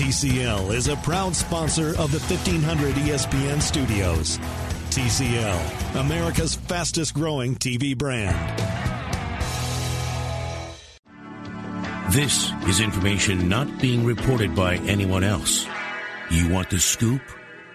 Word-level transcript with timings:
TCL 0.00 0.72
is 0.72 0.88
a 0.88 0.96
proud 0.96 1.36
sponsor 1.36 1.88
of 1.88 2.10
the 2.10 2.18
1500 2.20 2.94
ESPN 2.94 3.60
studios. 3.60 4.38
TCL, 4.88 6.00
America's 6.00 6.54
fastest 6.54 7.12
growing 7.12 7.54
TV 7.54 7.94
brand. 7.94 8.34
This 12.14 12.50
is 12.66 12.80
information 12.80 13.50
not 13.50 13.78
being 13.78 14.06
reported 14.06 14.54
by 14.54 14.76
anyone 14.76 15.22
else. 15.22 15.66
You 16.30 16.48
want 16.48 16.70
the 16.70 16.78
scoop? 16.78 17.20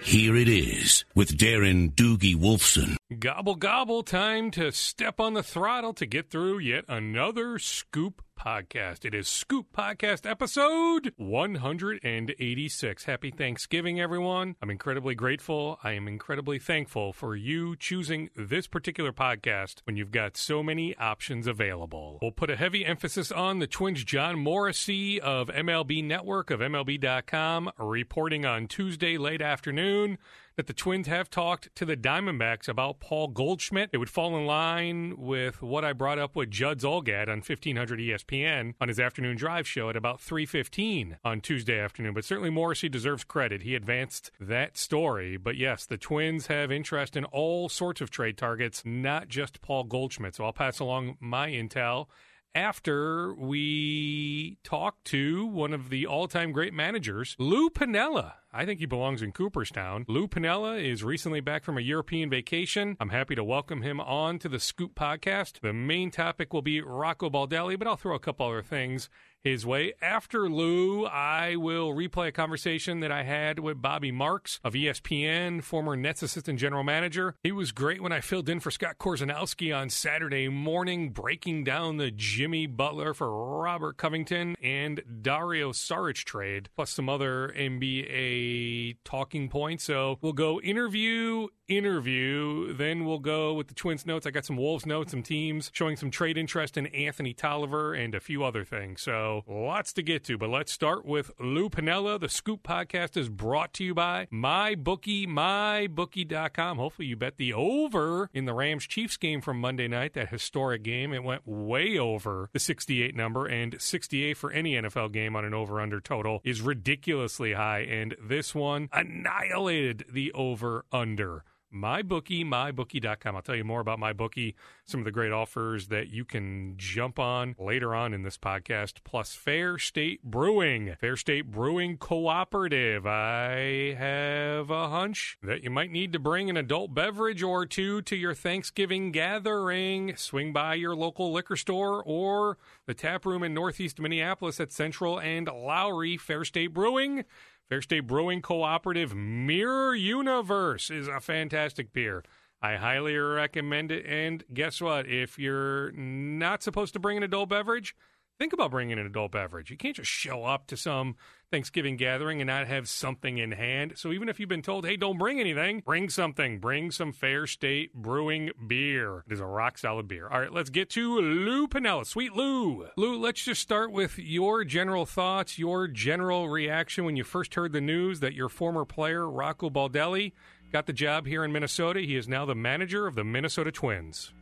Here 0.01 0.35
it 0.35 0.47
is 0.47 1.05
with 1.13 1.37
Darren 1.37 1.93
Doogie 1.93 2.35
Wolfson. 2.35 2.95
Gobble, 3.19 3.55
gobble, 3.55 4.01
time 4.01 4.49
to 4.51 4.71
step 4.71 5.19
on 5.19 5.35
the 5.35 5.43
throttle 5.43 5.93
to 5.93 6.07
get 6.07 6.31
through 6.31 6.57
yet 6.57 6.85
another 6.87 7.59
scoop 7.59 8.23
podcast. 8.35 9.05
It 9.05 9.13
is 9.13 9.27
Scoop 9.27 9.67
Podcast 9.75 10.29
episode 10.29 11.13
186. 11.17 13.03
Happy 13.05 13.31
Thanksgiving, 13.31 13.99
everyone. 13.99 14.55
I'm 14.61 14.69
incredibly 14.69 15.15
grateful. 15.15 15.79
I 15.83 15.91
am 15.93 16.07
incredibly 16.07 16.59
thankful 16.59 17.13
for 17.13 17.35
you 17.35 17.75
choosing 17.75 18.29
this 18.35 18.67
particular 18.67 19.11
podcast 19.11 19.81
when 19.85 19.97
you've 19.97 20.11
got 20.11 20.37
so 20.37 20.61
many 20.61 20.95
options 20.97 21.47
available. 21.47 22.19
We'll 22.21 22.31
put 22.31 22.49
a 22.49 22.55
heavy 22.55 22.85
emphasis 22.85 23.31
on 23.31 23.59
the 23.59 23.67
Twins' 23.67 24.03
Jon 24.03 24.35
Morosi 24.35 25.19
of 25.19 25.47
MLB 25.47 26.03
Network 26.03 26.51
of 26.51 26.59
MLB.com 26.59 27.71
reporting 27.79 28.45
on 28.45 28.67
Tuesday 28.67 29.17
late 29.17 29.41
afternoon 29.41 30.17
that 30.55 30.67
the 30.67 30.73
Twins 30.73 31.07
have 31.07 31.29
talked 31.29 31.73
to 31.75 31.85
the 31.85 31.97
Diamondbacks 31.97 32.67
about 32.67 32.99
Paul 32.99 33.27
Goldschmidt. 33.27 33.89
It 33.91 33.97
would 33.97 34.09
fall 34.09 34.37
in 34.37 34.45
line 34.45 35.15
with 35.17 35.61
what 35.61 35.83
I 35.83 35.93
brought 35.93 36.19
up 36.19 36.35
with 36.35 36.51
Judd 36.51 36.79
Zulgad 36.79 37.27
on 37.27 37.41
1500 37.41 37.99
ESPN 37.99 38.73
on 38.79 38.87
his 38.87 38.99
afternoon 38.99 39.35
drive 39.35 39.67
show 39.67 39.89
at 39.89 39.95
about 39.95 40.21
3:15 40.21 41.17
on 41.23 41.41
Tuesday 41.41 41.79
afternoon. 41.79 42.13
But 42.13 42.25
certainly 42.25 42.49
Morosi 42.49 42.89
deserves 42.89 43.23
credit. 43.23 43.63
He 43.63 43.75
advanced 43.75 44.31
that 44.39 44.77
story. 44.77 45.37
But 45.37 45.57
yes, 45.57 45.85
the 45.85 45.97
Twins 45.97 46.47
have 46.47 46.71
interest 46.71 47.15
in 47.15 47.25
all 47.25 47.69
sorts 47.69 48.01
of 48.01 48.09
trade 48.09 48.37
targets, 48.37 48.83
not 48.85 49.27
just 49.27 49.61
Paul 49.61 49.83
Goldschmidt. 49.83 50.35
So 50.35 50.45
I'll 50.45 50.53
pass 50.53 50.79
along 50.79 51.17
my 51.19 51.49
intel 51.49 52.07
after 52.55 53.33
we 53.33 54.57
talk 54.63 55.03
to 55.03 55.45
one 55.45 55.73
of 55.73 55.89
the 55.89 56.07
all 56.07 56.27
time 56.27 56.53
great 56.53 56.73
managers, 56.73 57.35
Lou 57.37 57.69
Piniella. 57.69 58.33
I 58.53 58.65
think 58.65 58.79
he 58.79 58.85
belongs 58.85 59.21
in 59.21 59.33
Cooperstown. 59.33 60.05
Lou 60.07 60.29
Piniella 60.29 60.81
is 60.81 61.03
recently 61.03 61.41
back 61.41 61.65
from 61.65 61.77
a 61.77 61.81
European 61.81 62.29
vacation. 62.29 62.95
I'm 63.01 63.09
happy 63.09 63.35
to 63.35 63.43
welcome 63.43 63.81
him 63.81 63.99
on 63.99 64.39
to 64.39 64.47
the 64.47 64.61
Scoop 64.61 64.95
podcast. 64.95 65.59
The 65.59 65.73
main 65.73 66.09
topic 66.09 66.53
will 66.53 66.61
be 66.61 66.79
Rocco 66.79 67.29
Baldelli, 67.29 67.77
but 67.77 67.85
I'll 67.85 67.97
throw 67.97 68.15
a 68.15 68.19
couple 68.19 68.47
other 68.47 68.63
things 68.63 69.09
his 69.45 69.65
way. 69.65 69.93
After 70.01 70.49
Lou, 70.49 71.05
I 71.05 71.55
will 71.55 71.93
replay 71.93 72.27
a 72.29 72.31
conversation 72.31 72.99
that 73.01 73.11
I 73.11 73.23
had 73.23 73.59
with 73.59 73.81
Bobby 73.81 74.11
Marks 74.11 74.59
of 74.63 74.73
ESPN, 74.73 75.63
former 75.63 75.95
Nets 75.95 76.23
assistant 76.23 76.59
general 76.59 76.83
manager. 76.83 77.35
He 77.43 77.51
was 77.51 77.71
great 77.71 78.01
when 78.01 78.11
I 78.11 78.21
filled 78.21 78.49
in 78.49 78.59
for 78.59 78.71
Scott 78.71 78.97
Korzenowski 78.97 79.75
on 79.75 79.91
Saturday 79.91 80.49
morning, 80.49 81.11
breaking 81.11 81.63
down 81.63 81.97
the 81.97 82.09
Jimmy 82.09 82.65
Butler 82.65 83.13
for 83.13 83.61
Robert 83.61 83.97
Covington 83.97 84.55
and 84.63 85.01
Dario 85.21 85.71
Saric 85.71 86.23
trade, 86.25 86.69
plus 86.75 86.89
some 86.89 87.07
other 87.07 87.53
NBA 87.55 88.97
talking 89.05 89.47
points. 89.47 89.83
So 89.83 90.17
we'll 90.21 90.33
go 90.33 90.59
interview, 90.59 91.49
interview. 91.67 92.73
Then 92.73 93.05
we'll 93.05 93.19
go 93.19 93.53
with 93.53 93.67
the 93.67 93.73
Twins 93.73 94.05
notes. 94.05 94.25
I 94.25 94.31
got 94.31 94.45
some 94.45 94.57
Wolves 94.57 94.85
notes, 94.85 95.11
some 95.11 95.23
teams 95.23 95.71
showing 95.73 95.95
some 95.95 96.11
trade 96.11 96.37
interest 96.37 96.77
in 96.77 96.87
Anthony 96.87 97.33
Tolliver 97.33 97.93
and 97.93 98.13
a 98.15 98.19
few 98.19 98.43
other 98.43 98.63
things. 98.63 99.01
So 99.01 99.43
lots 99.47 99.93
to 99.93 100.03
get 100.03 100.23
to, 100.25 100.37
but 100.37 100.49
let's 100.49 100.71
start 100.71 101.05
with 101.05 101.31
Lou 101.39 101.69
Piniella. 101.69 102.19
The 102.19 102.29
Scoop 102.29 102.63
podcast 102.63 103.17
is 103.17 103.29
brought 103.29 103.73
to 103.73 103.83
you 103.83 103.93
by 103.93 104.27
MyBookie, 104.31 105.27
MyBookie.com. 105.27 106.77
Hopefully 106.77 107.07
you 107.07 107.15
bet 107.15 107.37
the 107.37 107.53
over 107.53 108.29
in 108.33 108.45
the 108.45 108.53
Rams 108.53 108.85
Chiefs 108.85 109.17
game 109.17 109.41
from 109.41 109.59
Monday 109.59 109.87
night, 109.87 110.13
that 110.13 110.29
historic 110.29 110.83
game. 110.83 111.13
It 111.13 111.23
went 111.23 111.47
way 111.47 111.97
over 111.97 112.49
the 112.53 112.59
68 112.59 113.15
number, 113.15 113.45
and 113.45 113.75
68 113.79 114.37
for 114.37 114.51
any 114.51 114.73
NFL 114.73 115.11
game 115.11 115.35
on 115.35 115.45
an 115.45 115.53
over 115.53 115.81
under 115.81 115.99
total 115.99 116.41
is 116.43 116.61
ridiculously 116.61 117.53
high. 117.53 117.79
And 117.79 118.15
this 118.21 118.53
one 118.53 118.89
annihilated 118.91 120.05
the 120.11 120.31
over 120.33 120.85
under 120.91 121.43
mybookie, 121.73 122.45
mybookie.com. 122.45 123.35
I'll 123.35 123.41
tell 123.41 123.55
you 123.55 123.63
more 123.63 123.79
about 123.79 123.99
mybookie, 123.99 124.55
some 124.85 125.01
of 125.01 125.05
the 125.05 125.11
great 125.11 125.31
offers 125.31 125.87
that 125.87 126.09
you 126.09 126.25
can 126.25 126.75
jump 126.77 127.19
on 127.19 127.55
later 127.59 127.93
on 127.93 128.13
in 128.13 128.23
this 128.23 128.37
podcast, 128.37 128.95
plus 129.03 129.33
Fair 129.33 129.77
State 129.77 130.23
Brewing, 130.23 130.95
Fair 130.99 131.17
State 131.17 131.51
Brewing 131.51 131.97
Cooperative. 131.97 133.05
I 133.05 133.93
have 133.97 134.69
a 134.69 134.89
hunch 134.89 135.37
that 135.43 135.63
you 135.63 135.69
might 135.69 135.91
need 135.91 136.13
to 136.13 136.19
bring 136.19 136.49
an 136.49 136.57
adult 136.57 136.93
beverage 136.93 137.43
or 137.43 137.65
two 137.65 138.01
to 138.03 138.15
your 138.15 138.33
Thanksgiving 138.33 139.11
gathering. 139.11 140.15
Swing 140.15 140.53
by 140.53 140.75
your 140.75 140.95
local 140.95 141.31
liquor 141.31 141.55
store 141.55 142.03
or 142.05 142.57
the 142.85 142.93
tap 142.93 143.25
room 143.25 143.43
in 143.43 143.53
Northeast 143.53 143.99
Minneapolis 143.99 144.59
at 144.59 144.71
Central 144.71 145.19
and 145.19 145.47
Lowry 145.47 146.17
Fair 146.17 146.45
State 146.45 146.73
Brewing. 146.73 147.25
Fair 147.69 147.81
State 147.81 148.01
Brewing 148.01 148.41
Cooperative 148.41 149.15
Mirror 149.15 149.95
Universe 149.95 150.91
is 150.91 151.07
a 151.07 151.19
fantastic 151.19 151.91
beer. 151.93 152.23
I 152.61 152.75
highly 152.75 153.15
recommend 153.17 153.91
it. 153.91 154.05
And 154.05 154.43
guess 154.53 154.79
what? 154.81 155.07
If 155.07 155.39
you're 155.39 155.91
not 155.91 156.61
supposed 156.61 156.93
to 156.93 156.99
bring 156.99 157.17
an 157.17 157.23
adult 157.23 157.49
beverage, 157.49 157.95
think 158.39 158.53
about 158.53 158.71
bringing 158.71 158.99
an 158.99 159.05
adult 159.05 159.31
beverage. 159.31 159.71
You 159.71 159.77
can't 159.77 159.95
just 159.95 160.11
show 160.11 160.43
up 160.43 160.67
to 160.67 160.77
some 160.77 161.15
Thanksgiving 161.55 161.95
gathering 161.95 162.41
and 162.41 162.49
not 162.49 162.67
have 162.67 162.89
something 162.89 163.37
in 163.37 163.53
hand. 163.53 163.93
So 163.95 164.11
even 164.11 164.27
if 164.27 164.41
you've 164.41 164.49
been 164.49 164.61
told, 164.61 164.85
hey, 164.85 164.97
don't 164.97 165.17
bring 165.17 165.39
anything, 165.39 165.81
bring 165.85 166.09
something. 166.09 166.59
Bring 166.59 166.91
some 166.91 167.13
Fair 167.13 167.47
State 167.47 167.93
Brewing 167.93 168.51
beer. 168.67 169.23
It 169.25 169.31
is 169.31 169.39
a 169.39 169.45
rock 169.45 169.77
solid 169.77 170.05
beer. 170.05 170.27
All 170.27 170.41
right, 170.41 170.51
let's 170.51 170.69
get 170.69 170.89
to 170.89 171.17
Lou 171.21 171.65
Piniella. 171.69 172.05
Sweet 172.05 172.33
Lou. 172.33 172.87
Lou, 172.97 173.17
let's 173.17 173.41
just 173.41 173.61
start 173.61 173.93
with 173.93 174.19
your 174.19 174.65
general 174.65 175.05
thoughts, 175.05 175.57
your 175.57 175.87
general 175.87 176.49
reaction 176.49 177.05
when 177.05 177.15
you 177.15 177.23
first 177.23 177.55
heard 177.55 177.71
the 177.71 177.79
news 177.79 178.19
that 178.19 178.33
your 178.33 178.49
former 178.49 178.83
player, 178.83 179.25
Rocco 179.25 179.69
Baldelli, 179.69 180.33
got 180.73 180.87
the 180.87 180.93
job 180.93 181.25
here 181.25 181.45
in 181.45 181.53
Minnesota. 181.53 182.01
He 182.01 182.17
is 182.17 182.27
now 182.27 182.45
the 182.45 182.53
manager 182.53 183.07
of 183.07 183.15
the 183.15 183.23
Minnesota 183.23 183.71
Twins. 183.71 184.33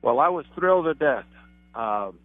Well, 0.00 0.20
I 0.20 0.30
was 0.30 0.46
thrilled 0.54 0.86
to 0.86 0.94
death. 0.94 1.26
Um, 1.74 2.18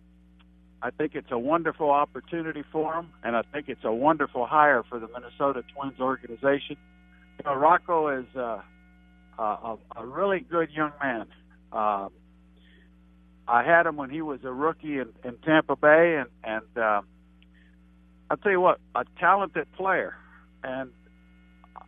I 0.84 0.90
think 0.90 1.14
it's 1.14 1.32
a 1.32 1.38
wonderful 1.38 1.92
opportunity 1.92 2.64
for 2.72 2.94
him, 2.94 3.10
and 3.24 3.36
I 3.36 3.44
think 3.54 3.70
it's 3.70 3.84
a 3.84 3.94
wonderful 3.94 4.48
hire 4.48 4.84
for 4.88 5.00
the 5.00 5.08
Minnesota 5.08 5.64
Twins 5.76 6.00
organization. 6.00 6.78
You 7.38 7.46
know, 7.46 7.56
Rocco 7.56 8.08
is 8.20 8.26
uh, 8.36 8.62
a, 9.38 9.78
a 9.96 10.06
really 10.06 10.40
good 10.40 10.70
young 10.72 10.92
man. 11.02 11.28
Uh, 11.72 12.10
I 13.48 13.64
had 13.64 13.86
him 13.86 13.96
when 13.96 14.10
he 14.10 14.22
was 14.22 14.40
a 14.44 14.52
rookie 14.52 14.98
in, 14.98 15.10
in 15.24 15.38
Tampa 15.46 15.76
Bay, 15.76 16.20
and 16.20 16.30
and 16.44 16.78
uh, 16.84 17.02
I'll 18.30 18.38
tell 18.38 18.52
you 18.52 18.62
what, 18.62 18.80
a 18.96 19.06
talented 19.20 19.72
player, 19.74 20.16
and 20.64 20.90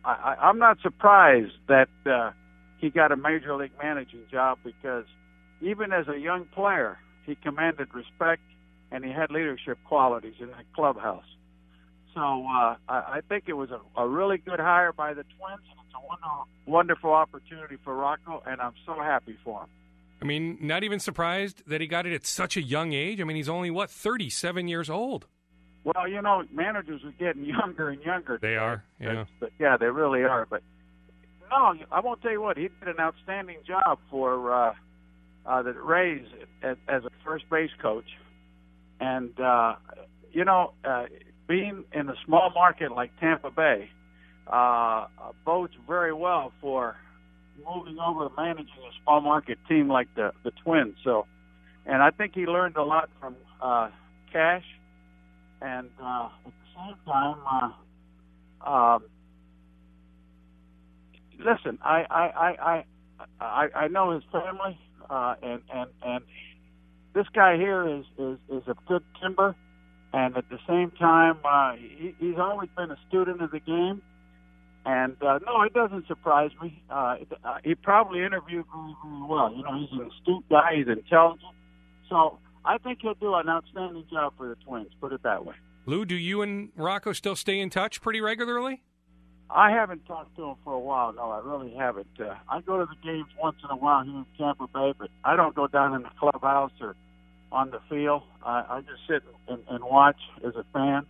I, 0.04 0.36
I'm 0.40 0.58
not 0.58 0.78
surprised 0.82 1.54
that 1.68 1.88
uh, 2.06 2.30
he 2.78 2.90
got 2.90 3.10
a 3.10 3.16
major 3.16 3.56
league 3.56 3.72
managing 3.82 4.22
job 4.30 4.58
because 4.62 5.06
even 5.60 5.92
as 5.92 6.06
a 6.06 6.18
young 6.18 6.44
player, 6.44 6.98
he 7.24 7.34
commanded 7.34 7.88
respect 7.94 8.42
and 8.94 9.04
he 9.04 9.10
had 9.10 9.28
leadership 9.30 9.76
qualities 9.84 10.34
in 10.38 10.46
that 10.46 10.72
clubhouse. 10.72 11.24
So 12.14 12.20
uh, 12.20 12.76
I, 12.88 12.94
I 12.94 13.20
think 13.28 13.44
it 13.48 13.54
was 13.54 13.70
a, 13.70 13.80
a 14.00 14.06
really 14.06 14.38
good 14.38 14.60
hire 14.60 14.92
by 14.92 15.14
the 15.14 15.24
Twins, 15.24 15.62
and 15.68 15.80
it's 15.84 15.94
a 15.96 16.06
wonderful, 16.06 16.46
wonderful 16.64 17.12
opportunity 17.12 17.76
for 17.82 17.96
Rocco, 17.96 18.40
and 18.46 18.60
I'm 18.60 18.74
so 18.86 18.94
happy 18.94 19.36
for 19.42 19.62
him. 19.62 19.68
I 20.22 20.26
mean, 20.26 20.58
not 20.60 20.84
even 20.84 21.00
surprised 21.00 21.64
that 21.66 21.80
he 21.80 21.88
got 21.88 22.06
it 22.06 22.14
at 22.14 22.24
such 22.24 22.56
a 22.56 22.62
young 22.62 22.92
age. 22.92 23.20
I 23.20 23.24
mean, 23.24 23.36
he's 23.36 23.48
only 23.48 23.68
what 23.68 23.90
37 23.90 24.68
years 24.68 24.88
old. 24.88 25.26
Well, 25.82 26.08
you 26.08 26.22
know, 26.22 26.44
managers 26.52 27.02
are 27.04 27.12
getting 27.18 27.44
younger 27.60 27.88
and 27.88 28.00
younger. 28.00 28.38
They 28.40 28.56
are, 28.56 28.84
yeah. 29.00 29.24
But, 29.40 29.50
yeah, 29.58 29.76
they 29.76 29.86
really 29.86 30.22
are. 30.22 30.46
But 30.48 30.62
no, 31.50 31.74
I 31.90 31.98
won't 31.98 32.22
tell 32.22 32.30
you 32.30 32.40
what. 32.40 32.56
He 32.56 32.68
did 32.68 32.86
an 32.86 33.00
outstanding 33.00 33.58
job 33.66 33.98
for 34.08 34.52
uh, 34.52 34.74
uh, 35.46 35.62
the 35.62 35.72
Rays 35.72 36.26
as, 36.62 36.76
as 36.86 37.04
a 37.04 37.10
first 37.24 37.50
base 37.50 37.72
coach 37.82 38.06
and 39.00 39.38
uh, 39.40 39.74
you 40.32 40.44
know, 40.44 40.72
uh, 40.84 41.04
being 41.46 41.84
in 41.92 42.08
a 42.08 42.14
small 42.24 42.50
market 42.54 42.92
like 42.92 43.10
Tampa 43.20 43.50
Bay 43.50 43.90
uh, 44.46 45.06
bodes 45.44 45.74
very 45.86 46.12
well 46.12 46.52
for 46.60 46.96
moving 47.64 47.98
over 47.98 48.28
to 48.28 48.34
managing 48.36 48.66
a 48.66 48.92
small 49.02 49.20
market 49.20 49.58
team 49.68 49.88
like 49.88 50.08
the 50.16 50.32
the 50.42 50.50
Twins. 50.62 50.96
So, 51.04 51.26
and 51.86 52.02
I 52.02 52.10
think 52.10 52.32
he 52.34 52.46
learned 52.46 52.76
a 52.76 52.82
lot 52.82 53.10
from 53.20 53.36
uh, 53.62 53.90
Cash, 54.32 54.64
and 55.60 55.88
uh, 56.02 56.28
at 56.46 56.52
the 56.52 56.68
same 56.76 56.96
time, 57.06 57.36
uh, 58.66 58.70
um, 58.70 59.04
listen, 61.38 61.78
I 61.82 62.04
I 62.10 62.24
I 62.60 62.84
I 63.40 63.68
I 63.74 63.88
know 63.88 64.10
his 64.12 64.24
family, 64.32 64.78
uh, 65.08 65.34
and 65.42 65.62
and 65.72 65.90
and 66.02 66.24
this 67.14 67.26
guy 67.34 67.56
here 67.56 67.88
is 67.88 68.04
is 68.18 68.38
is 68.50 68.62
a 68.66 68.74
good 68.86 69.02
timber, 69.22 69.54
and 70.12 70.36
at 70.36 70.48
the 70.50 70.58
same 70.68 70.90
time, 70.92 71.38
uh, 71.44 71.74
he, 71.76 72.14
he's 72.18 72.38
always 72.38 72.68
been 72.76 72.90
a 72.90 72.98
student 73.08 73.40
of 73.42 73.50
the 73.50 73.60
game. 73.60 74.02
And 74.86 75.16
uh, 75.22 75.38
no, 75.46 75.62
it 75.62 75.72
doesn't 75.72 76.06
surprise 76.06 76.50
me. 76.62 76.82
Uh, 76.90 77.16
uh, 77.42 77.56
he 77.64 77.74
probably 77.74 78.22
interviewed 78.22 78.66
very, 78.70 78.94
very 79.02 79.22
well. 79.26 79.50
You 79.56 79.62
know, 79.62 79.78
he's 79.78 79.98
an 79.98 80.10
astute 80.10 80.44
guy. 80.50 80.76
He's 80.76 80.88
intelligent. 80.88 81.54
So 82.10 82.38
I 82.66 82.76
think 82.76 82.98
he'll 83.00 83.14
do 83.14 83.34
an 83.34 83.48
outstanding 83.48 84.04
job 84.10 84.34
for 84.36 84.46
the 84.46 84.56
Twins. 84.56 84.88
Put 85.00 85.14
it 85.14 85.22
that 85.22 85.46
way. 85.46 85.54
Lou, 85.86 86.04
do 86.04 86.14
you 86.14 86.42
and 86.42 86.70
Rocco 86.76 87.12
still 87.12 87.36
stay 87.36 87.60
in 87.60 87.70
touch 87.70 88.02
pretty 88.02 88.20
regularly? 88.20 88.82
I 89.50 89.70
haven't 89.70 90.06
talked 90.06 90.36
to 90.36 90.44
him 90.44 90.54
for 90.64 90.72
a 90.72 90.78
while. 90.78 91.12
No, 91.12 91.30
I 91.30 91.40
really 91.44 91.74
haven't. 91.74 92.08
Uh, 92.18 92.34
I 92.48 92.60
go 92.60 92.78
to 92.78 92.86
the 92.86 92.96
games 93.06 93.28
once 93.40 93.56
in 93.62 93.70
a 93.70 93.76
while 93.76 94.04
here 94.04 94.14
in 94.14 94.26
Tampa 94.38 94.66
Bay, 94.66 94.94
but 94.98 95.10
I 95.24 95.36
don't 95.36 95.54
go 95.54 95.66
down 95.66 95.94
in 95.94 96.02
the 96.02 96.10
clubhouse 96.18 96.72
or 96.80 96.96
on 97.52 97.70
the 97.70 97.80
field. 97.88 98.22
I, 98.44 98.64
I 98.68 98.80
just 98.80 99.02
sit 99.08 99.22
and, 99.48 99.62
and 99.68 99.84
watch 99.84 100.18
as 100.44 100.54
a 100.56 100.64
fan. 100.72 101.06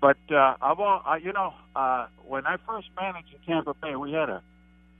But 0.00 0.18
uh, 0.30 0.56
I've 0.60 0.78
all, 0.78 1.02
uh, 1.06 1.14
you 1.14 1.32
know, 1.32 1.54
uh, 1.74 2.06
when 2.26 2.46
I 2.46 2.56
first 2.66 2.88
managed 3.00 3.28
in 3.32 3.40
Tampa 3.46 3.74
Bay, 3.74 3.96
we 3.96 4.12
had 4.12 4.28
a 4.28 4.42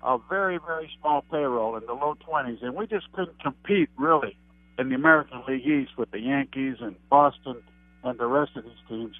a 0.02 0.18
very 0.28 0.58
very 0.58 0.90
small 1.00 1.24
payroll 1.30 1.76
in 1.76 1.86
the 1.86 1.94
low 1.94 2.14
twenties, 2.26 2.58
and 2.62 2.74
we 2.74 2.86
just 2.86 3.10
couldn't 3.12 3.40
compete 3.42 3.88
really 3.96 4.36
in 4.78 4.88
the 4.90 4.94
American 4.94 5.42
League 5.48 5.66
East 5.66 5.92
with 5.96 6.10
the 6.10 6.20
Yankees 6.20 6.76
and 6.80 6.96
Boston 7.08 7.62
and 8.02 8.18
the 8.18 8.26
rest 8.26 8.52
of 8.56 8.64
these 8.64 8.72
teams. 8.88 9.16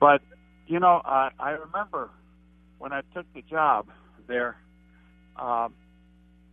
But 0.00 0.22
you 0.66 0.80
know, 0.80 1.00
I, 1.04 1.30
I 1.38 1.50
remember 1.50 2.10
when 2.84 2.92
I 2.92 3.00
took 3.14 3.24
the 3.32 3.40
job 3.40 3.86
there, 4.28 4.56
um, 5.40 5.72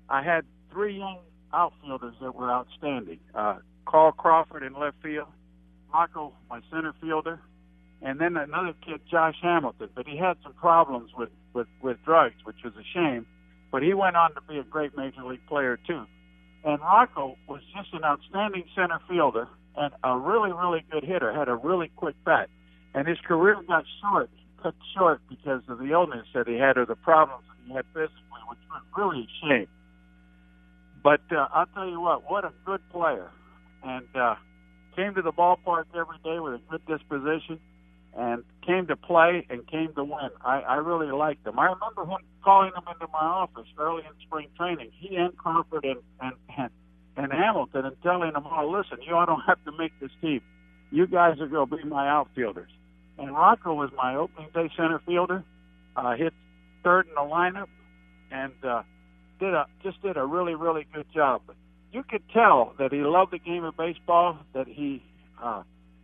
I 0.07 0.24
had 0.24 0.45
three 0.72 0.98
young 0.98 1.18
outfielders 1.54 2.13
that 2.22 2.33
were 2.33 2.50
outstanding. 2.50 3.19
Uh, 3.36 3.57
Carl 3.86 4.13
Crawford 4.13 4.63
in 4.63 4.74
left 4.74 4.95
field, 5.04 5.28
Rocco, 5.94 6.31
my 6.50 6.62
center 6.72 6.94
fielder, 7.01 7.42
and 8.01 8.18
then 8.18 8.38
another 8.38 8.74
kid, 8.81 9.01
Josh 9.12 9.36
Hamilton. 9.42 9.89
But 9.94 10.07
he 10.07 10.16
had 10.16 10.38
some 10.42 10.54
problems 10.54 11.12
with 11.18 11.31
with 11.54 11.68
with 11.81 11.98
drugs, 12.06 12.36
which 12.45 12.63
was 12.63 12.72
a 12.80 12.86
shame. 12.94 13.25
But 13.69 13.83
he 13.83 13.94
went 13.94 14.16
on 14.16 14.33
to 14.36 14.42
be 14.48 14.57
a 14.57 14.63
great 14.63 14.95
major 14.95 15.25
league 15.25 15.45
player 15.50 15.78
too. 15.86 16.06
And 16.63 16.80
Rocco 16.80 17.36
was 17.50 17.60
just 17.75 17.94
an 17.94 18.06
outstanding 18.06 18.63
center 18.74 19.01
fielder 19.10 19.50
and 19.75 19.92
a 20.01 20.18
really 20.18 20.54
really 20.54 20.86
good 20.89 21.04
hitter. 21.04 21.33
Had 21.33 21.50
a 21.50 21.56
really 21.57 21.92
quick 21.98 22.16
bat, 22.24 22.48
and 22.94 23.06
his 23.06 23.18
career 23.28 23.57
got 23.68 23.83
short, 24.01 24.30
cut 24.61 24.75
short 24.95 25.21
because 25.29 25.61
of 25.67 25.79
the 25.79 25.91
illness 25.91 26.27
that 26.33 26.47
he 26.47 26.55
had 26.55 26.77
or 26.77 26.85
the 26.85 26.95
problems 26.95 27.43
that 27.47 27.67
he 27.67 27.73
had 27.73 27.85
physically, 27.93 28.41
which 28.49 28.59
was 28.69 28.81
really 28.97 29.27
a 29.27 29.47
shame. 29.47 29.67
But 31.03 31.21
uh, 31.31 31.47
I'll 31.53 31.65
tell 31.67 31.87
you 31.87 31.99
what, 31.99 32.29
what 32.29 32.45
a 32.45 32.51
good 32.65 32.81
player, 32.91 33.29
and 33.83 34.07
uh, 34.15 34.35
came 34.95 35.15
to 35.15 35.21
the 35.21 35.31
ballpark 35.31 35.85
every 35.95 36.17
day 36.23 36.39
with 36.39 36.53
a 36.53 36.61
good 36.69 36.85
disposition 36.85 37.59
and 38.15 38.43
came 38.65 38.87
to 38.87 38.95
play 38.95 39.45
and 39.49 39.65
came 39.67 39.93
to 39.95 40.03
win. 40.03 40.29
I, 40.43 40.59
I 40.61 40.75
really 40.75 41.11
liked 41.11 41.47
him. 41.47 41.57
I 41.57 41.65
remember 41.65 42.03
him 42.03 42.19
calling 42.43 42.71
him 42.75 42.83
into 42.91 43.07
my 43.11 43.19
office 43.19 43.67
early 43.79 44.03
in 44.03 44.11
spring 44.25 44.47
training. 44.57 44.91
He 44.99 45.15
and 45.15 45.35
Crawford 45.37 45.85
and 45.85 45.99
and 46.19 46.33
and, 46.57 46.69
and 47.17 47.31
Hamilton 47.31 47.85
and 47.85 47.95
telling 48.03 48.33
them, 48.33 48.45
"Oh, 48.45 48.69
listen, 48.69 49.03
you 49.07 49.15
all 49.15 49.25
don't 49.25 49.43
have 49.47 49.63
to 49.65 49.71
make 49.77 49.93
this 49.99 50.11
team. 50.21 50.41
You 50.91 51.07
guys 51.07 51.39
are 51.39 51.47
going 51.47 51.69
to 51.69 51.77
be 51.77 51.83
my 51.83 52.07
outfielders." 52.07 52.69
And 53.21 53.33
Rocco 53.33 53.73
was 53.73 53.91
my 53.95 54.15
opening 54.15 54.50
day 54.53 54.69
center 54.75 55.00
fielder. 55.06 55.44
Uh, 55.95 56.15
hit 56.15 56.33
third 56.83 57.07
in 57.07 57.13
the 57.13 57.21
lineup, 57.21 57.68
and 58.31 58.53
uh, 58.63 58.83
did 59.39 59.53
a 59.53 59.65
just 59.83 60.01
did 60.01 60.18
a 60.18 60.25
really 60.25 60.56
really 60.56 60.88
good 60.94 61.06
job. 61.13 61.41
But 61.45 61.56
you 61.91 62.03
could 62.03 62.23
tell 62.33 62.73
that 62.79 62.91
he 62.91 63.00
loved 63.00 63.31
the 63.31 63.39
game 63.39 63.63
of 63.63 63.77
baseball. 63.77 64.39
That 64.53 64.68
he 64.68 65.03
uh, 65.41 65.63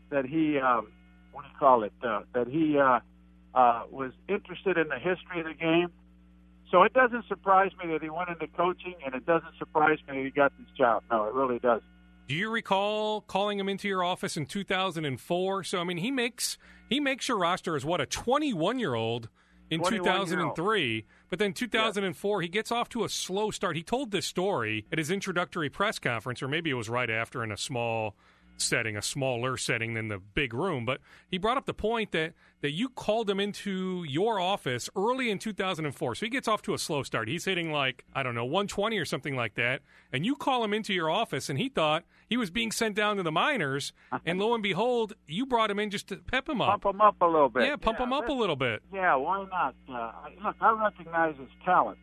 that 0.10 0.26
he 0.26 0.60
um, 0.60 0.88
what 1.32 1.44
do 1.44 1.50
you 1.50 1.58
call 1.60 1.84
it? 1.84 1.94
Uh, 2.04 2.22
that 2.34 2.48
he 2.48 2.78
uh, 2.78 3.00
uh, 3.56 3.84
was 3.92 4.12
interested 4.28 4.78
in 4.78 4.88
the 4.90 5.00
history 5.00 5.40
of 5.40 5.46
the 5.46 5.54
game. 5.54 5.90
So 6.72 6.84
it 6.84 6.94
doesn't 6.94 7.26
surprise 7.28 7.72
me 7.82 7.92
that 7.94 8.04
he 8.04 8.10
went 8.10 8.30
into 8.30 8.48
coaching, 8.48 8.96
and 9.06 9.16
it 9.16 9.26
doesn't 9.26 9.58
surprise 9.58 10.00
me 10.08 10.18
that 10.18 10.24
he 10.26 10.30
got 10.32 10.52
this 10.60 10.68
job. 10.78 11.04
No, 11.10 11.26
it 11.26 11.34
really 11.34 11.60
doesn't. 11.60 11.84
Do 12.28 12.36
you 12.36 12.50
recall 12.50 13.22
calling 13.22 13.58
him 13.58 13.70
into 13.70 13.88
your 13.88 14.04
office 14.04 14.36
in 14.36 14.46
2004? 14.46 15.64
So 15.64 15.80
I 15.80 15.84
mean, 15.86 15.98
he 15.98 16.12
makes 16.12 16.58
he 16.90 17.00
makes 17.00 17.30
your 17.30 17.38
roster 17.38 17.76
as 17.76 17.86
what 17.86 18.02
a 18.02 18.06
21 18.06 18.80
year 18.80 18.96
old 18.96 19.30
in 19.70 19.82
2003, 19.82 21.06
but 21.30 21.40
then 21.40 21.54
2004 21.54 22.42
yeah. 22.42 22.46
he 22.46 22.50
gets 22.50 22.72
off 22.72 22.90
to 22.90 23.06
a 23.06 23.10
slow 23.10 23.52
start. 23.52 23.76
He 23.76 23.84
told 23.84 24.12
this 24.12 24.26
story 24.26 24.86
at 24.92 24.98
his 24.98 25.10
introductory 25.10 25.70
press 25.70 26.00
conference, 26.00 26.42
or 26.42 26.50
maybe 26.50 26.70
it 26.70 26.74
was 26.74 26.90
right 26.90 27.10
after 27.10 27.44
in 27.44 27.52
a 27.52 27.58
small 27.58 28.16
setting, 28.62 28.98
a 28.98 29.02
smaller 29.02 29.58
setting 29.58 29.94
than 29.94 30.08
the 30.08 30.18
big 30.18 30.54
room. 30.54 30.86
But 30.86 31.02
he 31.30 31.38
brought 31.38 31.58
up 31.58 31.66
the 31.66 31.74
point 31.74 32.12
that 32.12 32.34
that 32.62 32.72
you 32.72 32.90
called 32.90 33.30
him 33.30 33.40
into 33.40 34.04
your 34.08 34.40
office 34.40 34.90
early 34.96 35.30
in 35.30 35.38
2004. 35.38 36.16
So 36.16 36.26
he 36.26 36.30
gets 36.30 36.48
off 36.48 36.64
to 36.64 36.74
a 36.74 36.78
slow 36.78 37.04
start. 37.04 37.28
He's 37.28 37.46
hitting 37.46 37.72
like 37.72 38.04
I 38.14 38.24
don't 38.24 38.36
know 38.36 38.46
120 38.46 38.98
or 38.98 39.06
something 39.06 39.36
like 39.36 39.56
that, 39.56 39.82
and 40.12 40.26
you 40.26 40.36
call 40.36 40.64
him 40.64 40.74
into 40.74 40.94
your 40.94 41.10
office, 41.10 41.50
and 41.50 41.60
he 41.60 41.70
thought 41.70 42.04
he 42.30 42.38
was 42.38 42.50
being 42.50 42.72
sent 42.72 42.96
down 42.96 43.18
to 43.18 43.24
the 43.24 43.32
minors. 43.32 43.94
And 44.26 44.40
lo 44.40 44.54
and 44.54 44.64
behold, 44.64 45.14
you 45.28 45.46
brought 45.46 45.70
him 45.72 45.80
in 45.80 45.90
just 45.90 46.08
to 46.08 46.18
pep 46.18 46.50
him 46.50 46.62
up, 46.62 46.82
pump 46.82 46.96
him 46.96 47.02
up 47.02 47.16
a 47.22 47.26
little 47.26 47.50
bit. 47.50 47.68
Yeah, 47.68 47.76
pump 47.76 48.00
yeah, 48.00 48.06
him 48.06 48.14
up 48.14 48.28
a 48.28 48.34
little 48.34 48.56
bit. 48.56 48.82
Yeah, 48.94 49.16
why 49.16 49.46
not? 49.50 49.76
Uh, 49.90 50.12
look, 50.44 50.56
I 50.60 50.72
recognize 50.72 51.36
his 51.38 51.50
talent, 51.64 52.00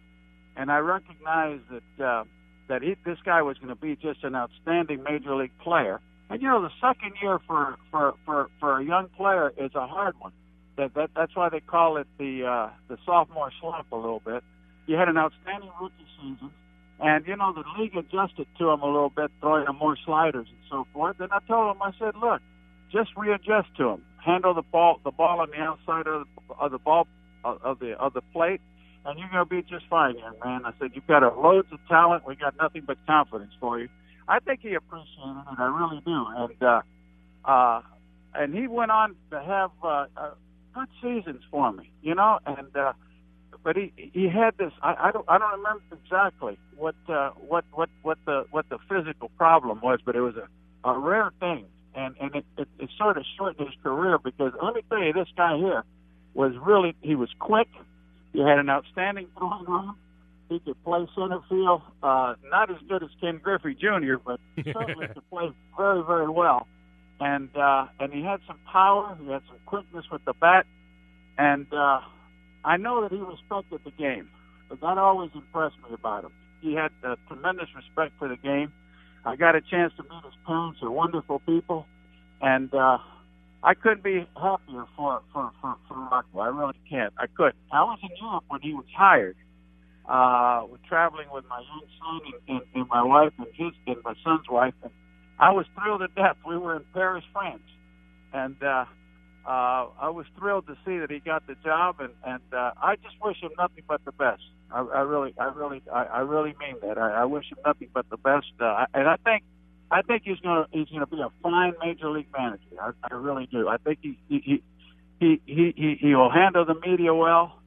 and 0.56 0.70
I 0.70 0.78
recognize 0.78 1.60
that. 1.70 2.04
Uh, 2.04 2.24
that 2.68 2.82
he, 2.82 2.96
this 3.04 3.18
guy 3.24 3.42
was 3.42 3.58
going 3.58 3.68
to 3.68 3.74
be 3.74 3.96
just 3.96 4.24
an 4.24 4.34
outstanding 4.34 5.02
major 5.02 5.34
league 5.34 5.56
player 5.62 6.00
and 6.34 6.42
you 6.42 6.48
know, 6.48 6.62
the 6.62 6.70
second 6.80 7.12
year 7.22 7.38
for 7.46 7.76
for 7.92 8.14
for 8.26 8.50
for 8.58 8.80
a 8.80 8.84
young 8.84 9.08
player 9.16 9.52
is 9.56 9.70
a 9.76 9.86
hard 9.86 10.18
one. 10.18 10.32
That 10.76 10.92
that 10.94 11.10
that's 11.14 11.36
why 11.36 11.48
they 11.48 11.60
call 11.60 11.96
it 11.96 12.08
the 12.18 12.44
uh, 12.44 12.70
the 12.88 12.98
sophomore 13.06 13.52
slump 13.60 13.86
a 13.92 13.96
little 13.96 14.18
bit. 14.18 14.42
You 14.86 14.96
had 14.96 15.08
an 15.08 15.16
outstanding 15.16 15.70
rookie 15.80 15.94
season, 16.20 16.50
and 16.98 17.24
you 17.24 17.36
know 17.36 17.52
the 17.52 17.62
league 17.80 17.96
adjusted 17.96 18.48
to 18.58 18.70
him 18.70 18.80
a 18.80 18.86
little 18.86 19.10
bit, 19.14 19.30
throwing 19.40 19.68
him 19.68 19.76
more 19.76 19.96
sliders 20.04 20.48
and 20.48 20.58
so 20.68 20.88
forth. 20.92 21.20
And 21.20 21.30
I 21.30 21.38
told 21.46 21.76
him, 21.76 21.80
I 21.80 21.92
said, 22.00 22.16
look, 22.16 22.42
just 22.90 23.10
readjust 23.16 23.68
to 23.76 23.90
him. 23.90 24.02
Handle 24.24 24.54
the 24.54 24.62
ball 24.62 24.98
the 25.04 25.12
ball 25.12 25.40
on 25.40 25.50
the 25.50 25.58
outside 25.58 26.08
of 26.08 26.26
the, 26.48 26.54
of 26.56 26.72
the 26.72 26.78
ball 26.78 27.06
of 27.44 27.78
the 27.78 27.92
of 27.92 28.12
the 28.12 28.22
plate, 28.32 28.60
and 29.06 29.20
you're 29.20 29.28
going 29.28 29.46
to 29.46 29.48
be 29.48 29.62
just 29.62 29.86
fine, 29.88 30.18
young 30.18 30.34
man. 30.44 30.64
I 30.64 30.72
said, 30.80 30.90
you've 30.94 31.06
got 31.06 31.22
loads 31.40 31.68
of 31.70 31.78
talent. 31.88 32.26
We 32.26 32.34
got 32.34 32.56
nothing 32.60 32.82
but 32.84 32.98
confidence 33.06 33.52
for 33.60 33.78
you. 33.78 33.88
I 34.28 34.38
think 34.40 34.60
he 34.60 34.74
appreciated 34.74 35.44
it. 35.50 35.58
I 35.58 35.64
really 35.64 36.02
do. 36.04 36.26
And 36.36 36.62
uh, 36.62 36.82
uh, 37.44 37.82
and 38.34 38.54
he 38.54 38.66
went 38.66 38.90
on 38.90 39.14
to 39.30 39.42
have 39.42 39.70
uh, 39.82 40.06
uh, 40.16 40.30
good 40.74 40.88
seasons 41.02 41.42
for 41.50 41.72
me, 41.72 41.90
you 42.02 42.14
know. 42.14 42.38
And 42.46 42.74
uh, 42.76 42.92
but 43.62 43.76
he 43.76 43.92
he 43.96 44.28
had 44.28 44.56
this. 44.58 44.72
I, 44.82 45.08
I 45.08 45.10
don't 45.12 45.24
I 45.28 45.38
don't 45.38 45.58
remember 45.58 45.82
exactly 45.92 46.58
what 46.76 46.94
uh, 47.08 47.30
what 47.48 47.64
what 47.72 47.88
what 48.02 48.18
the 48.26 48.44
what 48.50 48.68
the 48.68 48.78
physical 48.88 49.30
problem 49.36 49.80
was, 49.82 50.00
but 50.04 50.16
it 50.16 50.20
was 50.20 50.34
a, 50.36 50.88
a 50.88 50.98
rare 50.98 51.30
thing, 51.40 51.66
and 51.94 52.14
and 52.20 52.34
it, 52.34 52.44
it, 52.58 52.68
it 52.78 52.90
sort 52.98 53.16
of 53.16 53.24
shortened 53.36 53.68
his 53.68 53.76
career 53.82 54.18
because 54.18 54.52
let 54.62 54.74
me 54.74 54.82
tell 54.88 55.02
you, 55.02 55.12
this 55.12 55.28
guy 55.36 55.56
here 55.56 55.84
was 56.34 56.52
really 56.60 56.94
he 57.02 57.14
was 57.14 57.30
quick. 57.38 57.68
He 58.32 58.40
had 58.40 58.58
an 58.58 58.68
outstanding 58.68 59.28
throwing 59.38 59.66
arm. 59.66 59.96
He 60.48 60.58
could 60.60 60.82
play 60.84 61.06
center 61.14 61.40
field, 61.48 61.82
uh, 62.02 62.34
not 62.50 62.70
as 62.70 62.76
good 62.88 63.02
as 63.02 63.08
Ken 63.20 63.40
Griffey 63.42 63.74
Jr., 63.74 64.16
but 64.24 64.40
certainly 64.64 65.06
could 65.08 65.28
play 65.30 65.50
very, 65.76 66.02
very 66.02 66.28
well. 66.28 66.66
And 67.20 67.48
uh, 67.56 67.86
and 68.00 68.12
he 68.12 68.22
had 68.22 68.40
some 68.46 68.58
power. 68.70 69.16
He 69.22 69.30
had 69.30 69.42
some 69.48 69.58
quickness 69.66 70.04
with 70.10 70.24
the 70.24 70.34
bat, 70.34 70.66
and 71.38 71.66
uh, 71.72 72.00
I 72.64 72.76
know 72.76 73.02
that 73.02 73.12
he 73.12 73.18
respected 73.18 73.80
the 73.84 73.92
game. 73.92 74.28
But 74.68 74.80
that 74.80 74.98
always 74.98 75.30
impressed 75.34 75.76
me 75.88 75.94
about 75.94 76.24
him. 76.24 76.32
He 76.60 76.74
had 76.74 76.90
uh, 77.04 77.16
tremendous 77.28 77.68
respect 77.76 78.14
for 78.18 78.28
the 78.28 78.36
game. 78.36 78.72
I 79.24 79.36
got 79.36 79.54
a 79.54 79.60
chance 79.60 79.92
to 79.96 80.02
meet 80.02 80.24
his 80.24 80.34
parents; 80.46 80.78
they're 80.80 80.90
wonderful 80.90 81.38
people, 81.40 81.86
and 82.42 82.74
uh, 82.74 82.98
I 83.62 83.74
couldn't 83.74 84.02
be 84.02 84.26
happier 84.36 84.84
for 84.96 85.22
for 85.32 85.50
for, 85.60 85.76
for 85.88 85.96
Rocco. 85.96 86.40
I 86.40 86.48
really 86.48 86.78
can't. 86.90 87.14
I 87.16 87.26
couldn't. 87.26 87.56
I 87.72 87.82
was 87.84 87.98
in 88.02 88.10
Europe 88.20 88.44
when 88.48 88.60
he 88.60 88.74
was 88.74 88.84
hired, 88.96 89.36
uh, 90.08 90.66
traveling 90.88 91.28
with 91.32 91.44
my 91.48 91.60
young 91.60 91.86
son 91.98 92.20
and, 92.26 92.56
and, 92.56 92.66
and 92.74 92.88
my 92.88 93.02
wife 93.02 93.32
and 93.38 93.46
his 93.54 93.72
and 93.86 93.96
my 94.04 94.14
son's 94.24 94.48
wife, 94.50 94.74
and 94.82 94.92
I 95.38 95.52
was 95.52 95.66
thrilled 95.78 96.00
to 96.00 96.08
death. 96.08 96.36
We 96.46 96.56
were 96.58 96.76
in 96.76 96.84
Paris, 96.92 97.24
France, 97.32 97.62
and 98.32 98.56
uh, 98.62 98.84
uh, 99.46 99.86
I 100.00 100.10
was 100.10 100.26
thrilled 100.38 100.66
to 100.66 100.74
see 100.84 100.98
that 100.98 101.10
he 101.10 101.20
got 101.20 101.46
the 101.46 101.54
job, 101.64 101.96
and 102.00 102.12
and 102.24 102.42
uh, 102.52 102.72
I 102.82 102.96
just 102.96 103.16
wish 103.22 103.40
him 103.40 103.50
nothing 103.58 103.84
but 103.88 104.04
the 104.04 104.12
best. 104.12 104.42
I, 104.70 104.80
I 104.80 105.00
really, 105.00 105.34
I 105.38 105.44
really, 105.46 105.82
I, 105.92 106.04
I 106.04 106.18
really 106.20 106.54
mean 106.60 106.76
that. 106.82 106.98
I, 106.98 107.22
I 107.22 107.24
wish 107.24 107.50
him 107.50 107.58
nothing 107.64 107.88
but 107.92 108.08
the 108.10 108.16
best, 108.16 108.52
uh, 108.60 108.86
and 108.94 109.08
I 109.08 109.16
think. 109.24 109.44
I 109.90 110.00
think 110.02 110.22
he's 110.24 110.40
gonna 110.40 110.66
he's 110.72 110.88
gonna 110.88 111.06
be 111.06 111.20
a 111.20 111.28
fine 111.42 111.74
major 111.80 112.08
league 112.08 112.26
manager. 112.36 112.64
I, 112.80 112.92
I 113.08 113.14
really 113.14 113.46
do. 113.46 113.68
I 113.68 113.76
think 113.76 113.98
he 114.02 114.18
he 114.28 114.62
he 115.20 115.40
he, 115.46 115.98
he 116.00 116.14
will 116.14 116.30
handle 116.30 116.64
the 116.64 116.74
media 116.74 117.14
well. 117.14 117.60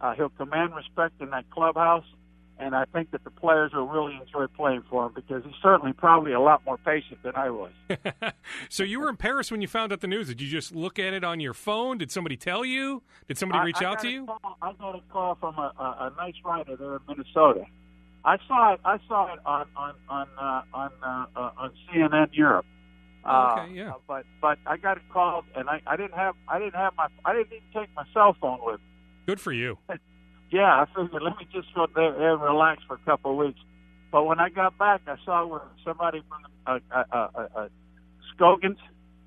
Uh, 0.00 0.14
he'll 0.14 0.28
command 0.30 0.74
respect 0.74 1.20
in 1.20 1.30
that 1.30 1.48
clubhouse, 1.50 2.04
and 2.58 2.74
I 2.74 2.84
think 2.86 3.10
that 3.10 3.24
the 3.24 3.30
players 3.30 3.72
will 3.72 3.86
really 3.86 4.18
enjoy 4.20 4.46
playing 4.46 4.82
for 4.88 5.06
him 5.06 5.12
because 5.14 5.42
he's 5.44 5.54
certainly 5.62 5.92
probably 5.92 6.32
a 6.32 6.40
lot 6.40 6.64
more 6.64 6.78
patient 6.78 7.22
than 7.22 7.34
I 7.34 7.50
was. 7.50 7.72
so 8.68 8.82
you 8.82 9.00
were 9.00 9.08
in 9.08 9.16
Paris 9.16 9.50
when 9.50 9.60
you 9.60 9.68
found 9.68 9.92
out 9.92 10.00
the 10.00 10.06
news. 10.06 10.28
Did 10.28 10.40
you 10.40 10.48
just 10.48 10.74
look 10.74 10.98
at 10.98 11.12
it 11.12 11.24
on 11.24 11.40
your 11.40 11.54
phone? 11.54 11.98
Did 11.98 12.10
somebody 12.10 12.36
tell 12.36 12.64
you? 12.64 13.02
Did 13.28 13.38
somebody 13.38 13.64
reach 13.64 13.80
I, 13.80 13.84
I 13.84 13.88
out 13.88 14.00
to 14.00 14.08
you? 14.08 14.26
Call, 14.26 14.56
I 14.62 14.72
got 14.72 14.94
a 14.94 15.00
call 15.10 15.34
from 15.36 15.56
a, 15.56 15.72
a, 15.78 15.82
a 15.82 16.12
nice 16.16 16.34
writer 16.44 16.76
there 16.76 16.96
in 16.96 17.00
Minnesota. 17.08 17.64
I 18.24 18.38
saw 18.48 18.74
it. 18.74 18.80
I 18.84 18.98
saw 19.06 19.32
it 19.32 19.38
on 19.46 19.66
on 19.76 19.94
on 20.08 20.26
uh, 20.36 20.62
on 20.74 20.90
uh, 21.02 21.26
uh, 21.36 21.50
on 21.58 21.70
CNN 21.88 22.28
Europe. 22.32 22.66
Oh, 23.24 23.56
okay, 23.58 23.72
yeah. 23.72 23.90
Uh, 23.90 23.94
but 24.08 24.24
but 24.40 24.58
I 24.66 24.76
got 24.76 24.96
it 24.96 25.04
called, 25.12 25.44
and 25.54 25.68
I, 25.68 25.80
I 25.86 25.96
didn't 25.96 26.14
have 26.14 26.34
I 26.48 26.58
didn't 26.58 26.74
have 26.74 26.94
my 26.96 27.06
I 27.24 27.34
didn't 27.34 27.52
even 27.52 27.62
take 27.72 27.88
my 27.94 28.04
cell 28.12 28.36
phone 28.40 28.58
with. 28.62 28.80
me. 28.80 28.86
Good 29.26 29.40
for 29.40 29.52
you. 29.52 29.78
yeah, 30.50 30.84
I 30.84 30.86
figured 30.94 31.22
let 31.22 31.36
me 31.36 31.46
just 31.52 31.74
go 31.74 31.86
there 31.94 32.32
and 32.32 32.42
relax 32.42 32.82
for 32.86 32.94
a 32.94 32.98
couple 32.98 33.32
of 33.32 33.36
weeks. 33.36 33.60
But 34.12 34.24
when 34.24 34.38
I 34.38 34.48
got 34.48 34.78
back, 34.78 35.02
I 35.06 35.16
saw 35.24 35.46
where 35.46 35.62
somebody 35.84 36.22
from 36.28 36.46
uh, 36.66 36.78
uh, 36.94 37.04
uh, 37.12 37.46
uh, 37.56 37.68
Scoggins. 38.34 38.78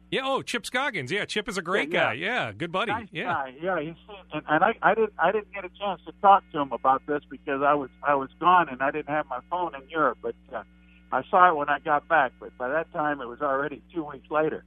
Yeah. 0.09 0.21
Oh, 0.23 0.41
Chip 0.41 0.65
Scoggins. 0.65 1.11
Yeah, 1.11 1.25
Chip 1.25 1.47
is 1.47 1.57
a 1.57 1.61
great 1.61 1.91
Yeah, 1.91 2.05
guy. 2.05 2.13
Yeah, 2.13 2.51
good 2.51 2.71
buddy. 2.71 2.91
Nice 2.91 3.07
yeah. 3.11 3.25
guy. 3.25 3.53
Yeah, 3.61 3.79
he's 3.81 3.93
and, 4.33 4.43
and 4.49 4.63
I, 4.63 4.73
I 4.81 4.95
didn't 4.95 5.13
I 5.19 5.31
didn't 5.31 5.53
get 5.53 5.65
a 5.65 5.69
chance 5.77 6.01
to 6.07 6.13
talk 6.21 6.43
to 6.53 6.59
him 6.59 6.71
about 6.71 7.05
this 7.05 7.21
because 7.29 7.61
I 7.61 7.73
was 7.75 7.89
I 8.01 8.15
was 8.15 8.29
gone 8.39 8.69
and 8.69 8.81
I 8.81 8.89
didn't 8.89 9.09
have 9.09 9.27
my 9.27 9.39
phone 9.49 9.75
in 9.75 9.87
Europe. 9.89 10.17
But 10.21 10.35
uh, 10.53 10.63
I 11.11 11.21
saw 11.29 11.51
it 11.51 11.55
when 11.55 11.69
I 11.69 11.79
got 11.79 12.07
back. 12.07 12.31
But 12.39 12.57
by 12.57 12.69
that 12.69 12.91
time, 12.91 13.21
it 13.21 13.27
was 13.27 13.41
already 13.41 13.83
two 13.93 14.03
weeks 14.03 14.31
later. 14.31 14.63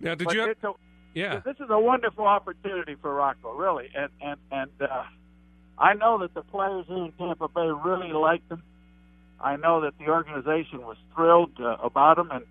Now, 0.00 0.14
did 0.14 0.26
but 0.26 0.34
you? 0.34 0.42
a, 0.42 0.72
yeah. 1.14 1.40
this 1.44 1.56
is 1.56 1.66
a 1.70 1.78
wonderful 1.78 2.26
opportunity 2.26 2.96
for 3.00 3.14
Rocco, 3.14 3.54
really, 3.54 3.88
and 3.94 4.10
and 4.20 4.38
and 4.50 4.70
uh, 4.80 5.04
I 5.78 5.94
know 5.94 6.18
that 6.18 6.34
the 6.34 6.42
players 6.42 6.86
here 6.86 6.96
in 6.96 7.12
Tampa 7.12 7.48
Bay 7.48 7.68
really 7.84 8.12
liked 8.12 8.50
him. 8.50 8.62
I 9.40 9.56
know 9.56 9.80
that 9.82 9.94
the 9.98 10.08
organization 10.08 10.82
was 10.82 10.96
thrilled 11.14 11.52
uh, 11.60 11.76
about 11.82 12.18
him, 12.18 12.30
and 12.30 12.44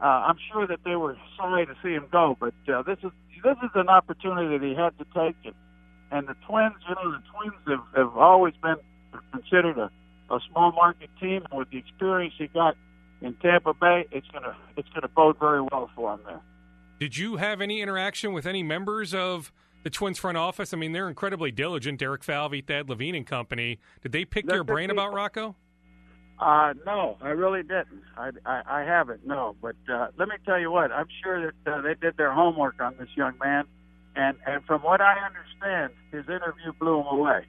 uh, 0.00 0.04
I'm 0.04 0.38
sure 0.52 0.66
that 0.66 0.80
they 0.84 0.96
were 0.96 1.16
sorry 1.36 1.66
to 1.66 1.74
see 1.82 1.90
him 1.90 2.06
go. 2.10 2.36
But 2.38 2.54
uh, 2.72 2.82
this 2.82 2.98
is 3.02 3.10
this 3.42 3.56
is 3.62 3.70
an 3.74 3.88
opportunity 3.88 4.58
that 4.58 4.64
he 4.64 4.74
had 4.74 4.96
to 4.98 5.04
take, 5.14 5.36
and, 5.44 5.54
and 6.10 6.28
the 6.28 6.34
Twins, 6.48 6.74
you 6.88 6.94
know, 6.94 7.12
the 7.12 7.22
Twins 7.32 7.60
have, 7.68 7.96
have 7.96 8.16
always 8.16 8.54
been 8.62 8.76
considered 9.32 9.78
a, 9.78 9.90
a 10.32 10.40
small 10.50 10.72
market 10.72 11.10
team, 11.20 11.44
with 11.52 11.70
the 11.70 11.78
experience 11.78 12.34
he 12.38 12.46
got 12.48 12.76
in 13.20 13.34
Tampa 13.34 13.74
Bay, 13.74 14.06
it's 14.10 14.26
gonna 14.32 14.56
it's 14.76 14.88
gonna 14.94 15.08
bode 15.08 15.38
very 15.38 15.60
well 15.60 15.90
for 15.94 16.14
him 16.14 16.20
there. 16.26 16.40
Did 17.00 17.16
you 17.16 17.36
have 17.36 17.62
any 17.62 17.80
interaction 17.80 18.34
with 18.34 18.44
any 18.44 18.62
members 18.62 19.14
of 19.14 19.50
the 19.84 19.88
Twins 19.90 20.18
front 20.18 20.36
office? 20.36 20.74
I 20.74 20.76
mean, 20.76 20.92
they're 20.92 21.08
incredibly 21.08 21.50
diligent. 21.50 21.98
Derek 21.98 22.22
Falvey, 22.22 22.60
Thad 22.60 22.90
Levine, 22.90 23.14
and 23.14 23.26
company. 23.26 23.80
Did 24.02 24.12
they 24.12 24.26
pick 24.26 24.44
your 24.44 24.64
brain 24.64 24.90
about. 24.90 25.14
Rocco? 25.14 25.56
Uh, 26.38 26.74
no, 26.84 27.16
I 27.22 27.30
really 27.30 27.62
didn't. 27.62 28.02
I, 28.18 28.32
I, 28.44 28.62
I 28.66 28.82
haven't, 28.82 29.26
no. 29.26 29.56
But 29.62 29.76
uh, 29.90 30.08
let 30.18 30.28
me 30.28 30.34
tell 30.44 30.60
you 30.60 30.70
what, 30.70 30.92
I'm 30.92 31.06
sure 31.22 31.50
that 31.50 31.72
uh, 31.72 31.80
they 31.80 31.94
did 31.94 32.18
their 32.18 32.32
homework 32.32 32.80
on 32.80 32.94
this 32.98 33.08
young 33.16 33.32
man. 33.42 33.64
And, 34.14 34.36
and 34.46 34.62
from 34.66 34.82
what 34.82 35.00
I 35.00 35.16
understand, 35.24 35.94
his 36.12 36.28
interview 36.28 36.72
blew 36.78 37.00
him 37.00 37.06
away. 37.06 37.46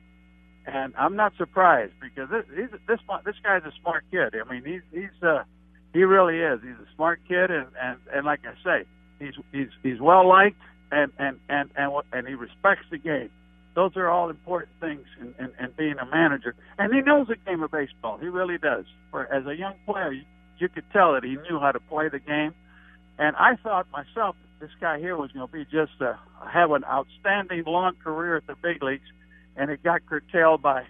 And 0.65 0.93
I'm 0.97 1.17
not 1.17 1.33
surprised 1.37 1.93
because 2.01 2.29
this 2.29 2.45
he's, 2.55 2.69
this 2.87 2.99
this 3.25 3.35
guy's 3.43 3.63
a 3.63 3.73
smart 3.81 4.05
kid. 4.11 4.33
I 4.33 4.49
mean, 4.49 4.63
he's 4.63 4.81
he's 4.93 5.23
uh, 5.23 5.43
he 5.91 6.03
really 6.03 6.39
is. 6.39 6.61
He's 6.61 6.77
a 6.79 6.95
smart 6.95 7.19
kid, 7.27 7.49
and 7.49 7.67
and 7.81 7.97
and 8.13 8.25
like 8.25 8.41
I 8.45 8.53
say, 8.63 8.85
he's 9.21 9.35
he's 9.51 9.69
he's 9.83 9.99
well 10.01 10.27
liked, 10.27 10.59
and 10.91 11.11
and 11.17 11.39
and 11.49 11.69
and 11.75 11.93
and 12.11 12.27
he 12.27 12.33
respects 12.33 12.85
the 12.89 12.97
game. 12.97 13.29
Those 13.73 13.95
are 13.95 14.09
all 14.09 14.29
important 14.29 14.71
things 14.81 15.05
in, 15.19 15.33
in, 15.39 15.51
in 15.57 15.71
being 15.77 15.95
a 15.97 16.05
manager. 16.05 16.55
And 16.77 16.93
he 16.93 17.01
knows 17.01 17.27
the 17.27 17.37
game 17.45 17.63
of 17.63 17.71
baseball. 17.71 18.17
He 18.17 18.27
really 18.27 18.57
does. 18.57 18.83
For 19.11 19.31
as 19.33 19.45
a 19.45 19.55
young 19.55 19.75
player, 19.85 20.11
you, 20.11 20.23
you 20.57 20.67
could 20.67 20.83
tell 20.91 21.13
that 21.13 21.23
he 21.23 21.37
knew 21.49 21.57
how 21.57 21.71
to 21.71 21.79
play 21.79 22.09
the 22.09 22.19
game. 22.19 22.53
And 23.17 23.35
I 23.37 23.55
thought 23.63 23.87
myself, 23.91 24.35
this 24.59 24.71
guy 24.81 24.99
here 24.99 25.15
was 25.15 25.31
going 25.31 25.47
to 25.47 25.53
be 25.53 25.63
just 25.63 26.01
a, 26.01 26.19
have 26.45 26.71
an 26.71 26.83
outstanding 26.83 27.63
long 27.65 27.93
career 28.03 28.35
at 28.35 28.47
the 28.47 28.55
big 28.61 28.83
leagues, 28.83 29.07
and 29.55 29.71
it 29.71 29.81
got 29.83 30.05
curtailed 30.05 30.61
by 30.61 30.83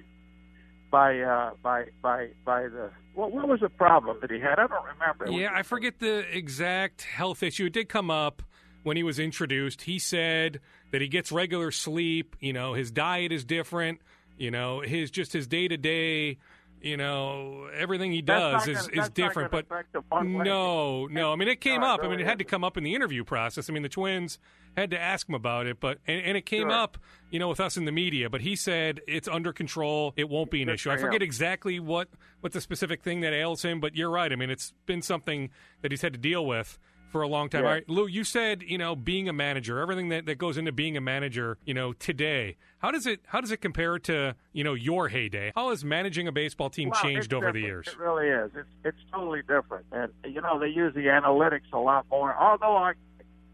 by 0.91 1.19
uh, 1.19 1.51
by 1.63 1.85
by 2.01 2.27
by 2.45 2.63
the 2.63 2.91
what, 3.15 3.31
what 3.31 3.47
was 3.47 3.61
the 3.61 3.69
problem 3.69 4.17
that 4.21 4.29
he 4.29 4.39
had? 4.39 4.59
I 4.59 4.67
don't 4.67 4.85
remember. 4.85 5.31
Yeah, 5.31 5.51
I 5.53 5.63
forget 5.63 5.99
the 5.99 6.19
exact 6.35 7.03
health 7.03 7.41
issue. 7.41 7.65
It 7.65 7.73
did 7.73 7.89
come 7.89 8.11
up 8.11 8.43
when 8.83 8.97
he 8.97 9.03
was 9.03 9.17
introduced. 9.19 9.83
He 9.83 9.99
said 9.99 10.59
that 10.91 11.01
he 11.01 11.07
gets 11.07 11.31
regular 11.31 11.71
sleep. 11.71 12.35
You 12.39 12.53
know, 12.53 12.73
his 12.73 12.91
diet 12.91 13.31
is 13.31 13.43
different. 13.43 14.01
You 14.37 14.51
know, 14.51 14.81
his 14.81 15.11
just 15.11 15.33
his 15.33 15.47
day 15.47 15.67
to 15.67 15.77
day. 15.77 16.37
You 16.81 16.97
know, 16.97 17.67
everything 17.77 18.11
he 18.11 18.23
does 18.23 18.67
is, 18.67 18.87
gonna- 18.87 19.03
is 19.03 19.09
different. 19.11 19.51
But 19.51 19.65
affect 19.65 19.95
him 19.95 20.03
one 20.09 20.33
way. 20.33 20.45
no, 20.45 21.05
no. 21.07 21.31
I 21.31 21.35
mean, 21.35 21.47
it 21.47 21.61
came 21.61 21.81
No, 21.81 21.87
up. 21.87 22.03
I 22.03 22.07
mean, 22.07 22.19
it 22.19 22.25
had 22.25 22.39
to 22.39 22.43
isn't. 22.43 22.49
come 22.49 22.63
up 22.63 22.75
in 22.75 22.83
the 22.83 22.95
interview 22.95 23.23
process. 23.23 23.69
I 23.69 23.73
mean, 23.73 23.83
the 23.83 23.89
Twins 23.89 24.39
had 24.75 24.89
to 24.91 24.99
ask 24.99 25.29
him 25.29 25.35
about 25.35 25.67
it, 25.67 25.79
but 25.79 25.99
and, 26.07 26.21
and 26.25 26.37
it 26.37 26.45
came 26.47 26.69
Sure. 26.69 26.71
up, 26.71 26.97
you 27.29 27.37
know, 27.37 27.49
with 27.49 27.59
us 27.59 27.77
in 27.77 27.85
the 27.85 27.91
media. 27.91 28.31
But 28.31 28.41
he 28.41 28.55
said 28.55 28.99
it's 29.07 29.27
under 29.27 29.53
control. 29.53 30.13
It 30.15 30.27
won't 30.27 30.49
be 30.49 30.61
an 30.63 30.69
Good 30.69 30.73
issue. 30.75 30.89
I 30.91 30.97
forget 30.97 31.21
him. 31.21 31.25
exactly 31.27 31.79
what 31.79 32.07
what 32.39 32.53
the 32.53 32.61
specific 32.61 33.03
thing 33.03 33.21
that 33.21 33.31
ails 33.33 33.61
him, 33.63 33.79
but 33.79 33.95
you're 33.95 34.09
right. 34.09 34.31
I 34.31 34.35
mean, 34.35 34.49
it's 34.49 34.73
been 34.87 35.03
something 35.03 35.51
that 35.83 35.91
he's 35.91 36.01
had 36.01 36.13
to 36.13 36.19
deal 36.19 36.43
with 36.45 36.79
for 37.11 37.21
a 37.21 37.27
long 37.27 37.49
time. 37.49 37.63
Yeah. 37.63 37.67
All 37.67 37.73
right, 37.75 37.89
Lou, 37.89 38.07
you 38.07 38.23
said 38.23 38.63
you 38.63 38.77
know 38.77 38.95
being 38.95 39.29
a 39.29 39.33
manager, 39.33 39.79
everything 39.79 40.09
that, 40.09 40.25
that 40.25 40.35
goes 40.37 40.57
into 40.57 40.71
being 40.71 40.97
a 40.97 41.01
manager, 41.01 41.57
you 41.65 41.73
know, 41.73 41.93
today. 41.93 42.57
How 42.79 42.91
does 42.91 43.05
it 43.05 43.21
how 43.27 43.41
does 43.41 43.51
it 43.51 43.57
compare 43.57 43.99
to 43.99 44.35
you 44.53 44.63
know 44.63 44.73
your 44.73 45.09
heyday? 45.09 45.51
How 45.55 45.69
has 45.69 45.85
managing 45.85 46.27
a 46.27 46.31
baseball 46.31 46.69
team 46.69 46.89
Well, 46.89 47.01
changed 47.01 47.33
over 47.33 47.51
the 47.51 47.61
years? 47.61 47.87
It 47.87 47.99
really 47.99 48.27
is. 48.27 48.51
It's 48.55 48.69
it's 48.83 49.11
totally 49.11 49.41
different. 49.41 49.85
And 49.91 50.11
you 50.25 50.41
know 50.41 50.59
they 50.59 50.69
use 50.69 50.93
the 50.93 51.05
analytics 51.05 51.71
a 51.73 51.79
lot 51.79 52.05
more. 52.09 52.35
Although 52.35 52.77
I, 52.77 52.93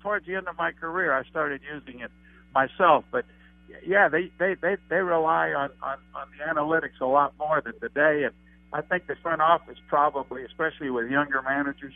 towards 0.01 0.25
the 0.25 0.35
end 0.35 0.47
of 0.47 0.57
my 0.57 0.71
career, 0.71 1.13
I 1.13 1.23
started 1.29 1.61
using 1.73 2.01
it 2.01 2.11
myself. 2.53 3.03
But 3.11 3.25
yeah, 3.85 4.07
they 4.07 4.31
they 4.39 4.55
they, 4.61 4.77
they 4.89 4.97
rely 4.97 5.49
on, 5.49 5.71
on 5.81 5.97
on 6.15 6.27
the 6.37 6.45
analytics 6.45 7.01
a 7.01 7.05
lot 7.05 7.33
more 7.37 7.61
than 7.61 7.79
today. 7.79 8.23
And 8.23 8.33
I 8.71 8.81
think 8.81 9.07
the 9.07 9.15
front 9.21 9.41
office 9.41 9.77
probably, 9.87 10.43
especially 10.43 10.89
with 10.89 11.09
younger 11.09 11.41
managers, 11.41 11.93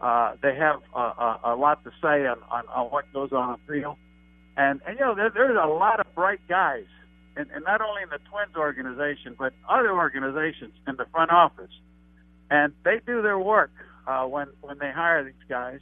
uh, 0.00 0.34
they 0.42 0.54
have 0.54 0.80
a, 0.94 0.98
a, 0.98 1.40
a 1.44 1.56
lot 1.56 1.82
to 1.84 1.90
say 2.02 2.26
on, 2.26 2.38
on 2.50 2.64
on 2.68 2.86
what 2.86 3.12
goes 3.12 3.32
on 3.32 3.54
in 3.54 3.56
the 3.66 3.80
field. 3.80 3.96
And 4.56 4.80
and 4.86 4.98
you 4.98 5.04
know 5.04 5.14
there, 5.14 5.30
there's 5.30 5.56
a 5.56 5.66
lot 5.68 6.00
of 6.00 6.06
bright 6.14 6.40
guys 6.48 6.86
and, 7.38 7.48
and 7.54 7.64
not 7.64 7.80
only 7.80 8.02
in 8.02 8.08
the 8.10 8.18
Twins 8.30 8.56
organization, 8.56 9.36
but 9.38 9.52
other 9.68 9.92
organizations 9.92 10.72
in 10.86 10.96
the 10.96 11.06
front 11.12 11.30
office, 11.30 11.70
and 12.50 12.72
they 12.84 13.00
do 13.06 13.22
their 13.22 13.38
work 13.38 13.70
uh, 14.06 14.24
when 14.24 14.48
when 14.60 14.78
they 14.78 14.90
hire 14.90 15.24
these 15.24 15.46
guys, 15.48 15.78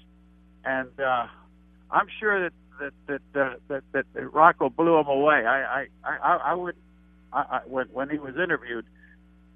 and 0.64 0.90
uh, 1.00 1.26
I'm 1.90 2.06
sure 2.20 2.42
that 2.42 2.52
that 2.78 2.92
that, 3.06 3.40
uh, 3.40 3.54
that 3.68 3.82
that 3.92 4.04
that 4.12 4.32
Rocco 4.32 4.68
blew 4.68 4.98
him 4.98 5.06
away. 5.06 5.46
I 5.46 5.82
I 5.82 5.86
I, 6.04 6.36
I 6.36 6.54
would 6.54 6.76
I, 7.32 7.38
I, 7.38 7.60
when 7.66 7.86
when 7.88 8.10
he 8.10 8.18
was 8.18 8.34
interviewed, 8.36 8.84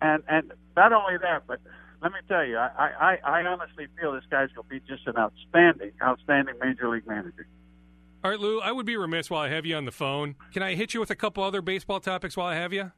and 0.00 0.22
and 0.26 0.52
not 0.76 0.92
only 0.92 1.18
that, 1.18 1.42
but 1.46 1.60
let 2.02 2.12
me 2.12 2.18
tell 2.28 2.44
you, 2.44 2.56
I 2.56 3.18
I, 3.24 3.40
I 3.40 3.42
honestly 3.42 3.86
feel 4.00 4.12
this 4.12 4.24
guy's 4.30 4.48
going 4.52 4.68
to 4.68 4.70
be 4.70 4.80
just 4.80 5.06
an 5.06 5.16
outstanding 5.18 5.92
outstanding 6.02 6.54
major 6.60 6.88
league 6.88 7.06
manager. 7.06 7.46
All 8.22 8.30
right, 8.30 8.40
Lou, 8.40 8.60
I 8.60 8.72
would 8.72 8.86
be 8.86 8.96
remiss 8.96 9.30
while 9.30 9.42
I 9.42 9.48
have 9.48 9.64
you 9.64 9.76
on 9.76 9.86
the 9.86 9.92
phone. 9.92 10.34
Can 10.52 10.62
I 10.62 10.74
hit 10.74 10.92
you 10.92 11.00
with 11.00 11.10
a 11.10 11.16
couple 11.16 11.42
other 11.42 11.62
baseball 11.62 12.00
topics 12.00 12.36
while 12.36 12.46
I 12.46 12.54
have 12.54 12.72
you? 12.72 12.92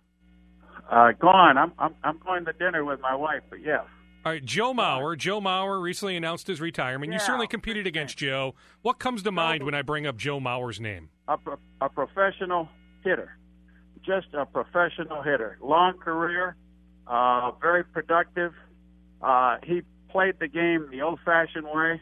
Uh, 0.90 1.12
go 1.12 1.28
on, 1.28 1.56
I'm 1.59 1.73
I'm 1.78 1.94
I'm 2.02 2.18
going 2.18 2.44
to 2.44 2.52
dinner 2.52 2.85
with 2.85 3.00
my 3.00 3.14
wife, 3.14 3.42
but 3.49 3.61
yeah. 3.61 3.82
All 4.25 4.30
right, 4.30 4.44
Joe 4.44 4.73
Mauer. 4.73 5.16
Joe 5.16 5.40
Mauer 5.40 5.82
recently 5.82 6.16
announced 6.16 6.47
his 6.47 6.61
retirement. 6.61 7.12
You 7.12 7.18
certainly 7.18 7.49
competed 7.49 7.88
against 7.88 8.16
Joe. 8.16 8.54
What 8.82 9.00
comes 9.00 9.25
to 9.25 9.32
mind 9.32 9.64
when 9.64 9.75
I 9.75 9.82
bring 9.82 10.06
up 10.06 10.16
Joe 10.16 10.38
Mauer's 10.38 10.78
name? 10.78 11.09
a, 11.28 11.38
pro- 11.38 11.59
a 11.80 11.88
professional 11.88 12.68
hitter, 13.04 13.37
just 14.04 14.28
a 14.35 14.47
professional 14.47 15.23
hitter. 15.23 15.59
Long 15.61 15.99
career, 15.99 16.56
uh, 17.06 17.52
very 17.61 17.85
productive. 17.85 18.52
Uh, 19.23 19.57
he 19.62 19.83
played 20.11 20.35
the 20.41 20.49
game 20.49 20.88
the 20.91 21.02
old-fashioned 21.02 21.67
way. 21.67 22.00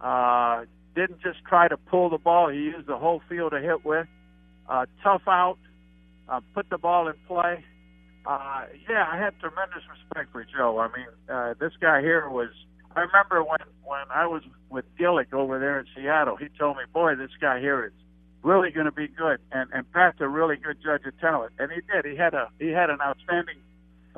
Uh, 0.00 0.64
didn't 0.94 1.20
just 1.22 1.38
try 1.48 1.68
to 1.68 1.76
pull 1.76 2.10
the 2.10 2.18
ball; 2.18 2.48
he 2.48 2.58
used 2.58 2.86
the 2.86 2.98
whole 2.98 3.22
field 3.28 3.52
to 3.52 3.60
hit 3.60 3.84
with. 3.84 4.06
Uh, 4.68 4.86
tough 5.02 5.22
out, 5.26 5.58
uh, 6.28 6.40
put 6.54 6.68
the 6.70 6.78
ball 6.78 7.08
in 7.08 7.14
play. 7.26 7.64
Uh, 8.26 8.64
yeah, 8.88 9.06
I 9.10 9.16
had 9.16 9.38
tremendous 9.40 9.82
respect 9.88 10.32
for 10.32 10.44
Joe. 10.44 10.78
I 10.78 10.88
mean, 10.96 11.06
uh, 11.28 11.54
this 11.58 11.72
guy 11.80 12.00
here 12.00 12.28
was. 12.28 12.50
I 12.94 13.00
remember 13.00 13.42
when 13.42 13.60
when 13.84 14.04
I 14.10 14.26
was 14.26 14.42
with 14.70 14.84
Gillick 14.98 15.32
over 15.32 15.58
there 15.58 15.78
in 15.78 15.86
Seattle. 15.96 16.36
He 16.36 16.48
told 16.58 16.76
me, 16.76 16.82
"Boy, 16.92 17.14
this 17.14 17.30
guy 17.40 17.60
here 17.60 17.86
is 17.86 17.92
really 18.42 18.70
going 18.70 18.86
to 18.86 18.92
be 18.92 19.08
good." 19.08 19.40
And 19.52 19.70
and 19.72 19.90
Pat's 19.92 20.20
a 20.20 20.28
really 20.28 20.56
good 20.56 20.76
judge 20.82 21.06
of 21.06 21.18
talent, 21.20 21.52
and 21.58 21.70
he 21.72 21.80
did. 21.80 22.04
He 22.04 22.16
had 22.16 22.34
a 22.34 22.48
he 22.58 22.68
had 22.68 22.90
an 22.90 23.00
outstanding 23.00 23.58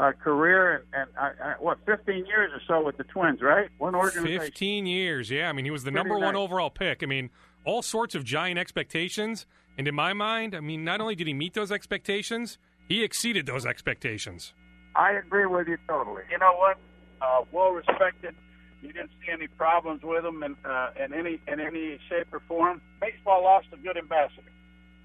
uh, 0.01 0.13
career, 0.13 0.77
and 0.77 0.85
and 0.95 1.11
I, 1.19 1.51
I, 1.51 1.55
what 1.61 1.79
15 1.85 2.25
years 2.27 2.51
or 2.55 2.61
so 2.67 2.85
with 2.85 2.97
the 2.97 3.05
Twins, 3.05 3.43
right? 3.43 3.69
One 3.79 3.95
organization. 3.95 4.41
15 4.41 4.87
years. 4.87 5.31
Yeah, 5.31 5.49
I 5.49 5.53
mean, 5.53 5.67
he 5.67 5.71
was 5.71 5.85
the 5.85 5.93
Pretty 5.93 6.09
number 6.09 6.25
one 6.25 6.37
overall 6.37 6.71
pick. 6.71 7.03
I 7.03 7.07
mean, 7.07 7.31
all 7.65 7.83
sorts 7.83 8.15
of 8.15 8.25
giant 8.25 8.59
expectations. 8.59 9.47
And 9.77 9.87
in 9.87 9.95
my 9.95 10.13
mind, 10.13 10.55
I 10.55 10.61
mean, 10.61 10.85
not 10.85 11.01
only 11.01 11.15
did 11.15 11.27
he 11.27 11.35
meet 11.35 11.55
those 11.55 11.71
expectations, 11.71 12.59
he 12.89 13.05
exceeded 13.05 13.47
those 13.47 13.65
expectations. 13.65 14.53
I 14.97 15.13
agree 15.13 15.47
with 15.47 15.69
you 15.69 15.79
totally. 15.87 16.23
You 16.31 16.39
know 16.39 16.55
what? 16.57 16.79
Uh, 17.23 17.45
well 17.53 17.71
respected. 17.71 18.35
You 18.83 18.93
didn't 18.93 19.11
see 19.21 19.31
any 19.31 19.47
problems 19.47 20.03
with 20.03 20.25
him 20.25 20.43
in, 20.43 20.57
uh, 20.65 20.91
in 21.03 21.13
any 21.13 21.41
in 21.47 21.61
any 21.61 21.99
shape 22.09 22.29
or 22.33 22.41
form. 22.49 22.81
Baseball 23.01 23.45
lost 23.45 23.67
a 23.73 23.77
good 23.77 23.99
ambassador 23.99 24.51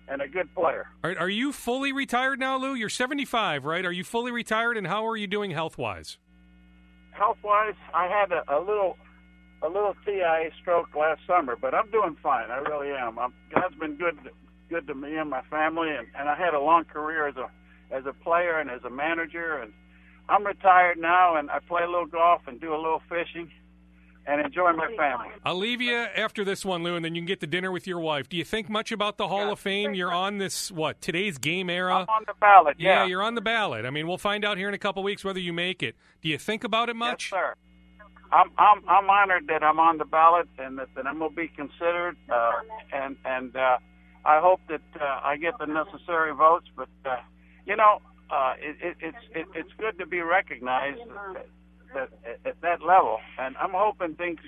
and 0.07 0.21
a 0.21 0.27
good 0.27 0.53
player. 0.53 0.87
Are, 1.03 1.17
are 1.17 1.29
you 1.29 1.51
fully 1.51 1.91
retired 1.91 2.39
now, 2.39 2.57
Lou? 2.57 2.73
You're 2.73 2.89
75, 2.89 3.65
right? 3.65 3.85
Are 3.85 3.91
you 3.91 4.03
fully 4.03 4.31
retired, 4.31 4.77
and 4.77 4.87
how 4.87 5.07
are 5.07 5.17
you 5.17 5.27
doing 5.27 5.51
health 5.51 5.77
wise? 5.77 6.17
Health 7.11 7.37
wise, 7.43 7.75
I 7.93 8.07
had 8.07 8.31
a, 8.31 8.43
a 8.57 8.59
little 8.59 8.97
a 9.63 9.67
little 9.67 9.95
TIA 10.05 10.49
stroke 10.61 10.93
last 10.95 11.21
summer, 11.25 11.55
but 11.59 11.73
I'm 11.73 11.89
doing 11.89 12.15
fine. 12.21 12.51
I 12.51 12.57
really 12.57 12.91
am. 12.91 13.17
I'm, 13.17 13.33
God's 13.53 13.75
been 13.75 13.95
good 13.95 14.17
good 14.69 14.87
to 14.87 14.95
me 14.95 15.15
and 15.15 15.29
my 15.29 15.41
family, 15.43 15.89
and, 15.89 16.07
and 16.17 16.27
I 16.27 16.35
had 16.35 16.53
a 16.53 16.59
long 16.59 16.85
career 16.85 17.27
as 17.27 17.35
a 17.37 17.49
as 17.91 18.05
a 18.05 18.13
player 18.13 18.59
and 18.59 18.69
as 18.69 18.83
a 18.83 18.89
manager, 18.89 19.59
and 19.59 19.73
I'm 20.27 20.45
retired 20.45 20.97
now, 20.97 21.35
and 21.35 21.49
I 21.49 21.59
play 21.59 21.83
a 21.83 21.89
little 21.89 22.07
golf 22.07 22.41
and 22.47 22.59
do 22.59 22.73
a 22.73 22.77
little 22.77 23.01
fishing 23.07 23.49
and 24.27 24.41
enjoy 24.41 24.73
my 24.73 24.87
family. 24.95 25.27
I'll 25.43 25.57
leave 25.57 25.81
you 25.81 25.93
after 25.95 26.43
this 26.43 26.65
one, 26.65 26.83
Lou, 26.83 26.95
and 26.95 27.05
then 27.05 27.13
you 27.15 27.21
can 27.21 27.27
get 27.27 27.39
to 27.41 27.47
dinner 27.47 27.71
with 27.71 27.85
your 27.87 27.99
wife. 27.99 28.27
Do 28.29 28.37
you 28.37 28.43
think 28.43 28.69
much 28.69 28.91
about 28.91 29.17
the 29.17 29.27
Hall 29.27 29.45
Yeah. 29.45 29.51
of 29.51 29.59
Fame? 29.59 29.93
You're 29.93 30.13
on 30.13 30.37
this 30.39 30.71
what 30.71 31.01
today's 31.01 31.37
game 31.37 31.69
era. 31.69 31.93
I'm 31.95 32.09
on 32.09 32.23
the 32.27 32.33
ballot. 32.39 32.75
yeah, 32.79 33.01
Yeah, 33.01 33.05
you're 33.05 33.21
on 33.23 33.35
the 33.35 33.41
ballot. 33.41 33.85
I 33.85 33.89
mean, 33.91 34.07
we'll 34.07 34.17
find 34.17 34.43
out 34.43 34.57
here 34.57 34.67
in 34.67 34.73
a 34.73 34.79
couple 34.79 35.03
weeks 35.03 35.23
whether 35.23 35.39
you 35.39 35.53
make 35.53 35.83
it. 35.83 35.95
Do 36.21 36.29
you 36.29 36.37
think 36.37 36.63
about 36.63 36.89
it 36.89 36.95
much? 36.95 37.31
Yes, 37.31 37.39
sir. 37.41 37.53
I'm 38.31 38.49
I'm 38.57 38.81
I'm 38.89 39.09
honored 39.09 39.47
that 39.47 39.63
I'm 39.63 39.79
on 39.79 39.99
the 39.99 40.05
ballot 40.05 40.47
and 40.57 40.79
that, 40.79 40.87
that 40.95 41.05
I'm 41.05 41.19
going 41.19 41.29
to 41.29 41.35
be 41.35 41.47
considered, 41.47 42.17
uh, 42.27 42.51
and 42.91 43.15
and 43.23 43.55
uh, 43.55 43.77
I 44.25 44.39
hope 44.41 44.61
that 44.67 44.81
uh, 44.99 45.19
I 45.23 45.37
get 45.37 45.57
the 45.59 45.67
necessary 45.67 46.33
votes. 46.33 46.65
But 46.75 46.89
uh, 47.05 47.17
you 47.67 47.75
know, 47.75 48.01
uh, 48.31 48.55
it, 48.59 48.75
it, 48.81 48.97
it's 48.99 49.17
it, 49.31 49.45
it's 49.53 49.69
good 49.77 49.99
to 49.99 50.07
be 50.07 50.21
recognized 50.21 51.01
at, 51.95 52.09
at, 52.25 52.39
at 52.45 52.61
that 52.61 52.81
level, 52.81 53.17
and 53.39 53.55
I'm 53.57 53.71
hoping 53.73 54.15
things 54.15 54.39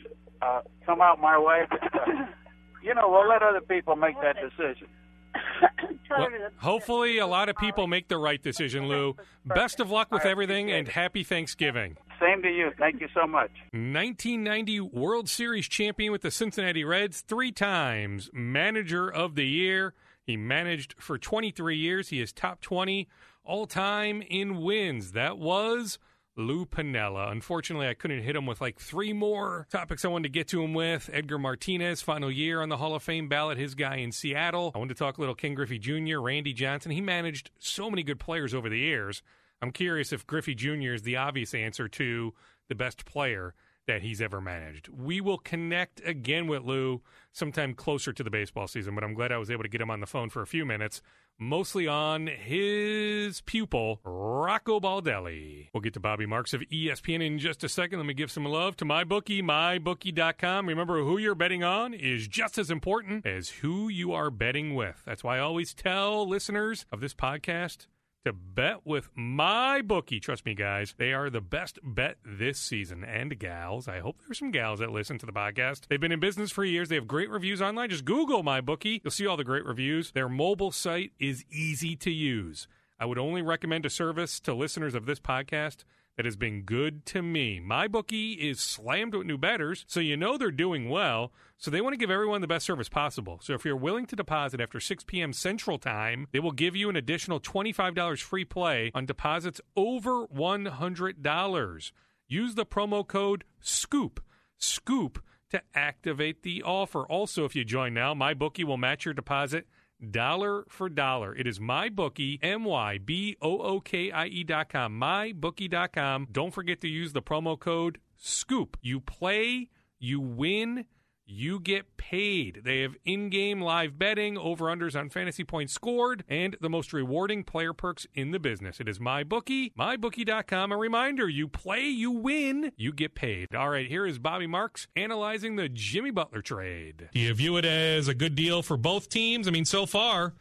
uh, 0.41 0.61
come 0.85 1.01
out 1.01 1.19
my 1.19 1.37
way. 1.37 1.65
But, 1.69 1.93
uh, 1.93 2.25
you 2.83 2.93
know, 2.93 3.09
we'll 3.09 3.27
let 3.27 3.41
other 3.41 3.61
people 3.61 3.95
make 3.95 4.15
that 4.21 4.35
decision. 4.35 4.87
Well, 6.09 6.29
hopefully, 6.55 7.17
a 7.17 7.27
lot 7.27 7.49
of 7.49 7.57
people 7.57 7.85
make 7.85 8.07
the 8.07 8.17
right 8.17 8.41
decision, 8.41 8.87
Lou. 8.87 9.17
Best 9.45 9.81
of 9.81 9.91
luck 9.91 10.09
with 10.09 10.25
everything, 10.25 10.71
and 10.71 10.87
happy 10.87 11.21
Thanksgiving. 11.21 11.97
Same 12.19 12.41
to 12.43 12.49
you. 12.49 12.71
Thank 12.79 13.01
you 13.01 13.09
so 13.13 13.27
much. 13.27 13.51
1990 13.73 14.79
World 14.79 15.27
Series 15.27 15.67
champion 15.67 16.13
with 16.13 16.21
the 16.21 16.31
Cincinnati 16.31 16.85
Reds, 16.85 17.21
three 17.21 17.51
times 17.51 18.29
manager 18.33 19.11
of 19.11 19.35
the 19.35 19.45
year. 19.45 19.93
He 20.23 20.37
managed 20.37 20.95
for 20.97 21.17
23 21.17 21.77
years. 21.77 22.09
He 22.09 22.21
is 22.21 22.31
top 22.31 22.61
20 22.61 23.07
all 23.43 23.67
time 23.67 24.21
in 24.21 24.61
wins. 24.61 25.11
That 25.11 25.37
was 25.37 25.99
Lou 26.37 26.65
Piniella. 26.65 27.31
Unfortunately, 27.31 27.87
I 27.87 27.93
couldn't 27.93 28.21
hit 28.21 28.35
him 28.35 28.45
with 28.45 28.61
like 28.61 28.79
three 28.79 29.11
more 29.11 29.67
topics 29.71 30.05
I 30.05 30.09
wanted 30.09 30.23
to 30.23 30.37
get 30.37 30.47
to 30.49 30.63
him 30.63 30.73
with. 30.73 31.09
Edgar 31.11 31.39
Martinez, 31.39 32.01
final 32.01 32.31
year 32.31 32.61
on 32.61 32.69
the 32.69 32.77
Hall 32.77 32.95
of 32.95 33.03
Fame 33.03 33.27
ballot, 33.27 33.57
his 33.57 33.75
guy 33.75 33.97
in 33.97 34.11
Seattle. 34.11 34.71
I 34.75 34.77
wanted 34.77 34.95
to 34.95 34.99
talk 34.99 35.17
a 35.17 35.21
little 35.21 35.35
Ken 35.35 35.55
Griffey 35.55 35.79
Jr., 35.79 36.19
Randy 36.19 36.53
Johnson. 36.53 36.91
He 36.91 37.01
managed 37.01 37.51
so 37.59 37.89
many 37.89 38.03
good 38.03 38.19
players 38.19 38.53
over 38.53 38.69
the 38.69 38.77
years. 38.79 39.23
I'm 39.61 39.71
curious 39.71 40.13
if 40.13 40.27
Griffey 40.27 40.55
Jr. 40.55 40.93
is 40.93 41.01
the 41.01 41.15
obvious 41.17 41.53
answer 41.53 41.87
to 41.87 42.33
the 42.67 42.75
best 42.75 43.05
player 43.05 43.55
that 43.87 44.01
he's 44.01 44.21
ever 44.21 44.39
managed. 44.39 44.89
We 44.89 45.21
will 45.21 45.37
connect 45.37 46.01
again 46.05 46.47
with 46.47 46.63
Lou 46.63 47.01
sometime 47.31 47.73
closer 47.73 48.13
to 48.13 48.23
the 48.23 48.29
baseball 48.29 48.67
season, 48.67 48.93
but 48.93 49.03
I'm 49.03 49.13
glad 49.13 49.31
I 49.31 49.37
was 49.37 49.49
able 49.49 49.63
to 49.63 49.69
get 49.69 49.81
him 49.81 49.89
on 49.89 50.01
the 50.01 50.05
phone 50.05 50.29
for 50.29 50.41
a 50.41 50.47
few 50.47 50.65
minutes, 50.65 51.01
mostly 51.39 51.87
on 51.87 52.27
his 52.27 53.41
pupil, 53.41 53.99
Rocco 54.03 54.79
Baldelli. 54.79 55.69
We'll 55.73 55.81
get 55.81 55.93
to 55.93 55.99
Bobby 55.99 56.25
Marks 56.25 56.53
of 56.53 56.61
ESPN 56.61 57.25
in 57.25 57.39
just 57.39 57.63
a 57.63 57.69
second. 57.69 57.99
Let 57.99 58.05
me 58.05 58.13
give 58.13 58.31
some 58.31 58.45
love 58.45 58.75
to 58.77 58.85
my 58.85 59.03
bookie, 59.03 59.41
MyBookie, 59.41 59.97
MyBookie.com. 59.97 60.67
Remember, 60.67 61.03
who 61.03 61.17
you're 61.17 61.35
betting 61.35 61.63
on 61.63 61.93
is 61.93 62.27
just 62.27 62.57
as 62.57 62.71
important 62.71 63.25
as 63.25 63.49
who 63.49 63.89
you 63.89 64.13
are 64.13 64.29
betting 64.29 64.75
with. 64.75 65.01
That's 65.05 65.23
why 65.23 65.37
I 65.37 65.41
always 65.41 65.73
tell 65.73 66.27
listeners 66.27 66.85
of 66.91 66.99
this 66.99 67.13
podcast 67.13 67.87
to 68.27 68.33
bet 68.33 68.85
with 68.85 69.09
my 69.15 69.81
bookie. 69.81 70.19
Trust 70.19 70.45
me, 70.45 70.53
guys, 70.53 70.93
they 70.97 71.13
are 71.13 71.29
the 71.29 71.39
best 71.39 71.79
bet 71.81 72.17
this 72.25 72.59
season. 72.59 73.05
And 73.05 73.39
gals, 73.39 73.87
I 73.87 73.99
hope 73.99 74.19
there's 74.19 74.39
some 74.39 74.51
gals 74.51 74.79
that 74.79 74.91
listen 74.91 75.17
to 75.19 75.25
the 75.25 75.31
podcast. 75.31 75.87
They've 75.87 75.99
been 75.99 76.11
in 76.11 76.19
business 76.19 76.51
for 76.51 76.65
years. 76.65 76.89
They 76.89 76.95
have 76.95 77.07
great 77.07 77.29
reviews 77.29 77.61
online. 77.61 77.89
Just 77.89 78.03
Google 78.03 78.43
my 78.43 78.59
bookie. 78.59 79.01
You'll 79.01 79.11
see 79.11 79.25
all 79.25 79.37
the 79.37 79.45
great 79.45 79.65
reviews. 79.65 80.11
Their 80.11 80.27
mobile 80.27 80.71
site 80.71 81.13
is 81.19 81.45
easy 81.49 81.95
to 81.95 82.11
use. 82.11 82.67
I 82.99 83.05
would 83.05 83.17
only 83.17 83.41
recommend 83.41 83.85
a 83.85 83.89
service 83.89 84.41
to 84.41 84.53
listeners 84.53 84.93
of 84.93 85.05
this 85.05 85.19
podcast 85.19 85.85
that 86.17 86.25
has 86.25 86.35
been 86.35 86.63
good 86.63 87.05
to 87.05 87.21
me. 87.21 87.59
My 87.59 87.87
bookie 87.87 88.33
is 88.33 88.59
slammed 88.59 89.13
with 89.13 89.27
new 89.27 89.37
betters, 89.37 89.85
so 89.87 89.99
you 89.99 90.17
know 90.17 90.35
they're 90.37 90.51
doing 90.51 90.89
well. 90.89 91.31
So 91.57 91.71
they 91.71 91.79
want 91.79 91.93
to 91.93 91.97
give 91.97 92.11
everyone 92.11 92.41
the 92.41 92.47
best 92.47 92.65
service 92.65 92.89
possible. 92.89 93.39
So 93.41 93.53
if 93.53 93.63
you're 93.63 93.75
willing 93.75 94.07
to 94.07 94.15
deposit 94.15 94.59
after 94.59 94.79
6 94.79 95.03
p.m. 95.05 95.31
Central 95.31 95.77
Time, 95.77 96.27
they 96.31 96.39
will 96.39 96.51
give 96.51 96.75
you 96.75 96.89
an 96.89 96.95
additional 96.95 97.39
$25 97.39 98.21
free 98.21 98.45
play 98.45 98.91
on 98.93 99.05
deposits 99.05 99.61
over 99.75 100.25
$100. 100.27 101.91
Use 102.27 102.55
the 102.55 102.65
promo 102.65 103.07
code 103.07 103.43
SCOOP. 103.61 104.19
SCOOP 104.57 105.19
to 105.51 105.61
activate 105.73 106.43
the 106.43 106.63
offer. 106.63 107.03
Also, 107.03 107.45
if 107.45 107.55
you 107.55 107.63
join 107.63 107.93
now, 107.93 108.13
my 108.13 108.33
bookie 108.33 108.63
will 108.63 108.77
match 108.77 109.05
your 109.05 109.13
deposit 109.13 109.67
dollar 110.11 110.65
for 110.69 110.89
dollar. 110.89 111.35
It 111.35 111.47
is 111.47 111.59
mybookie, 111.59 112.39
M 112.41 112.63
Y 112.63 112.97
B 112.97 113.37
O 113.41 113.59
O 113.59 113.79
K 113.79 114.11
I 114.11 114.27
E 114.27 114.43
dot 114.43 114.69
com, 114.69 114.99
mybookie.com. 114.99 116.27
Don't 116.31 116.53
forget 116.53 116.81
to 116.81 116.87
use 116.87 117.13
the 117.13 117.21
promo 117.21 117.59
code 117.59 117.99
SCOOP. 118.15 118.77
You 118.81 118.99
play, 118.99 119.69
you 119.99 120.19
win, 120.19 120.85
you 121.27 121.59
get 121.59 121.97
paid. 121.97 122.61
They 122.63 122.81
have 122.81 122.95
in 123.05 123.29
game 123.29 123.61
live 123.61 123.99
betting, 123.99 124.37
over 124.37 124.65
unders 124.65 124.97
on 124.97 125.09
fantasy 125.09 125.43
points 125.43 125.73
scored, 125.73 126.23
and 126.27 126.55
the 126.61 126.69
most 126.69 126.93
rewarding 126.93 127.43
player 127.43 127.73
perks 127.73 128.07
in 128.15 128.31
the 128.31 128.39
business. 128.39 128.79
It 128.79 128.87
is 128.87 128.99
MyBookie, 128.99 129.73
MyBookie.com. 129.77 130.71
A 130.71 130.77
reminder 130.77 131.27
you 131.27 131.47
play, 131.47 131.87
you 131.87 132.11
win, 132.11 132.71
you 132.77 132.93
get 132.93 133.13
paid. 133.13 133.53
All 133.53 133.69
right, 133.69 133.87
here 133.87 134.05
is 134.05 134.19
Bobby 134.19 134.47
Marks 134.47 134.87
analyzing 134.95 135.57
the 135.57 135.69
Jimmy 135.69 136.11
Butler 136.11 136.41
trade. 136.41 137.09
Do 137.11 137.19
you 137.19 137.33
view 137.33 137.57
it 137.57 137.65
as 137.65 138.07
a 138.07 138.13
good 138.13 138.35
deal 138.35 138.63
for 138.63 138.77
both 138.77 139.09
teams? 139.09 139.47
I 139.47 139.51
mean, 139.51 139.65
so 139.65 139.85
far, 139.85 140.33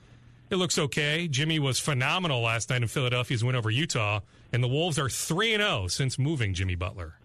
it 0.51 0.57
looks 0.57 0.79
okay. 0.79 1.27
Jimmy 1.27 1.59
was 1.59 1.81
phenomenal 1.81 2.42
last 2.42 2.70
night 2.70 2.83
in 2.83 2.88
Philadelphia's 2.88 3.42
win 3.42 3.57
over 3.57 3.70
Utah, 3.70 4.20
and 4.53 4.62
the 4.62 4.68
Wolves 4.68 4.99
are 4.99 5.09
3 5.09 5.57
0 5.57 5.88
since 5.88 6.18
moving 6.18 6.55
Jimmy 6.55 6.77
Butler. 6.77 7.18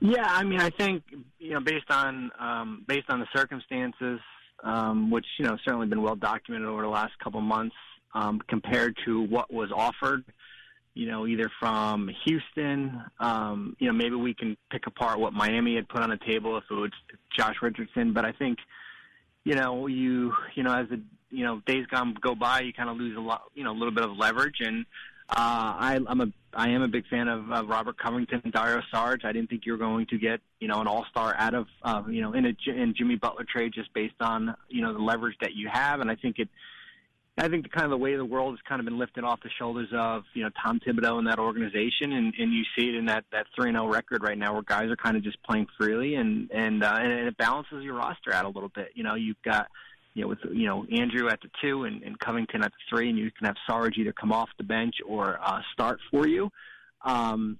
Yeah, 0.00 0.26
I 0.26 0.44
mean, 0.44 0.60
I 0.60 0.70
think 0.70 1.02
you 1.38 1.50
know, 1.54 1.60
based 1.60 1.90
on 1.90 2.30
um, 2.38 2.84
based 2.86 3.10
on 3.10 3.20
the 3.20 3.26
circumstances, 3.34 4.20
um, 4.62 5.10
which 5.10 5.26
you 5.38 5.44
know 5.44 5.56
certainly 5.64 5.88
been 5.88 6.02
well 6.02 6.16
documented 6.16 6.68
over 6.68 6.82
the 6.82 6.88
last 6.88 7.18
couple 7.22 7.40
months, 7.40 7.74
um, 8.14 8.40
compared 8.48 8.96
to 9.06 9.22
what 9.22 9.52
was 9.52 9.70
offered, 9.74 10.24
you 10.94 11.06
know, 11.06 11.26
either 11.26 11.50
from 11.58 12.10
Houston, 12.24 13.02
um, 13.18 13.76
you 13.80 13.88
know, 13.88 13.92
maybe 13.92 14.14
we 14.14 14.34
can 14.34 14.56
pick 14.70 14.86
apart 14.86 15.18
what 15.18 15.32
Miami 15.32 15.74
had 15.74 15.88
put 15.88 16.02
on 16.02 16.10
the 16.10 16.18
table 16.18 16.56
if 16.56 16.64
it 16.70 16.74
was 16.74 16.90
Josh 17.36 17.56
Richardson, 17.60 18.12
but 18.12 18.24
I 18.24 18.32
think, 18.32 18.58
you 19.44 19.54
know, 19.54 19.88
you 19.88 20.32
you 20.54 20.62
know, 20.62 20.74
as 20.74 20.88
the 20.90 21.00
you 21.30 21.44
know 21.44 21.60
days 21.66 21.86
gone 21.86 22.14
go 22.20 22.36
by, 22.36 22.60
you 22.60 22.72
kind 22.72 22.88
of 22.88 22.96
lose 22.96 23.16
a 23.16 23.20
lot, 23.20 23.42
you 23.54 23.64
know, 23.64 23.72
a 23.72 23.78
little 23.78 23.94
bit 23.94 24.04
of 24.04 24.16
leverage 24.16 24.60
and. 24.60 24.86
Uh, 25.30 25.34
I, 25.36 26.00
I'm 26.08 26.20
a 26.20 26.26
I 26.54 26.70
am 26.70 26.80
a 26.80 26.88
big 26.88 27.06
fan 27.08 27.28
of, 27.28 27.50
of 27.52 27.68
Robert 27.68 27.98
Covington 27.98 28.40
and 28.42 28.52
Dario 28.52 28.80
Saric. 28.92 29.24
I 29.24 29.32
didn't 29.32 29.50
think 29.50 29.66
you 29.66 29.72
were 29.72 29.78
going 29.78 30.06
to 30.06 30.18
get 30.18 30.40
you 30.58 30.68
know 30.68 30.80
an 30.80 30.86
All 30.86 31.04
Star 31.10 31.34
out 31.36 31.54
of 31.54 31.66
uh, 31.82 32.02
you 32.08 32.22
know 32.22 32.32
in 32.32 32.46
a 32.46 32.54
in 32.66 32.94
Jimmy 32.96 33.16
Butler 33.16 33.44
trade 33.44 33.72
just 33.74 33.92
based 33.92 34.14
on 34.20 34.54
you 34.68 34.80
know 34.80 34.94
the 34.94 34.98
leverage 34.98 35.36
that 35.42 35.54
you 35.54 35.68
have, 35.70 36.00
and 36.00 36.10
I 36.10 36.16
think 36.16 36.38
it. 36.38 36.48
I 37.36 37.48
think 37.48 37.62
the 37.62 37.68
kind 37.68 37.84
of 37.84 37.90
the 37.90 37.98
way 37.98 38.16
the 38.16 38.24
world 38.24 38.54
has 38.54 38.60
kind 38.68 38.80
of 38.80 38.84
been 38.84 38.98
lifted 38.98 39.22
off 39.22 39.40
the 39.42 39.50
shoulders 39.58 39.88
of 39.92 40.24
you 40.34 40.42
know 40.42 40.50
Tom 40.60 40.80
Thibodeau 40.80 41.18
and 41.18 41.26
that 41.28 41.38
organization, 41.38 42.12
and, 42.12 42.34
and 42.36 42.52
you 42.52 42.64
see 42.76 42.88
it 42.88 42.94
in 42.94 43.06
that 43.06 43.24
that 43.30 43.46
three 43.54 43.68
and 43.68 43.76
zero 43.76 43.86
record 43.86 44.22
right 44.22 44.38
now, 44.38 44.54
where 44.54 44.62
guys 44.62 44.90
are 44.90 44.96
kind 44.96 45.16
of 45.16 45.22
just 45.22 45.40
playing 45.42 45.66
freely, 45.78 46.14
and 46.14 46.50
and 46.50 46.82
uh, 46.82 46.96
and 46.98 47.28
it 47.28 47.36
balances 47.36 47.84
your 47.84 47.94
roster 47.94 48.32
out 48.32 48.46
a 48.46 48.48
little 48.48 48.70
bit. 48.70 48.88
You 48.94 49.04
know, 49.04 49.14
you've 49.14 49.40
got 49.44 49.68
you 50.14 50.22
know, 50.22 50.28
with 50.28 50.38
you 50.52 50.66
know 50.66 50.84
Andrew 50.90 51.28
at 51.28 51.40
the 51.40 51.48
two 51.62 51.84
and, 51.84 52.02
and 52.02 52.18
Covington 52.18 52.62
at 52.62 52.72
the 52.72 52.78
three, 52.88 53.08
and 53.08 53.18
you 53.18 53.30
can 53.30 53.46
have 53.46 53.56
Saric 53.68 53.96
either 53.98 54.12
come 54.12 54.32
off 54.32 54.48
the 54.58 54.64
bench 54.64 54.96
or 55.06 55.38
uh, 55.42 55.60
start 55.72 55.98
for 56.10 56.26
you. 56.26 56.50
Um, 57.04 57.58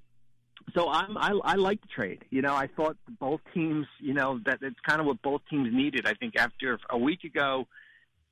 so 0.74 0.88
I'm 0.90 1.16
I, 1.16 1.32
I 1.44 1.54
like 1.54 1.80
the 1.80 1.88
trade. 1.88 2.24
You 2.30 2.42
know, 2.42 2.54
I 2.54 2.66
thought 2.66 2.96
both 3.20 3.40
teams, 3.54 3.86
you 4.00 4.14
know, 4.14 4.40
that 4.44 4.58
it's 4.62 4.78
kind 4.86 5.00
of 5.00 5.06
what 5.06 5.22
both 5.22 5.42
teams 5.48 5.68
needed. 5.72 6.06
I 6.06 6.14
think 6.14 6.36
after 6.36 6.78
a 6.90 6.98
week 6.98 7.24
ago, 7.24 7.66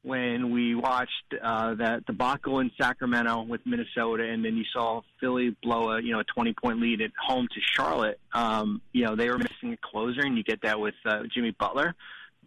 when 0.02 0.52
we 0.52 0.74
watched 0.74 1.34
uh, 1.42 1.74
that 1.74 2.06
debacle 2.06 2.60
in 2.60 2.70
Sacramento 2.80 3.42
with 3.42 3.60
Minnesota, 3.64 4.24
and 4.24 4.44
then 4.44 4.56
you 4.56 4.64
saw 4.72 5.02
Philly 5.20 5.56
blow 5.62 5.92
a 5.92 6.02
you 6.02 6.12
know 6.12 6.20
a 6.20 6.24
20 6.24 6.54
point 6.54 6.80
lead 6.80 7.00
at 7.00 7.10
home 7.20 7.48
to 7.52 7.60
Charlotte. 7.60 8.20
Um, 8.32 8.82
you 8.92 9.04
know, 9.04 9.16
they 9.16 9.28
were 9.28 9.38
missing 9.38 9.72
a 9.72 9.76
closer, 9.76 10.20
and 10.20 10.36
you 10.36 10.44
get 10.44 10.62
that 10.62 10.78
with 10.78 10.94
uh, 11.04 11.22
Jimmy 11.34 11.52
Butler 11.52 11.94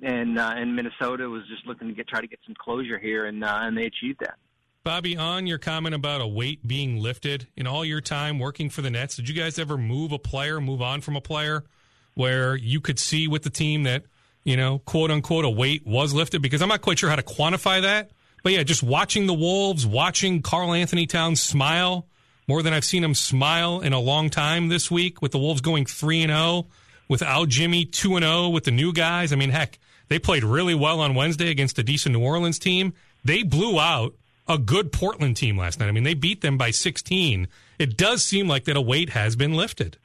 and 0.02 0.40
uh, 0.40 0.54
and 0.56 0.76
Minnesota 0.76 1.30
was 1.30 1.44
just 1.48 1.66
looking 1.66 1.88
to 1.88 1.94
get 1.94 2.08
try 2.08 2.22
to 2.22 2.28
get 2.28 2.40
some 2.46 2.56
closure 2.56 2.98
here, 2.98 3.26
and 3.26 3.44
uh, 3.44 3.60
and 3.62 3.78
they 3.78 3.86
achieved 3.86 4.20
that. 4.22 4.36
Bobby, 4.84 5.18
on 5.18 5.46
your 5.46 5.58
comment 5.58 5.94
about 5.94 6.22
a 6.22 6.28
weight 6.28 6.66
being 6.66 7.02
lifted 7.02 7.48
in 7.58 7.68
all 7.68 7.84
your 7.84 8.00
time 8.00 8.40
working 8.40 8.70
for 8.70 8.82
the 8.82 8.90
Nets, 8.90 9.18
did 9.18 9.28
you 9.28 9.36
guys 9.36 9.60
ever 9.60 9.78
move 9.78 10.14
a 10.14 10.20
player, 10.20 10.62
move 10.62 10.82
on 10.82 11.02
from 11.02 11.18
a 11.18 11.22
player 11.22 11.66
where 12.14 12.56
you 12.56 12.80
could 12.80 12.98
see 12.98 13.28
with 13.28 13.44
the 13.44 13.50
team 13.50 13.84
that, 13.84 14.04
you 14.46 14.56
know, 14.56 14.80
quote 14.80 15.12
unquote, 15.12 15.44
a 15.44 15.50
weight 15.50 15.86
was 15.86 16.14
lifted? 16.14 16.42
Because 16.42 16.62
I'm 16.62 16.70
not 16.70 16.82
quite 16.82 16.98
sure 16.98 17.10
how 17.10 17.18
to 17.18 17.24
quantify 17.24 17.82
that. 17.82 18.12
But 18.42 18.54
yeah, 18.54 18.64
just 18.64 18.82
watching 18.82 19.28
the 19.28 19.34
Wolves, 19.34 19.86
watching 19.86 20.42
Karl-Anthony 20.42 21.08
Towns 21.08 21.42
smile 21.42 22.08
more 22.48 22.64
than 22.64 22.74
I've 22.74 22.86
seen 22.86 23.04
him 23.04 23.14
smile 23.14 23.82
in 23.82 23.94
a 23.94 24.00
long 24.00 24.30
time 24.30 24.70
this 24.70 24.90
week 24.90 25.22
with 25.22 25.34
the 25.34 25.38
Wolves 25.38 25.62
going 25.62 25.86
3 25.86 26.24
and 26.24 26.32
0 26.32 26.68
without 27.10 27.50
Jimmy, 27.50 27.84
2 27.86 28.16
and 28.16 28.24
0 28.24 28.50
with 28.50 28.64
the 28.64 28.72
new 28.72 28.94
guys. 28.94 29.34
I 29.34 29.36
mean, 29.36 29.50
heck, 29.50 29.78
they 30.10 30.20
played 30.20 30.44
really 30.44 30.76
well 30.76 31.00
on 31.00 31.16
Wednesday 31.16 31.50
against 31.50 31.80
a 31.80 31.84
decent 31.84 32.14
New 32.14 32.24
Orleans 32.24 32.60
team. 32.60 32.94
They 33.24 33.44
blew 33.44 33.80
out 33.80 34.16
a 34.48 34.58
good 34.58 34.92
Portland 34.92 35.38
team 35.38 35.58
last 35.58 35.80
night. 35.80 35.88
I 35.88 35.92
mean, 35.92 36.04
they 36.04 36.16
beat 36.16 36.42
them 36.42 36.58
by 36.58 36.72
16. 36.72 37.48
It 37.78 37.96
does 37.96 38.24
seem 38.24 38.48
like 38.48 38.66
that 38.66 38.76
a 38.76 38.82
weight 38.82 39.10
has 39.10 39.36
been 39.36 39.54
lifted. 39.54 39.98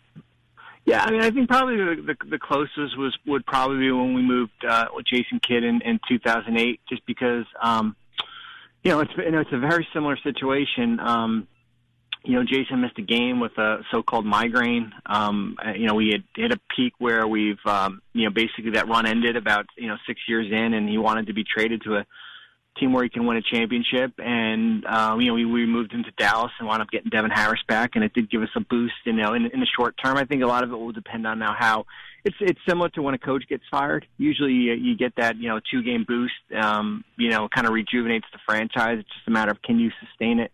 Yeah, 0.85 1.03
I 1.03 1.11
mean, 1.11 1.23
I 1.23 1.31
think 1.31 1.49
probably 1.49 1.77
the, 1.77 2.03
the, 2.03 2.29
the 2.29 2.39
closest 2.39 2.99
was 2.99 3.17
would 3.27 3.47
probably 3.47 3.79
be 3.79 3.91
when 3.91 4.13
we 4.13 4.21
moved 4.21 4.65
uh, 4.69 4.87
with 4.95 5.07
Jason 5.07 5.41
Kidd 5.41 5.65
in, 5.65 5.81
in 5.81 5.99
2008, 6.07 6.81
just 6.87 7.07
because 7.07 7.47
um, 7.63 7.97
you 8.83 8.91
know 8.91 9.01
it's 9.01 9.13
you 9.17 9.31
know, 9.31 9.41
it's 9.41 9.53
a 9.53 9.59
very 9.59 9.89
similar 9.95 10.19
situation. 10.19 11.01
Um, 11.01 11.49
you 12.25 12.33
know, 12.33 12.43
Jason 12.43 12.81
missed 12.81 12.99
a 12.99 13.03
game 13.03 13.39
with 13.39 13.57
a 13.59 13.81
so-called 13.93 14.25
migraine. 14.25 14.93
Um, 15.05 15.57
you 15.77 15.87
know, 15.87 15.95
we 15.95 16.11
had 16.11 16.25
hit 16.35 16.53
a 16.53 16.61
peak 16.75 16.95
where 16.99 17.27
we've, 17.27 17.59
um, 17.67 18.01
you 18.15 18.25
know, 18.25 18.31
basically 18.31 18.71
that 18.73 18.89
run 18.89 19.07
ended 19.07 19.37
about, 19.37 19.67
you 19.77 19.89
know, 19.89 19.97
six 20.07 20.21
years 20.27 20.47
in 20.51 20.75
and 20.75 20.89
he 20.89 20.97
wanted 20.97 21.27
to 21.27 21.35
be 21.35 21.45
traded 21.45 21.83
to 21.83 21.97
a 21.97 22.07
team 22.79 22.93
where 22.93 23.05
he 23.05 23.11
can 23.11 23.27
win 23.27 23.37
a 23.37 23.43
championship. 23.43 24.13
And 24.19 24.85
um, 24.87 25.21
you 25.21 25.29
know, 25.29 25.35
we, 25.35 25.45
we 25.45 25.67
moved 25.67 25.93
into 25.93 26.11
Dallas 26.19 26.53
and 26.59 26.69
wound 26.69 26.83
up 26.83 26.91
getting 26.91 27.11
Devin 27.11 27.31
Harris 27.31 27.61
back, 27.69 27.93
and 27.95 28.05
it 28.05 28.13
did 28.15 28.31
give 28.31 28.43
us 28.43 28.49
a 28.57 28.61
boost. 28.61 28.95
You 29.05 29.13
know, 29.13 29.35
in, 29.35 29.47
in 29.47 29.61
the 29.61 29.67
short 29.77 29.95
term, 30.03 30.17
I 30.17 30.25
think 30.25 30.43
a 30.43 30.47
lot 30.47 30.65
of 30.65 30.73
it 30.73 30.77
will 30.77 30.93
depend 30.93 31.27
on 31.27 31.39
now 31.39 31.55
how 31.59 31.85
it's 32.25 32.37
it's 32.41 32.61
similar 32.67 32.89
to 32.91 33.03
when 33.03 33.15
a 33.15 33.19
coach 33.19 33.45
gets 33.49 33.65
fired. 33.71 34.07
Usually, 34.19 34.53
you, 34.53 34.73
you 34.73 34.97
get 34.97 35.15
that 35.17 35.37
you 35.37 35.49
know 35.49 35.61
two 35.71 35.83
game 35.83 36.05
boost. 36.07 36.35
Um, 36.55 37.05
you 37.17 37.31
know, 37.31 37.49
kind 37.55 37.67
of 37.67 37.73
rejuvenates 37.73 38.27
the 38.33 38.39
franchise. 38.47 38.99
It's 39.01 39.09
just 39.09 39.29
a 39.29 39.31
matter 39.31 39.53
of 39.53 39.63
can 39.63 39.79
you 39.79 39.91
sustain 40.01 40.41
it. 40.41 40.51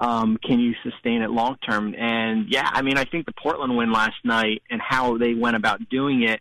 Um, 0.00 0.38
can 0.42 0.58
you 0.58 0.74
sustain 0.82 1.22
it 1.22 1.30
long 1.30 1.56
term? 1.56 1.94
And 1.94 2.46
yeah, 2.48 2.68
I 2.72 2.82
mean, 2.82 2.96
I 2.96 3.04
think 3.04 3.26
the 3.26 3.32
Portland 3.32 3.76
win 3.76 3.92
last 3.92 4.16
night 4.24 4.62
and 4.70 4.80
how 4.80 5.18
they 5.18 5.34
went 5.34 5.56
about 5.56 5.88
doing 5.90 6.22
it 6.22 6.40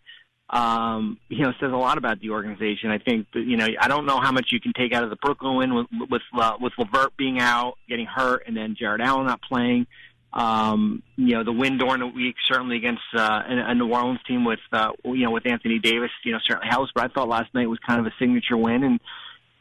um, 0.49 1.19
you 1.29 1.43
know, 1.43 1.51
says 1.59 1.71
a 1.71 1.77
lot 1.77 1.97
about 1.97 2.19
the 2.21 2.31
organization. 2.31 2.89
I 2.89 2.97
think 2.97 3.27
you 3.33 3.55
know, 3.55 3.67
I 3.79 3.87
don't 3.87 4.05
know 4.05 4.19
how 4.19 4.31
much 4.31 4.47
you 4.51 4.59
can 4.59 4.73
take 4.73 4.93
out 4.93 5.03
of 5.03 5.11
the 5.11 5.15
Brooklyn 5.15 5.57
win 5.57 5.75
with 5.75 5.87
with 6.09 6.21
uh, 6.33 6.53
with 6.59 6.73
LeVert 6.77 7.15
being 7.17 7.39
out, 7.39 7.77
getting 7.87 8.07
hurt, 8.07 8.43
and 8.47 8.57
then 8.57 8.75
Jarrett 8.77 9.01
Allen 9.01 9.27
not 9.27 9.41
playing. 9.41 9.85
Um, 10.31 11.01
you 11.15 11.35
know, 11.35 11.43
the 11.43 11.51
win 11.51 11.77
during 11.77 11.99
the 11.99 12.07
week 12.07 12.35
certainly 12.47 12.77
against 12.77 13.01
uh, 13.15 13.41
a, 13.47 13.71
a 13.71 13.75
New 13.75 13.91
Orleans 13.91 14.19
team 14.27 14.43
with 14.43 14.59
uh, 14.71 14.91
you 15.05 15.25
know 15.25 15.31
with 15.31 15.45
Anthony 15.45 15.77
Davis, 15.77 16.11
you 16.25 16.31
know, 16.31 16.39
certainly 16.43 16.67
helps. 16.67 16.91
But 16.95 17.03
I 17.03 17.13
thought 17.13 17.27
last 17.27 17.53
night 17.53 17.69
was 17.69 17.79
kind 17.87 17.99
of 17.99 18.07
a 18.07 18.13
signature 18.17 18.57
win, 18.57 18.83
and 18.83 18.99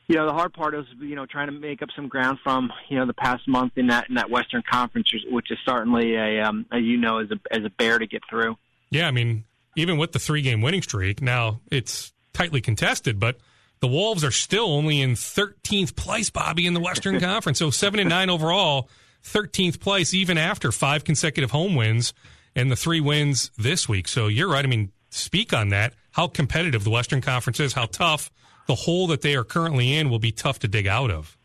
you 0.08 0.16
know, 0.16 0.26
the 0.26 0.32
hard 0.32 0.54
part 0.54 0.74
is 0.74 0.86
you 1.00 1.14
know 1.14 1.26
trying 1.26 1.46
to 1.46 1.52
make 1.52 1.82
up 1.82 1.90
some 1.94 2.08
ground 2.08 2.38
from 2.42 2.72
you 2.88 2.98
know 2.98 3.06
the 3.06 3.14
past 3.14 3.46
month 3.46 3.74
in 3.76 3.88
that 3.88 4.08
in 4.08 4.14
that 4.14 4.30
Western 4.30 4.62
Conference, 4.68 5.12
which 5.30 5.50
is 5.50 5.58
certainly 5.66 6.14
a 6.16 6.42
um, 6.42 6.66
as 6.72 6.82
you 6.82 6.96
know 6.96 7.18
as 7.18 7.30
a 7.30 7.38
as 7.54 7.64
a 7.64 7.70
bear 7.70 7.98
to 7.98 8.06
get 8.06 8.22
through. 8.28 8.56
Yeah, 8.90 9.06
I 9.06 9.10
mean, 9.10 9.44
even 9.76 9.98
with 9.98 10.12
the 10.12 10.18
three 10.18 10.40
game 10.40 10.62
winning 10.62 10.82
streak. 10.82 11.20
Now 11.20 11.60
it's 11.70 12.12
tightly 12.32 12.62
contested, 12.62 13.20
but 13.20 13.38
the 13.80 13.86
Wolves 13.86 14.24
are 14.24 14.30
still 14.30 14.72
only 14.72 15.00
in 15.00 15.12
13th 15.12 15.94
place, 15.94 16.30
Bobby, 16.30 16.66
in 16.66 16.74
the 16.74 16.80
Western 16.80 17.20
Conference. 17.20 17.58
So 17.58 17.70
seven 17.70 18.00
and 18.00 18.08
nine 18.08 18.30
overall, 18.30 18.88
13th 19.24 19.78
place, 19.78 20.14
even 20.14 20.38
after 20.38 20.72
five 20.72 21.04
consecutive 21.04 21.50
home 21.50 21.74
wins 21.74 22.14
and 22.56 22.70
the 22.70 22.76
three 22.76 23.00
wins 23.00 23.50
this 23.58 23.88
week. 23.88 24.08
So 24.08 24.26
you're 24.26 24.48
right. 24.48 24.64
I 24.64 24.68
mean, 24.68 24.90
speak 25.10 25.52
on 25.52 25.68
that. 25.68 25.94
How 26.12 26.28
competitive 26.28 26.82
the 26.82 26.90
Western 26.90 27.20
Conference 27.20 27.60
is, 27.60 27.74
how 27.74 27.86
tough 27.86 28.30
the 28.68 28.74
hole 28.74 29.08
that 29.08 29.22
they 29.22 29.34
are 29.34 29.44
currently 29.44 29.96
in 29.96 30.08
will 30.10 30.20
be 30.20 30.30
tough 30.30 30.60
to 30.60 30.68
dig 30.68 30.86
out 30.86 31.10
of. 31.10 31.36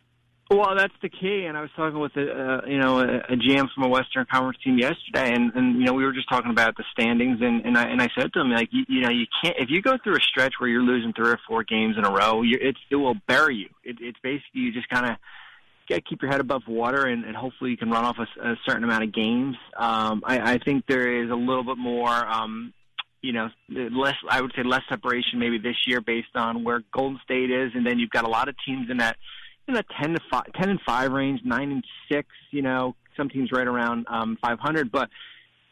Well, 0.52 0.76
that's 0.76 0.94
the 1.02 1.10
key. 1.10 1.46
And 1.46 1.58
I 1.58 1.62
was 1.62 1.72
talking 1.76 2.00
with 2.00 2.16
a 2.18 2.22
uh, 2.22 2.62
you 2.68 2.78
know 2.78 3.00
a, 3.00 3.36
GM 3.36 3.70
from 3.74 3.86
a 3.86 3.88
Western 3.88 4.28
Conference 4.32 4.60
team 4.64 4.78
yesterday, 4.78 5.34
and 5.34 5.52
and 5.56 5.80
you 5.80 5.86
know 5.86 5.94
we 5.94 6.04
were 6.04 6.14
just 6.14 6.30
talking 6.30 6.52
about 6.52 6.76
the 6.78 6.84
standings, 6.92 7.40
and 7.42 7.66
and 7.66 7.78
I 7.78 7.86
and 7.86 8.02
I 8.02 8.10
said 8.16 8.32
to 8.34 8.42
him 8.42 8.52
like 8.52 8.70
you, 8.72 8.84
you 8.88 9.02
know 9.02 9.10
you 9.10 9.26
can't 9.42 9.56
if 9.58 9.70
you 9.70 9.82
go 9.82 9.98
through 10.04 10.18
a 10.18 10.22
stretch 10.22 10.54
where 10.60 10.70
you're 10.70 10.84
losing 10.84 11.14
three 11.14 11.30
or 11.30 11.40
four 11.48 11.64
games 11.64 11.96
in 11.98 12.06
a 12.06 12.12
row, 12.12 12.44
you, 12.44 12.60
it's 12.62 12.78
it 12.92 12.98
will 12.98 13.16
bury 13.28 13.56
you. 13.56 13.70
It, 13.84 13.98
it's 14.00 14.20
basically 14.22 14.62
you 14.62 14.72
just 14.74 14.90
kind 14.90 15.10
of 15.10 15.16
got 15.90 15.96
to 15.96 16.02
keep 16.02 16.22
your 16.22 16.30
head 16.30 16.42
above 16.42 16.64
water, 16.68 17.06
and, 17.06 17.24
and 17.26 17.36
hopefully 17.36 17.72
you 17.72 17.78
can 17.78 17.90
run 17.90 18.06
off 18.06 18.18
a, 18.20 18.48
a 18.48 18.56
certain 18.68 18.84
amount 18.84 19.04
of 19.04 19.14
games. 19.14 19.56
Um, 19.78 20.22
I, 20.26 20.54
I 20.54 20.58
think 20.60 20.86
there 20.88 21.24
is 21.24 21.32
a 21.32 21.36
little 21.36 21.64
bit 21.64 21.78
more. 21.78 22.10
Um, 22.10 22.74
you 23.24 23.32
know, 23.32 23.50
less, 23.70 24.16
I 24.30 24.42
would 24.42 24.52
say 24.56 24.64
less 24.64 24.82
separation 24.90 25.40
maybe 25.40 25.58
this 25.58 25.78
year 25.88 26.02
based 26.02 26.36
on 26.36 26.64
where 26.64 26.84
Golden 26.94 27.20
State 27.24 27.50
is. 27.50 27.72
And 27.74 27.86
then 27.86 27.98
you've 27.98 28.12
got 28.12 28.26
a 28.26 28.30
lot 28.30 28.50
of 28.50 28.56
teams 28.66 28.92
in 28.92 28.98
that, 28.98 29.16
in 29.68 29.74
the 29.74 29.84
10 30.00 30.16
to 30.16 30.20
5, 30.30 30.44
10 30.54 30.70
and 30.70 30.80
5 30.86 31.12
range, 31.12 31.40
9 31.44 31.72
and 31.72 31.84
6, 32.12 32.28
you 32.52 32.62
know, 32.62 32.96
some 33.16 33.30
teams 33.30 33.50
right 33.54 33.66
around 33.66 34.08
um, 34.10 34.38
500. 34.42 34.92
But, 34.92 35.10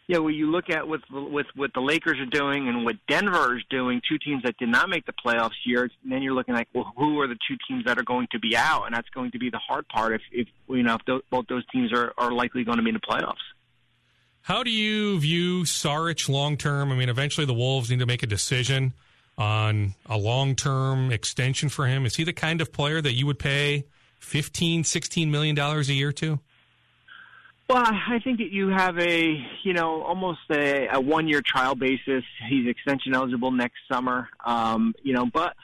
you 0.08 0.16
know, 0.16 0.24
when 0.24 0.34
you 0.34 0.50
look 0.50 0.70
at 0.70 0.88
what, 0.88 1.02
with 1.12 1.48
what 1.54 1.74
the 1.74 1.82
Lakers 1.82 2.20
are 2.20 2.26
doing 2.26 2.70
and 2.70 2.86
what 2.86 2.96
Denver 3.10 3.58
is 3.58 3.64
doing, 3.70 4.02
two 4.08 4.18
teams 4.18 4.44
that 4.44 4.58
did 4.58 4.70
not 4.70 4.88
make 4.88 5.06
the 5.06 5.14
playoffs 5.14 5.60
here, 5.66 5.90
and 6.04 6.12
then 6.12 6.22
you're 6.22 6.34
looking 6.34 6.56
like, 6.56 6.70
well, 6.74 6.94
who 6.96 7.20
are 7.20 7.28
the 7.28 7.38
two 7.50 7.58
teams 7.68 7.84
that 7.84 8.00
are 8.00 8.04
going 8.04 8.28
to 8.32 8.40
be 8.40 8.56
out? 8.56 8.86
And 8.86 8.96
that's 8.96 9.10
going 9.10 9.32
to 9.32 9.40
be 9.40 9.50
the 9.50 9.60
hard 9.60 9.90
part 9.90 10.14
if, 10.14 10.22
if 10.32 10.48
you 10.70 10.84
know, 10.84 10.96
if 10.96 11.02
those, 11.06 11.22
both 11.30 11.48
those 11.48 11.66
teams 11.68 11.92
are, 11.92 12.14
are 12.18 12.32
likely 12.32 12.64
going 12.64 12.78
to 12.78 12.84
be 12.84 12.92
in 12.92 12.96
the 12.96 13.02
playoffs. 13.02 13.44
How 14.44 14.64
do 14.64 14.72
you 14.72 15.20
view 15.20 15.64
Saric 15.64 16.28
long 16.28 16.58
term? 16.58 16.92
I 16.92 16.96
mean, 16.96 17.10
eventually 17.10 17.46
the 17.46 17.54
Wolves 17.54 17.90
need 17.90 18.00
to 18.00 18.06
make 18.06 18.24
a 18.24 18.28
decision 18.28 18.94
on 19.38 19.96
a 20.06 20.18
long 20.18 20.56
term 20.56 21.12
extension 21.12 21.70
for 21.70 21.88
him? 21.88 22.06
Is 22.06 22.16
he 22.16 22.24
the 22.24 22.34
kind 22.34 22.62
of 22.62 22.72
player 22.72 23.02
that 23.02 23.14
you 23.14 23.26
would 23.26 23.40
pay 23.40 23.86
15, 24.20 24.84
16 24.84 25.32
million 25.32 25.56
dollars 25.56 25.90
a 25.90 25.94
year 25.94 26.12
to? 26.14 26.40
Well, 27.70 27.86
I 27.86 28.20
think 28.22 28.40
that 28.40 28.52
you 28.52 28.68
have 28.68 29.00
a, 29.00 29.48
you 29.64 29.72
know, 29.72 30.04
almost 30.04 30.42
a, 30.52 30.90
a 30.92 31.00
one-year 31.00 31.42
trial 31.42 31.74
basis. 31.74 32.24
He's 32.50 32.68
extension 32.68 33.16
eligible 33.16 33.50
next 33.50 33.78
summer, 33.90 34.28
um, 34.46 34.94
you 35.02 35.14
know, 35.14 35.26
but 35.26 35.56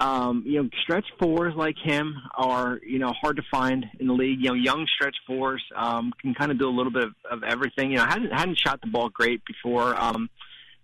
um, 0.00 0.44
you 0.46 0.62
know, 0.62 0.68
stretch 0.82 1.04
fours 1.20 1.54
like 1.54 1.76
him 1.76 2.16
are, 2.34 2.80
you 2.84 2.98
know, 2.98 3.12
hard 3.20 3.36
to 3.36 3.42
find 3.50 3.84
in 3.98 4.06
the 4.06 4.14
league. 4.14 4.38
You 4.40 4.48
know, 4.48 4.54
young 4.54 4.86
stretch 4.94 5.16
fours 5.26 5.62
um, 5.76 6.12
can 6.20 6.34
kind 6.34 6.50
of 6.50 6.58
do 6.58 6.68
a 6.68 6.74
little 6.74 6.90
bit 6.90 7.04
of, 7.04 7.12
of 7.30 7.42
everything. 7.42 7.90
You 7.90 7.98
know, 7.98 8.06
hadn't 8.06 8.32
hadn't 8.32 8.58
shot 8.58 8.80
the 8.80 8.86
ball 8.86 9.10
great 9.10 9.42
before. 9.44 9.94
Um, 10.00 10.30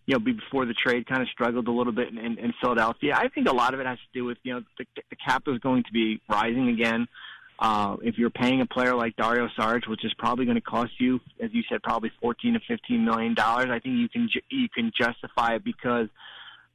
you 0.05 0.15
know, 0.15 0.21
be 0.21 0.33
before 0.33 0.67
the 0.67 0.75
trade, 0.75 1.07
kind 1.07 1.23
of 1.23 1.29
struggled 1.31 1.67
a 1.67 1.73
little 1.73 1.95
bit 1.95 2.09
in, 2.09 2.19
in, 2.19 2.39
in 2.39 2.53
Philadelphia. 2.61 3.15
I 3.17 3.29
think 3.29 3.49
a 3.49 3.55
lot 3.55 3.75
of 3.75 3.81
it 3.81 3.87
has 3.87 3.99
to 3.99 4.19
do 4.19 4.25
with 4.25 4.37
you 4.43 4.55
know 4.55 4.61
the, 4.79 4.85
the 5.09 5.17
cap 5.17 5.45
is 5.47 5.59
going 5.61 5.85
to 5.85 5.93
be 5.93 6.21
rising 6.29 6.69
again. 6.69 7.09
Uh, 7.59 7.97
if 8.03 8.19
you're 8.19 8.29
paying 8.29 8.61
a 8.61 8.67
player 8.67 8.95
like 8.95 9.17
Dario 9.17 9.49
Saric, 9.59 9.89
which 9.89 10.05
is 10.05 10.13
probably 10.19 10.45
going 10.45 10.57
to 10.57 10.61
cost 10.61 10.93
you, 10.99 11.21
as 11.41 11.49
you 11.55 11.63
said, 11.71 11.83
probably 11.83 12.13
14 12.21 12.53
to 12.53 12.61
15 12.69 13.03
million 13.03 13.35
dollars, 13.35 13.69
I 13.71 13.79
think 13.79 13.97
you 13.97 14.11
can 14.11 14.29
you 14.51 14.69
can 14.69 14.93
justify 14.97 15.55
it 15.55 15.65
because 15.65 16.09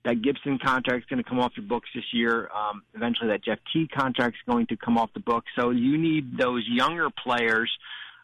that 0.04 0.22
Gibson 0.22 0.58
contract 0.64 1.04
is 1.04 1.10
going 1.10 1.24
to 1.24 1.30
come 1.30 1.40
off 1.40 1.54
your 1.56 1.66
books 1.66 1.90
this 1.94 2.04
year. 2.12 2.50
Um, 2.56 2.84
eventually, 2.94 3.30
that 3.30 3.44
Jeff 3.44 3.60
Teague 3.72 3.92
contract 3.92 4.36
is 4.36 4.52
going 4.52 4.68
to 4.68 4.78
come 4.78 4.98
off 4.98 5.12
the 5.14 5.20
books. 5.20 5.48
So 5.58 5.70
you 5.70 5.98
need 5.98 6.38
those 6.38 6.64
younger 6.68 7.10
players. 7.10 7.72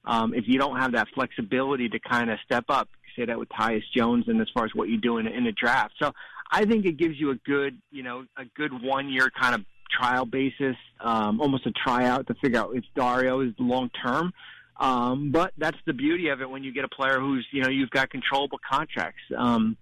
Um, 0.06 0.34
if 0.34 0.46
you 0.48 0.58
don't 0.58 0.78
have 0.78 0.94
that 0.94 1.08
flexibility 1.14 1.90
to 1.90 2.00
kind 2.00 2.32
of 2.32 2.40
step 2.46 2.66
up, 2.70 2.90
say 3.18 3.26
that 3.26 3.38
with 3.38 3.50
Tyus 3.50 3.84
Jones 3.96 4.26
and 4.28 4.42
as 4.42 4.48
far 4.54 4.66
as 4.66 4.72
what 4.74 4.90
you 4.90 4.98
do 4.98 5.18
in, 5.18 5.28
in 5.28 5.44
the 5.44 5.52
draft. 5.52 5.94
So 6.02 6.14
I 6.52 6.66
think 6.66 6.86
it 6.86 6.98
gives 6.98 7.20
you 7.20 7.32
a 7.32 7.36
good, 7.36 7.78
you 7.92 8.04
know, 8.04 8.26
a 8.38 8.46
good 8.56 8.72
one 8.82 9.10
year 9.10 9.30
kind 9.30 9.56
of 9.56 9.66
trial 9.92 10.26
basis, 10.26 10.76
um, 11.00 11.42
almost 11.42 11.66
a 11.66 11.72
tryout 11.72 12.28
to 12.28 12.36
figure 12.36 12.60
out 12.60 12.76
if 12.76 12.84
Dario 12.96 13.42
is 13.42 13.54
long 13.60 13.90
term. 14.06 14.34
Um, 14.80 15.32
but 15.32 15.54
that's 15.58 15.78
the 15.86 15.94
beauty 15.94 16.30
of 16.30 16.42
it 16.42 16.50
when 16.50 16.64
you 16.64 16.72
get 16.72 16.86
a 16.86 16.88
player 16.88 17.20
who's, 17.20 17.46
you 17.52 17.64
know, 17.64 17.70
you've 17.70 17.90
got 17.90 18.10
controllable 18.10 18.60
contracts. 18.70 19.22
Um, 19.36 19.76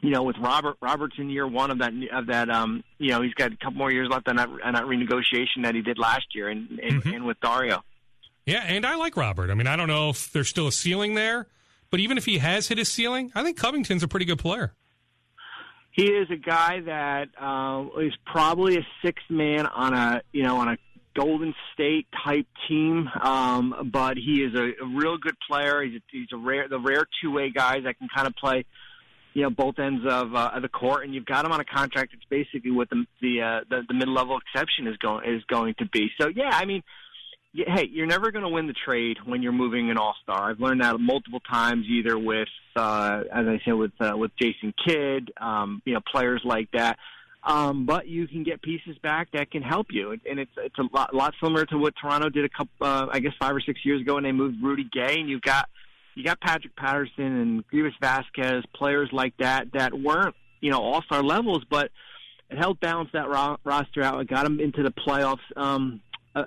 you 0.00 0.10
know, 0.10 0.22
with 0.22 0.36
Robert 0.38 0.76
Roberts 0.80 1.16
in 1.18 1.28
year 1.28 1.46
one 1.46 1.70
of 1.70 1.78
that 1.78 1.92
of 2.12 2.26
that, 2.26 2.48
um, 2.50 2.84
you 2.98 3.10
know, 3.10 3.22
he's 3.22 3.34
got 3.34 3.52
a 3.52 3.56
couple 3.56 3.78
more 3.78 3.90
years 3.90 4.08
left 4.08 4.28
on 4.28 4.36
that 4.36 4.48
on 4.48 4.74
that 4.74 4.84
renegotiation 4.84 5.64
that 5.64 5.74
he 5.74 5.82
did 5.82 5.98
last 5.98 6.34
year, 6.34 6.48
and 6.48 6.78
and, 6.78 7.02
mm-hmm. 7.02 7.14
and 7.14 7.26
with 7.26 7.40
Dario. 7.40 7.82
Yeah, 8.46 8.62
and 8.64 8.86
I 8.86 8.96
like 8.96 9.16
Robert. 9.16 9.50
I 9.50 9.54
mean, 9.54 9.66
I 9.66 9.76
don't 9.76 9.88
know 9.88 10.10
if 10.10 10.32
there's 10.32 10.48
still 10.48 10.68
a 10.68 10.72
ceiling 10.72 11.14
there, 11.14 11.48
but 11.90 12.00
even 12.00 12.16
if 12.16 12.24
he 12.24 12.38
has 12.38 12.68
hit 12.68 12.78
his 12.78 12.90
ceiling, 12.90 13.30
I 13.34 13.42
think 13.42 13.58
Covington's 13.58 14.02
a 14.02 14.08
pretty 14.08 14.24
good 14.24 14.38
player. 14.38 14.72
He 15.90 16.04
is 16.04 16.30
a 16.30 16.36
guy 16.36 16.80
that 16.80 17.28
uh, 17.40 17.86
is 18.00 18.14
probably 18.24 18.76
a 18.76 18.86
sixth 19.04 19.28
man 19.28 19.66
on 19.66 19.94
a 19.94 20.22
you 20.32 20.44
know 20.44 20.58
on 20.58 20.68
a 20.68 20.78
Golden 21.14 21.52
State 21.74 22.06
type 22.24 22.46
team, 22.68 23.08
um, 23.20 23.90
but 23.92 24.16
he 24.16 24.44
is 24.44 24.54
a, 24.54 24.82
a 24.82 24.86
real 24.86 25.18
good 25.18 25.34
player. 25.48 25.82
He's 25.82 25.96
a, 25.96 26.02
he's 26.12 26.28
a 26.32 26.36
rare 26.36 26.68
the 26.68 26.78
rare 26.78 27.04
two 27.20 27.32
way 27.32 27.50
guy 27.50 27.80
that 27.80 27.98
can 27.98 28.08
kind 28.14 28.28
of 28.28 28.36
play 28.36 28.64
you 29.38 29.44
know 29.44 29.50
both 29.50 29.78
ends 29.78 30.04
of, 30.04 30.34
uh, 30.34 30.58
the 30.60 30.68
court, 30.68 31.04
and 31.04 31.14
you've 31.14 31.24
got 31.24 31.44
him 31.44 31.52
on 31.52 31.60
a 31.60 31.64
contract. 31.64 32.12
It's 32.12 32.24
basically 32.28 32.72
what 32.72 32.90
the 32.90 33.04
the 33.22 33.40
uh, 33.40 33.60
the, 33.70 33.82
the 33.86 33.94
mid 33.94 34.08
level 34.08 34.36
exception 34.38 34.88
is 34.88 34.96
going 34.96 35.24
is 35.32 35.44
going 35.44 35.74
to 35.78 35.86
be. 35.86 36.10
So 36.20 36.28
yeah, 36.28 36.50
I 36.52 36.64
mean 36.64 36.82
hey, 37.54 37.88
you're 37.90 38.06
never 38.06 38.30
going 38.30 38.42
to 38.42 38.48
win 38.48 38.66
the 38.66 38.74
trade 38.84 39.16
when 39.24 39.42
you're 39.42 39.52
moving 39.52 39.90
an 39.90 39.96
all 39.96 40.14
star. 40.22 40.50
I've 40.50 40.60
learned 40.60 40.82
that 40.82 40.98
multiple 41.00 41.40
times, 41.40 41.86
either 41.88 42.18
with, 42.18 42.48
uh, 42.76 43.22
as 43.32 43.46
I 43.46 43.60
said, 43.64 43.72
with 43.72 43.92
uh, 44.00 44.16
with 44.16 44.32
Jason 44.40 44.74
Kidd, 44.84 45.32
um, 45.40 45.82
you 45.84 45.94
know, 45.94 46.00
players 46.10 46.42
like 46.44 46.70
that. 46.72 46.98
Um, 47.44 47.86
but 47.86 48.08
you 48.08 48.26
can 48.26 48.42
get 48.42 48.60
pieces 48.60 48.98
back 48.98 49.28
that 49.32 49.50
can 49.50 49.62
help 49.62 49.86
you, 49.90 50.10
and 50.10 50.38
it's 50.38 50.50
it's 50.56 50.78
a 50.78 50.84
lot, 50.92 51.14
lot 51.14 51.34
similar 51.42 51.64
to 51.66 51.78
what 51.78 51.94
Toronto 52.00 52.28
did 52.28 52.44
a 52.44 52.48
couple, 52.48 52.70
uh, 52.80 53.06
I 53.10 53.20
guess, 53.20 53.32
five 53.40 53.54
or 53.54 53.60
six 53.60 53.84
years 53.84 54.02
ago 54.02 54.14
when 54.16 54.24
they 54.24 54.32
moved 54.32 54.56
Rudy 54.62 54.88
Gay, 54.92 55.20
and 55.20 55.28
you've 55.28 55.42
got 55.42 55.68
you 56.18 56.24
got 56.24 56.40
Patrick 56.40 56.76
Patterson 56.76 57.40
and 57.40 57.68
Greivis 57.68 57.92
Vasquez, 58.00 58.64
players 58.74 59.08
like 59.12 59.34
that 59.38 59.68
that 59.72 59.98
weren't 59.98 60.34
you 60.60 60.70
know 60.70 60.82
all 60.82 61.02
star 61.02 61.22
levels, 61.22 61.64
but 61.70 61.90
it 62.50 62.58
helped 62.58 62.80
balance 62.80 63.10
that 63.12 63.28
ro- 63.28 63.58
roster 63.64 64.02
out. 64.02 64.20
It 64.20 64.28
got 64.28 64.44
them 64.44 64.60
into 64.60 64.82
the 64.82 64.90
playoffs. 64.90 65.38
Um, 65.56 66.00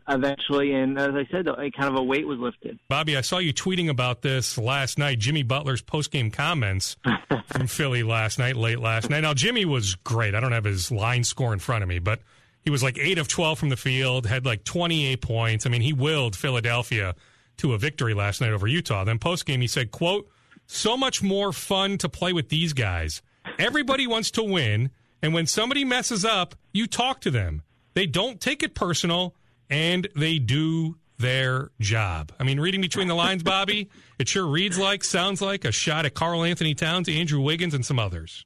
eventually. 0.08 0.74
And 0.74 0.98
as 0.98 1.10
I 1.10 1.28
said, 1.32 1.46
kind 1.46 1.90
of 1.90 1.96
a 1.96 2.04
weight 2.04 2.26
was 2.28 2.40
lifted. 2.40 2.80
Bobby, 2.88 3.18
I 3.18 3.22
saw 3.22 3.38
you 3.38 3.54
tweeting 3.54 3.90
about 3.90 4.22
this 4.22 4.58
last 4.58 4.98
night. 4.98 5.20
Jimmy 5.20 5.44
Butler's 5.44 5.82
post-game 5.82 6.32
comments 6.32 6.96
from 7.48 7.68
Philly 7.68 8.04
last 8.04 8.40
night, 8.40 8.56
late 8.56 8.80
last 8.80 9.10
night. 9.10 9.22
Now, 9.22 9.34
Jimmy 9.34 9.66
was 9.66 9.96
great. 9.96 10.36
I 10.36 10.40
don't 10.40 10.52
have 10.52 10.64
his 10.64 10.92
line 10.92 11.24
score 11.24 11.54
in 11.54 11.60
front 11.60 11.84
of 11.84 11.90
me, 11.90 12.00
but 12.00 12.22
he 12.64 12.70
was 12.70 12.84
like 12.84 12.98
8 12.98 13.18
of 13.18 13.28
12 13.28 13.60
from 13.60 13.70
the 13.70 13.78
field, 13.78 14.26
had 14.26 14.46
like 14.46 14.64
28 14.64 15.22
points. 15.22 15.66
I 15.66 15.70
mean, 15.70 15.82
he 15.82 15.94
willed 15.94 16.36
Philadelphia 16.36 17.16
to 17.62 17.74
a 17.74 17.78
victory 17.78 18.14
last 18.14 18.42
night 18.42 18.52
over 18.52 18.68
Utah. 18.68 19.04
Then 19.04 19.20
post-game, 19.20 19.62
he 19.62 19.68
said, 19.68 19.92
quote, 19.92 20.30
so 20.68 20.96
much 20.96 21.24
more 21.24 21.52
fun 21.52 21.98
to 22.00 22.10
play 22.10 22.34
with 22.34 22.50
these 22.50 22.74
guys. 22.74 23.22
Everybody 23.58 24.08
wants 24.08 24.32
to 24.32 24.44
win, 24.44 24.92
and 25.22 25.34
when 25.34 25.48
somebody 25.48 25.84
messes 25.84 26.24
up, 26.24 26.56
you 26.74 26.88
talk 26.88 27.22
to 27.22 27.32
them. 27.32 27.64
They 27.94 28.06
don't 28.06 28.40
take 28.40 28.64
it 28.64 28.74
personal 28.74 29.36
and 29.70 30.08
they 30.16 30.40
do 30.40 30.98
their 31.18 31.70
job. 31.80 32.32
I 32.40 32.44
mean, 32.44 32.60
reading 32.60 32.82
between 32.82 33.08
the 33.08 33.16
lines, 33.16 33.44
Bobby, 33.44 33.90
it 34.20 34.28
sure 34.28 34.46
reads 34.46 34.78
like, 34.78 35.04
sounds 35.04 35.42
like 35.42 35.66
a 35.66 35.72
shot 35.72 36.06
at 36.06 36.14
Karl-Anthony 36.14 36.74
Towns, 36.74 37.08
Andrew 37.08 37.40
Wiggins, 37.40 37.74
and 37.74 37.86
some 37.86 38.00
others. 38.00 38.46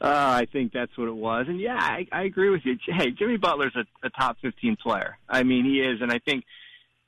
Uh, 0.00 0.06
I 0.42 0.46
think 0.52 0.72
that's 0.72 0.96
what 0.98 1.08
it 1.08 1.16
was. 1.16 1.46
And 1.48 1.60
yeah, 1.60 1.76
I, 1.78 2.06
I 2.12 2.22
agree 2.24 2.50
with 2.50 2.62
you. 2.64 2.76
Hey, 2.86 3.10
Jimmy 3.10 3.36
Butler's 3.36 3.74
a, 3.74 4.06
a 4.06 4.10
top 4.10 4.36
15 4.42 4.76
player. 4.82 5.16
I 5.28 5.42
mean, 5.42 5.64
he 5.64 5.80
is. 5.80 6.00
And 6.02 6.12
I 6.12 6.18
think, 6.18 6.44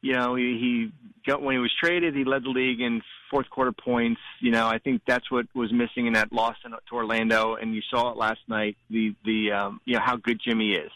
you 0.06 0.14
know, 0.14 0.34
he, 0.34 0.44
he 0.64 0.92
got, 1.26 1.42
when 1.42 1.54
he 1.54 1.58
was 1.58 1.74
traded, 1.82 2.14
he 2.14 2.24
led 2.24 2.44
the 2.44 2.50
league 2.50 2.80
in 2.80 3.02
fourth 3.30 3.48
quarter 3.50 3.72
points. 3.72 4.20
You 4.40 4.52
know, 4.52 4.66
I 4.66 4.78
think 4.78 5.02
that's 5.06 5.30
what 5.30 5.46
was 5.54 5.72
missing 5.72 6.06
in 6.06 6.12
that 6.14 6.32
loss 6.32 6.56
in, 6.64 6.70
to 6.70 6.78
Orlando. 6.92 7.56
And 7.56 7.74
you 7.74 7.82
saw 7.90 8.12
it 8.12 8.16
last 8.16 8.40
night, 8.48 8.76
the, 8.88 9.14
the, 9.24 9.52
um, 9.52 9.80
you 9.84 9.94
know, 9.94 10.02
how 10.04 10.16
good 10.16 10.40
Jimmy 10.46 10.72
is. 10.72 10.92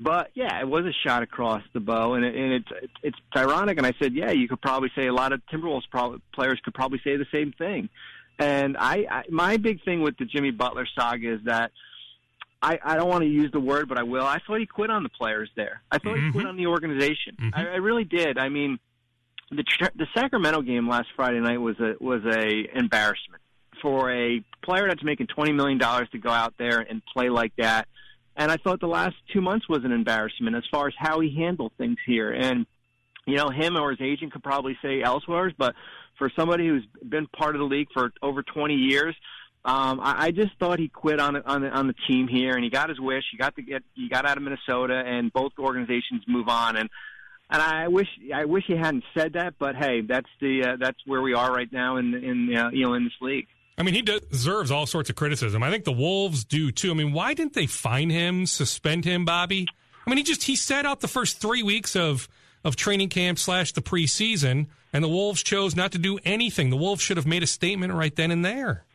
But 0.00 0.30
yeah, 0.34 0.60
it 0.60 0.68
was 0.68 0.84
a 0.84 0.92
shot 1.04 1.24
across 1.24 1.62
the 1.72 1.80
bow, 1.80 2.14
and, 2.14 2.24
it, 2.24 2.36
and 2.36 2.52
it's 2.52 2.68
it's 3.02 3.18
ironic. 3.34 3.78
And 3.78 3.86
I 3.86 3.92
said, 4.00 4.14
yeah, 4.14 4.30
you 4.30 4.46
could 4.46 4.60
probably 4.60 4.92
say 4.94 5.08
a 5.08 5.12
lot 5.12 5.32
of 5.32 5.40
Timberwolves 5.52 5.90
pro- 5.90 6.20
players 6.32 6.60
could 6.62 6.74
probably 6.74 7.00
say 7.02 7.16
the 7.16 7.26
same 7.32 7.52
thing. 7.52 7.88
And 8.38 8.76
I, 8.78 9.06
I 9.10 9.22
my 9.28 9.56
big 9.56 9.82
thing 9.84 10.02
with 10.02 10.16
the 10.16 10.24
Jimmy 10.24 10.52
Butler 10.52 10.86
saga 10.96 11.34
is 11.34 11.40
that 11.46 11.72
I, 12.60 12.78
I 12.82 12.96
don't 12.96 13.08
want 13.08 13.22
to 13.22 13.28
use 13.28 13.52
the 13.52 13.60
word, 13.60 13.88
but 13.88 13.98
I 13.98 14.02
will. 14.02 14.24
I 14.24 14.38
thought 14.46 14.58
he 14.58 14.66
quit 14.66 14.90
on 14.90 15.02
the 15.02 15.08
players 15.08 15.50
there. 15.56 15.82
I 15.90 15.98
thought 15.98 16.16
mm-hmm. 16.16 16.26
he 16.26 16.32
quit 16.32 16.46
on 16.46 16.56
the 16.56 16.66
organization. 16.66 17.36
Mm-hmm. 17.40 17.54
I, 17.54 17.74
I 17.74 17.76
really 17.76 18.04
did. 18.04 18.38
I 18.38 18.48
mean, 18.48 18.78
the 19.50 19.64
the 19.96 20.06
Sacramento 20.14 20.62
game 20.62 20.88
last 20.88 21.08
Friday 21.14 21.40
night 21.40 21.58
was 21.58 21.78
a 21.78 21.94
was 22.00 22.22
a 22.24 22.76
embarrassment 22.76 23.42
for 23.80 24.10
a 24.10 24.42
player 24.64 24.88
that's 24.88 25.04
making 25.04 25.28
twenty 25.28 25.52
million 25.52 25.78
dollars 25.78 26.08
to 26.10 26.18
go 26.18 26.30
out 26.30 26.54
there 26.58 26.80
and 26.80 27.00
play 27.14 27.30
like 27.30 27.52
that 27.56 27.86
and 28.38 28.52
I 28.52 28.56
thought 28.56 28.80
the 28.80 28.86
last 28.86 29.16
two 29.32 29.40
months 29.40 29.68
was 29.68 29.84
an 29.84 29.90
embarrassment 29.90 30.54
as 30.54 30.62
far 30.70 30.86
as 30.86 30.94
how 30.96 31.18
he 31.18 31.34
handled 31.34 31.72
things 31.76 31.98
here. 32.06 32.30
And, 32.30 32.66
you 33.26 33.36
know, 33.36 33.50
him 33.50 33.76
or 33.76 33.90
his 33.90 34.00
agent 34.00 34.32
could 34.32 34.44
probably 34.44 34.78
say 34.80 35.02
elsewhere, 35.02 35.52
but 35.58 35.74
for 36.18 36.30
somebody 36.38 36.68
who's 36.68 36.86
been 37.06 37.26
part 37.26 37.56
of 37.56 37.58
the 37.58 37.66
league 37.66 37.88
for 37.92 38.12
over 38.22 38.44
20 38.44 38.74
years, 38.74 39.16
um, 39.68 40.00
I, 40.00 40.26
I 40.26 40.30
just 40.30 40.52
thought 40.58 40.78
he 40.78 40.88
quit 40.88 41.20
on 41.20 41.36
on 41.36 41.60
the, 41.60 41.68
on 41.68 41.88
the 41.88 41.94
team 42.08 42.26
here, 42.26 42.54
and 42.54 42.64
he 42.64 42.70
got 42.70 42.88
his 42.88 42.98
wish. 42.98 43.24
He 43.30 43.36
got 43.36 43.54
to 43.56 43.62
get 43.62 43.82
he 43.94 44.08
got 44.08 44.24
out 44.24 44.38
of 44.38 44.42
Minnesota, 44.42 44.94
and 44.94 45.30
both 45.30 45.52
organizations 45.58 46.22
move 46.26 46.48
on. 46.48 46.76
And 46.76 46.88
and 47.50 47.60
I 47.60 47.88
wish 47.88 48.06
I 48.34 48.46
wish 48.46 48.64
he 48.66 48.76
hadn't 48.76 49.04
said 49.14 49.34
that, 49.34 49.56
but 49.58 49.76
hey, 49.76 50.00
that's 50.00 50.28
the 50.40 50.64
uh, 50.64 50.76
that's 50.80 50.96
where 51.04 51.20
we 51.20 51.34
are 51.34 51.52
right 51.52 51.70
now 51.70 51.98
in 51.98 52.14
in 52.14 52.56
uh, 52.56 52.70
you 52.72 52.86
know 52.86 52.94
in 52.94 53.04
this 53.04 53.12
league. 53.20 53.46
I 53.76 53.82
mean, 53.82 53.92
he 53.92 54.00
deserves 54.00 54.70
all 54.70 54.86
sorts 54.86 55.10
of 55.10 55.16
criticism. 55.16 55.62
I 55.62 55.70
think 55.70 55.84
the 55.84 55.92
Wolves 55.92 56.44
do 56.44 56.72
too. 56.72 56.90
I 56.90 56.94
mean, 56.94 57.12
why 57.12 57.34
didn't 57.34 57.52
they 57.52 57.66
fine 57.66 58.08
him, 58.08 58.46
suspend 58.46 59.04
him, 59.04 59.26
Bobby? 59.26 59.68
I 60.06 60.10
mean, 60.10 60.16
he 60.16 60.24
just 60.24 60.44
he 60.44 60.56
sat 60.56 60.86
out 60.86 61.00
the 61.00 61.08
first 61.08 61.42
three 61.42 61.62
weeks 61.62 61.94
of 61.94 62.26
of 62.64 62.74
training 62.74 63.10
camp 63.10 63.38
slash 63.38 63.72
the 63.72 63.82
preseason, 63.82 64.68
and 64.94 65.04
the 65.04 65.08
Wolves 65.08 65.42
chose 65.42 65.76
not 65.76 65.92
to 65.92 65.98
do 65.98 66.18
anything. 66.24 66.70
The 66.70 66.76
Wolves 66.78 67.02
should 67.02 67.18
have 67.18 67.26
made 67.26 67.42
a 67.42 67.46
statement 67.46 67.92
right 67.92 68.16
then 68.16 68.30
and 68.30 68.42
there. 68.42 68.86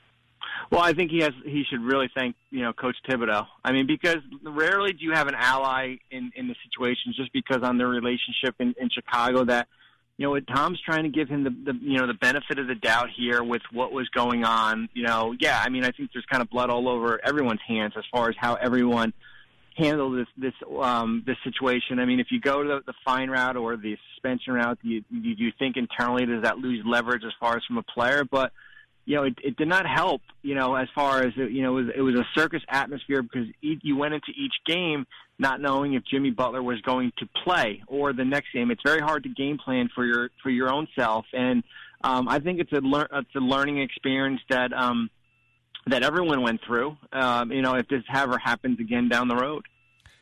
Well, 0.71 0.81
I 0.81 0.93
think 0.93 1.11
he 1.11 1.19
has. 1.19 1.33
He 1.45 1.63
should 1.69 1.81
really 1.81 2.09
thank 2.15 2.35
you 2.49 2.61
know 2.61 2.73
Coach 2.73 2.95
Thibodeau. 3.07 3.45
I 3.63 3.71
mean, 3.71 3.87
because 3.87 4.17
rarely 4.43 4.93
do 4.93 5.03
you 5.03 5.11
have 5.13 5.27
an 5.27 5.35
ally 5.35 5.97
in 6.11 6.31
in 6.35 6.47
the 6.47 6.55
situation 6.63 7.13
just 7.15 7.31
because 7.33 7.63
on 7.63 7.77
their 7.77 7.87
relationship 7.87 8.55
in, 8.59 8.73
in 8.79 8.89
Chicago 8.89 9.45
that 9.45 9.67
you 10.17 10.27
know, 10.27 10.39
Tom's 10.39 10.79
trying 10.81 11.03
to 11.03 11.09
give 11.09 11.27
him 11.27 11.43
the, 11.43 11.49
the 11.49 11.79
you 11.81 11.97
know 11.97 12.07
the 12.07 12.13
benefit 12.13 12.59
of 12.59 12.67
the 12.67 12.75
doubt 12.75 13.09
here 13.15 13.43
with 13.43 13.63
what 13.71 13.91
was 13.91 14.07
going 14.09 14.43
on. 14.43 14.89
You 14.93 15.03
know, 15.03 15.35
yeah, 15.39 15.61
I 15.63 15.69
mean, 15.69 15.83
I 15.83 15.91
think 15.91 16.11
there's 16.13 16.25
kind 16.25 16.41
of 16.41 16.49
blood 16.49 16.69
all 16.69 16.87
over 16.87 17.19
everyone's 17.23 17.61
hands 17.67 17.93
as 17.97 18.03
far 18.11 18.29
as 18.29 18.35
how 18.37 18.53
everyone 18.55 19.13
handled 19.75 20.19
this 20.19 20.27
this 20.37 20.53
um, 20.79 21.23
this 21.25 21.37
situation. 21.43 21.97
I 21.97 22.05
mean, 22.05 22.19
if 22.19 22.27
you 22.29 22.39
go 22.39 22.61
to 22.61 22.69
the, 22.69 22.81
the 22.85 22.93
fine 23.03 23.29
route 23.29 23.57
or 23.57 23.75
the 23.75 23.97
suspension 24.13 24.53
route, 24.53 24.77
you, 24.83 25.03
you 25.09 25.35
do 25.35 25.43
you 25.45 25.51
think 25.57 25.77
internally 25.77 26.27
does 26.27 26.43
that 26.43 26.59
lose 26.59 26.83
leverage 26.85 27.23
as 27.25 27.33
far 27.39 27.57
as 27.57 27.63
from 27.65 27.77
a 27.79 27.83
player, 27.83 28.23
but 28.23 28.51
you 29.05 29.15
know, 29.15 29.23
it, 29.23 29.37
it 29.43 29.57
did 29.57 29.67
not 29.67 29.85
help, 29.85 30.21
you 30.41 30.55
know, 30.55 30.75
as 30.75 30.87
far 30.95 31.23
as, 31.23 31.35
you 31.35 31.61
know, 31.61 31.77
it 31.77 31.85
was, 31.85 31.93
it 31.97 32.01
was 32.01 32.15
a 32.15 32.25
circus 32.35 32.61
atmosphere 32.69 33.21
because 33.21 33.47
each, 33.61 33.79
you 33.83 33.97
went 33.97 34.13
into 34.13 34.31
each 34.35 34.53
game 34.65 35.05
not 35.39 35.59
knowing 35.59 35.93
if 35.93 36.03
Jimmy 36.05 36.29
Butler 36.29 36.63
was 36.63 36.79
going 36.81 37.11
to 37.17 37.27
play 37.43 37.83
or 37.87 38.13
the 38.13 38.23
next 38.23 38.53
game. 38.53 38.71
It's 38.71 38.81
very 38.85 39.01
hard 39.01 39.23
to 39.23 39.29
game 39.29 39.57
plan 39.57 39.89
for 39.93 40.05
your, 40.05 40.29
for 40.41 40.49
your 40.49 40.71
own 40.71 40.87
self. 40.97 41.25
And, 41.33 41.63
um, 42.03 42.29
I 42.29 42.39
think 42.39 42.59
it's 42.59 42.71
a, 42.71 42.79
lear- 42.79 43.09
it's 43.11 43.35
a 43.35 43.39
learning 43.39 43.79
experience 43.81 44.41
that, 44.49 44.71
um, 44.71 45.09
that 45.87 46.03
everyone 46.03 46.41
went 46.41 46.61
through, 46.65 46.95
um, 47.11 47.51
you 47.51 47.61
know, 47.61 47.75
if 47.75 47.87
this 47.89 48.03
ever 48.13 48.37
happens 48.37 48.79
again 48.79 49.09
down 49.09 49.27
the 49.27 49.35
road. 49.35 49.65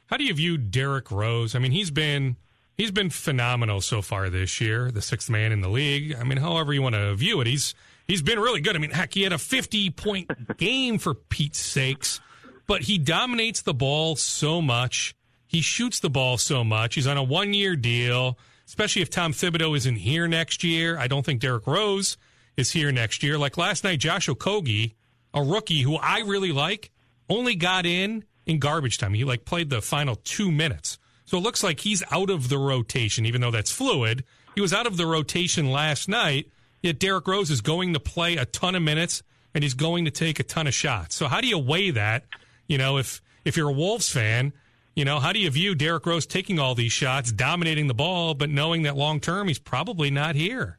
How 0.08 0.18
do 0.18 0.24
you 0.24 0.34
view 0.34 0.58
Derrick 0.58 1.12
Rose? 1.12 1.54
I 1.54 1.60
mean, 1.60 1.72
he's 1.72 1.92
been, 1.92 2.38
he's 2.76 2.92
been 2.92 3.12
phenomenal 3.12 3.80
so 3.82 4.02
far 4.02 4.30
this 4.30 4.60
year, 4.60 4.90
the 4.90 5.04
sixth 5.04 5.30
man 5.30 5.52
in 5.52 5.62
the 5.62 5.70
league. 5.70 6.16
I 6.16 6.24
mean, 6.24 6.40
however 6.40 6.74
you 6.74 6.82
want 6.82 6.96
to 6.96 7.14
view 7.14 7.40
it, 7.42 7.48
he's, 7.48 7.76
he's 8.08 8.22
been 8.22 8.40
really 8.40 8.62
good. 8.62 8.76
I 8.76 8.80
mean, 8.80 8.92
heck, 8.92 9.14
he 9.14 9.24
had 9.24 9.34
a 9.34 9.38
50 9.38 9.90
point 9.92 10.30
game 10.58 10.98
for 10.98 11.14
Pete's 11.14 11.60
sakes, 11.60 12.20
but 12.68 12.84
he 12.84 12.98
dominates 12.98 13.62
the 13.62 13.74
ball 13.74 14.16
so 14.16 14.62
much. 14.62 15.16
He 15.48 15.62
shoots 15.62 16.00
the 16.00 16.10
ball 16.10 16.38
so 16.38 16.64
much. 16.64 16.96
He's 16.96 17.08
on 17.08 17.18
a 17.18 17.24
one 17.24 17.54
year 17.54 17.76
deal, 17.76 18.38
especially 18.68 19.02
if 19.02 19.10
Tom 19.10 19.34
Thibodeau 19.34 19.76
isn't 19.76 19.98
here 19.98 20.28
next 20.28 20.64
year. 20.64 20.98
I 20.98 21.08
don't 21.08 21.26
think 21.26 21.42
Derrick 21.42 21.68
Rose 21.68 22.18
is 22.56 22.72
here 22.72 22.92
next 22.92 23.24
year. 23.24 23.38
Like 23.38 23.58
last 23.58 23.84
night, 23.84 24.00
Josh 24.00 24.28
Okogie, 24.28 24.94
a 25.34 25.44
rookie 25.44 25.82
who 25.82 25.96
I 25.98 26.20
really 26.20 26.52
like, 26.52 26.92
only 27.30 27.56
got 27.56 27.86
in 27.86 28.24
in 28.46 28.60
garbage 28.60 28.98
time. 28.98 29.14
He 29.14 29.24
like 29.24 29.46
played 29.46 29.70
the 29.70 29.82
final 29.82 30.16
two 30.16 30.52
minutes. 30.52 30.98
So 31.26 31.38
it 31.38 31.42
looks 31.42 31.64
like 31.64 31.82
he's 31.82 32.04
out 32.12 32.30
of 32.30 32.50
the 32.50 32.58
rotation, 32.58 33.26
even 33.26 33.42
though 33.42 33.52
that's 33.52 33.72
fluid. 33.72 34.24
He 34.56 34.62
was 34.62 34.74
out 34.74 34.88
of 34.88 34.98
the 34.98 35.06
rotation 35.06 35.72
last 35.72 36.10
night 36.10 36.52
Yet 36.82 37.00
Derrick 37.00 37.28
Rose 37.28 37.52
is 37.52 37.62
going 37.62 37.94
to 37.94 38.00
play 38.00 38.38
a 38.38 38.46
ton 38.46 38.76
of 38.76 38.82
minutes 38.82 39.24
and 39.54 39.64
he's 39.64 39.74
going 39.74 40.06
to 40.06 40.12
take 40.12 40.40
a 40.40 40.44
ton 40.44 40.68
of 40.68 40.74
shots. 40.74 41.16
So 41.16 41.28
how 41.28 41.42
do 41.42 41.48
you 41.48 41.58
weigh 41.58 41.92
that? 41.92 42.26
You 42.68 42.78
know, 42.78 42.98
if 42.98 43.22
if 43.44 43.58
you're 43.58 43.70
a 43.70 43.74
Wolves 43.74 44.10
fan, 44.10 44.54
you 44.96 45.06
know, 45.06 45.20
how 45.20 45.34
do 45.34 45.40
you 45.40 45.50
view 45.50 45.76
Derrick 45.76 46.06
Rose 46.06 46.26
taking 46.26 46.60
all 46.60 46.76
these 46.76 46.92
shots, 46.92 47.32
dominating 47.32 47.88
the 47.88 47.94
ball, 47.94 48.34
but 48.34 48.50
knowing 48.50 48.84
that 48.84 48.96
long 48.96 49.20
term 49.20 49.48
he's 49.48 49.60
probably 49.60 50.12
not 50.12 50.36
here? 50.36 50.78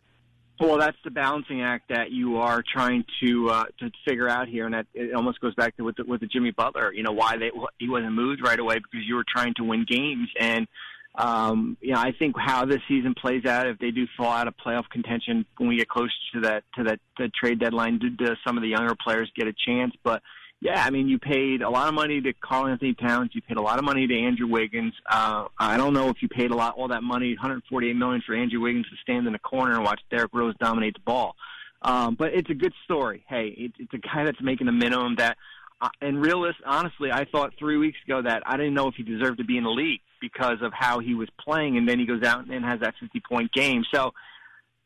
Well, 0.61 0.79
that's 0.79 0.97
the 1.03 1.11
balancing 1.11 1.63
act 1.63 1.89
that 1.89 2.13
you 2.13 2.37
are 2.37 2.63
trying 2.63 3.05
to 3.21 3.51
uh, 3.51 3.65
to 3.81 3.91
figure 4.07 4.29
out 4.29 4.49
here, 4.49 4.65
and 4.67 4.75
that 4.75 4.87
it 4.95 5.13
almost 5.13 5.41
goes 5.41 5.55
back 5.57 5.77
to 5.77 5.83
with 5.83 5.97
the, 5.97 6.05
with 6.05 6.21
the 6.21 6.27
Jimmy 6.27 6.53
Butler. 6.53 6.93
You 6.93 7.03
know 7.03 7.13
why 7.13 7.37
they 7.37 7.51
he 7.79 7.89
wasn't 7.89 8.13
moved 8.13 8.43
right 8.45 8.59
away 8.59 8.77
because 8.77 9.05
you 9.07 9.17
were 9.17 9.25
trying 9.27 9.55
to 9.55 9.65
win 9.65 9.85
games, 9.89 10.29
and 10.39 10.69
um, 11.15 11.77
you 11.81 11.93
know, 11.93 12.01
I 12.01 12.13
think 12.19 12.37
how 12.39 12.65
this 12.65 12.81
season 12.89 13.15
plays 13.15 13.45
out, 13.45 13.67
if 13.67 13.79
they 13.79 13.91
do 13.91 14.07
fall 14.17 14.33
out 14.33 14.49
of 14.49 14.55
playoff 14.57 14.89
contention 14.91 15.45
when 15.59 15.69
we 15.69 15.77
get 15.77 15.89
closer 15.89 16.11
to 16.35 16.41
that 16.43 16.65
to 16.77 16.85
that 16.85 17.01
the 17.19 17.29
trade 17.29 17.61
deadline, 17.61 17.99
do, 17.99 18.09
do 18.09 18.35
some 18.47 18.57
of 18.57 18.63
the 18.63 18.69
younger 18.69 18.95
players 18.95 19.31
get 19.37 19.47
a 19.47 19.53
chance? 19.67 19.93
But 20.03 20.23
yeah, 20.61 20.83
I 20.83 20.91
mean, 20.91 21.09
you 21.09 21.19
paid 21.19 21.61
a 21.61 21.69
lot 21.69 21.89
of 21.89 21.95
money 21.95 22.21
to 22.21 22.33
Karl-Anthony 22.33 22.95
Towns. 22.95 23.31
You 23.35 23.43
paid 23.43 23.57
a 23.57 23.63
lot 23.63 23.79
of 23.79 23.85
money 23.85 24.07
to 24.07 24.19
Andrew 24.21 24.47
Wiggins. 24.47 24.95
Uh, 25.11 25.49
I 25.59 25.77
don't 25.77 25.93
know 25.93 26.09
if 26.09 26.23
you 26.23 26.29
paid 26.29 26.51
a 26.53 26.55
lot, 26.55 26.77
all 26.77 26.89
that 26.89 27.03
money, 27.03 27.31
148 27.35 27.95
million 27.95 28.23
for 28.25 28.35
Andrew 28.35 28.61
Wiggins 28.61 28.87
to 28.89 28.97
stand 29.03 29.27
in 29.27 29.33
the 29.33 29.41
corner 29.41 29.75
and 29.75 29.85
watch 29.85 30.01
Derrick 30.09 30.31
Rose 30.33 30.55
dominate 30.61 30.95
the 30.95 31.01
ball. 31.01 31.35
Um, 31.83 32.15
but 32.15 32.33
it's 32.33 32.49
a 32.49 32.55
good 32.55 32.73
story. 32.85 33.25
Hey, 33.29 33.49
it, 33.59 33.73
it's 33.81 33.93
a 33.93 33.99
guy 33.99 34.25
that's 34.25 34.41
making 34.41 34.67
the 34.67 34.73
minimum 34.73 35.17
that, 35.17 35.37
uh, 35.81 35.89
and 36.01 36.23
realist, 36.23 36.59
honestly, 36.65 37.11
I 37.11 37.25
thought 37.25 37.55
three 37.59 37.77
weeks 37.77 37.99
ago 38.07 38.23
that 38.23 38.45
I 38.47 38.57
didn't 38.57 38.75
know 38.75 38.87
if 38.87 38.95
he 38.95 39.03
deserved 39.03 39.39
to 39.39 39.45
be 39.45 39.59
in 39.59 39.65
the 39.65 39.71
league 39.71 40.01
because 40.23 40.63
of 40.63 40.73
how 40.73 41.01
he 41.01 41.13
was 41.13 41.29
playing, 41.39 41.77
and 41.77 41.87
then 41.87 41.99
he 41.99 42.07
goes 42.07 42.23
out 42.23 42.47
and 42.47 42.65
has 42.65 42.81
that 42.81 42.95
50 42.99 43.21
point 43.29 43.53
game. 43.53 43.85
So 43.93 44.13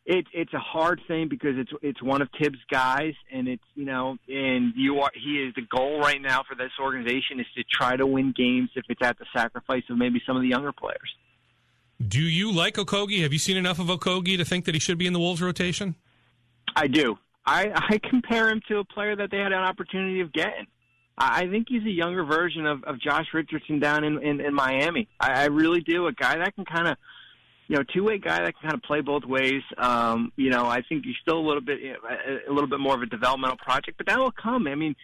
it's 0.05 0.29
it's 0.33 0.53
a 0.55 0.59
hard 0.59 1.01
thing 1.07 1.29
because 1.29 1.57
it's 1.57 1.70
it's 1.83 2.03
one 2.03 2.22
of 2.22 2.29
Thibs' 2.40 2.59
guys, 2.70 3.14
and 3.31 3.46
it's 3.46 3.62
you 3.75 3.85
know, 3.85 4.16
and 4.29 4.72
you 4.75 5.01
are 5.01 5.11
he 5.14 5.42
is 5.42 5.55
the 5.55 5.62
goal 5.62 6.01
right 6.01 6.20
now 6.20 6.42
for 6.49 6.55
this 6.57 6.72
organization 6.81 7.38
is 7.38 7.46
to 7.57 7.62
try 7.70 7.96
to 7.96 8.07
win 8.07 8.33
games 8.37 8.70
if 8.75 8.85
it's 8.88 9.03
at 9.03 9.18
the 9.18 9.27
sacrifice 9.35 9.85
of 9.90 9.99
maybe 9.99 10.20
some 10.27 10.37
of 10.37 10.42
the 10.42 10.49
younger 10.49 10.72
players. 10.72 11.14
Do 12.07 12.20
you 12.20 12.53
like 12.53 12.75
Okogie? 12.75 13.22
Have 13.22 13.33
you 13.33 13.38
seen 13.38 13.57
enough 13.57 13.79
of 13.79 13.87
Okogie 13.87 14.37
to 14.37 14.44
think 14.44 14.64
that 14.66 14.75
he 14.75 14.81
should 14.81 14.99
be 14.99 15.07
in 15.07 15.12
the 15.12 15.18
Wolves 15.18 15.40
rotation? 15.40 15.94
I 16.75 16.88
do. 16.88 17.18
I, 17.46 17.70
I 17.75 17.99
compare 17.99 18.49
him 18.51 18.61
to 18.68 18.79
a 18.79 18.85
player 18.85 19.16
that 19.16 19.31
they 19.31 19.38
had 19.38 19.53
an 19.53 19.62
opportunity 19.62 20.20
of 20.20 20.33
getting. 20.33 20.66
I 21.19 21.47
think 21.49 21.69
he's 21.69 21.83
a 21.83 21.91
younger 21.91 22.25
version 22.25 22.67
of, 22.67 22.85
of 22.85 23.01
Josh 23.01 23.27
Richardson 23.33 23.81
down 23.81 24.05
in, 24.05 24.23
in, 24.23 24.41
in 24.41 24.55
Miami. 24.55 25.09
I, 25.19 25.43
I 25.43 25.45
really 25.47 25.81
do. 25.81 26.07
A 26.07 26.13
guy 26.13 26.37
that 26.37 26.55
can 26.55 26.65
kind 26.65 26.89
of, 26.89 26.97
you 27.69 27.77
know, 27.77 27.83
two 27.95 28.05
way 28.05 28.19
guy 28.19 28.41
that 28.41 28.53
can 28.59 28.71
kind 28.71 28.75
of 28.75 28.83
play 28.83 29.01
both 29.01 29.25
ways. 29.25 29.63
Um, 29.79 30.33
you 30.37 30.51
know, 30.51 30.67
I 30.67 30.83
think 30.83 31.05
he's 31.05 31.17
still 31.23 31.39
a 31.39 31.47
little 31.47 31.63
bit 31.63 31.79
a 32.49 32.53
little 32.53 32.69
bit 32.69 32.81
more 32.81 32.95
of 32.95 33.03
a 33.03 33.07
developmental 33.07 33.57
project, 33.57 33.97
but 33.97 34.07
that 34.07 34.19
will 34.19 34.31
come. 34.31 34.67
I 34.67 34.75
mean, 34.75 34.95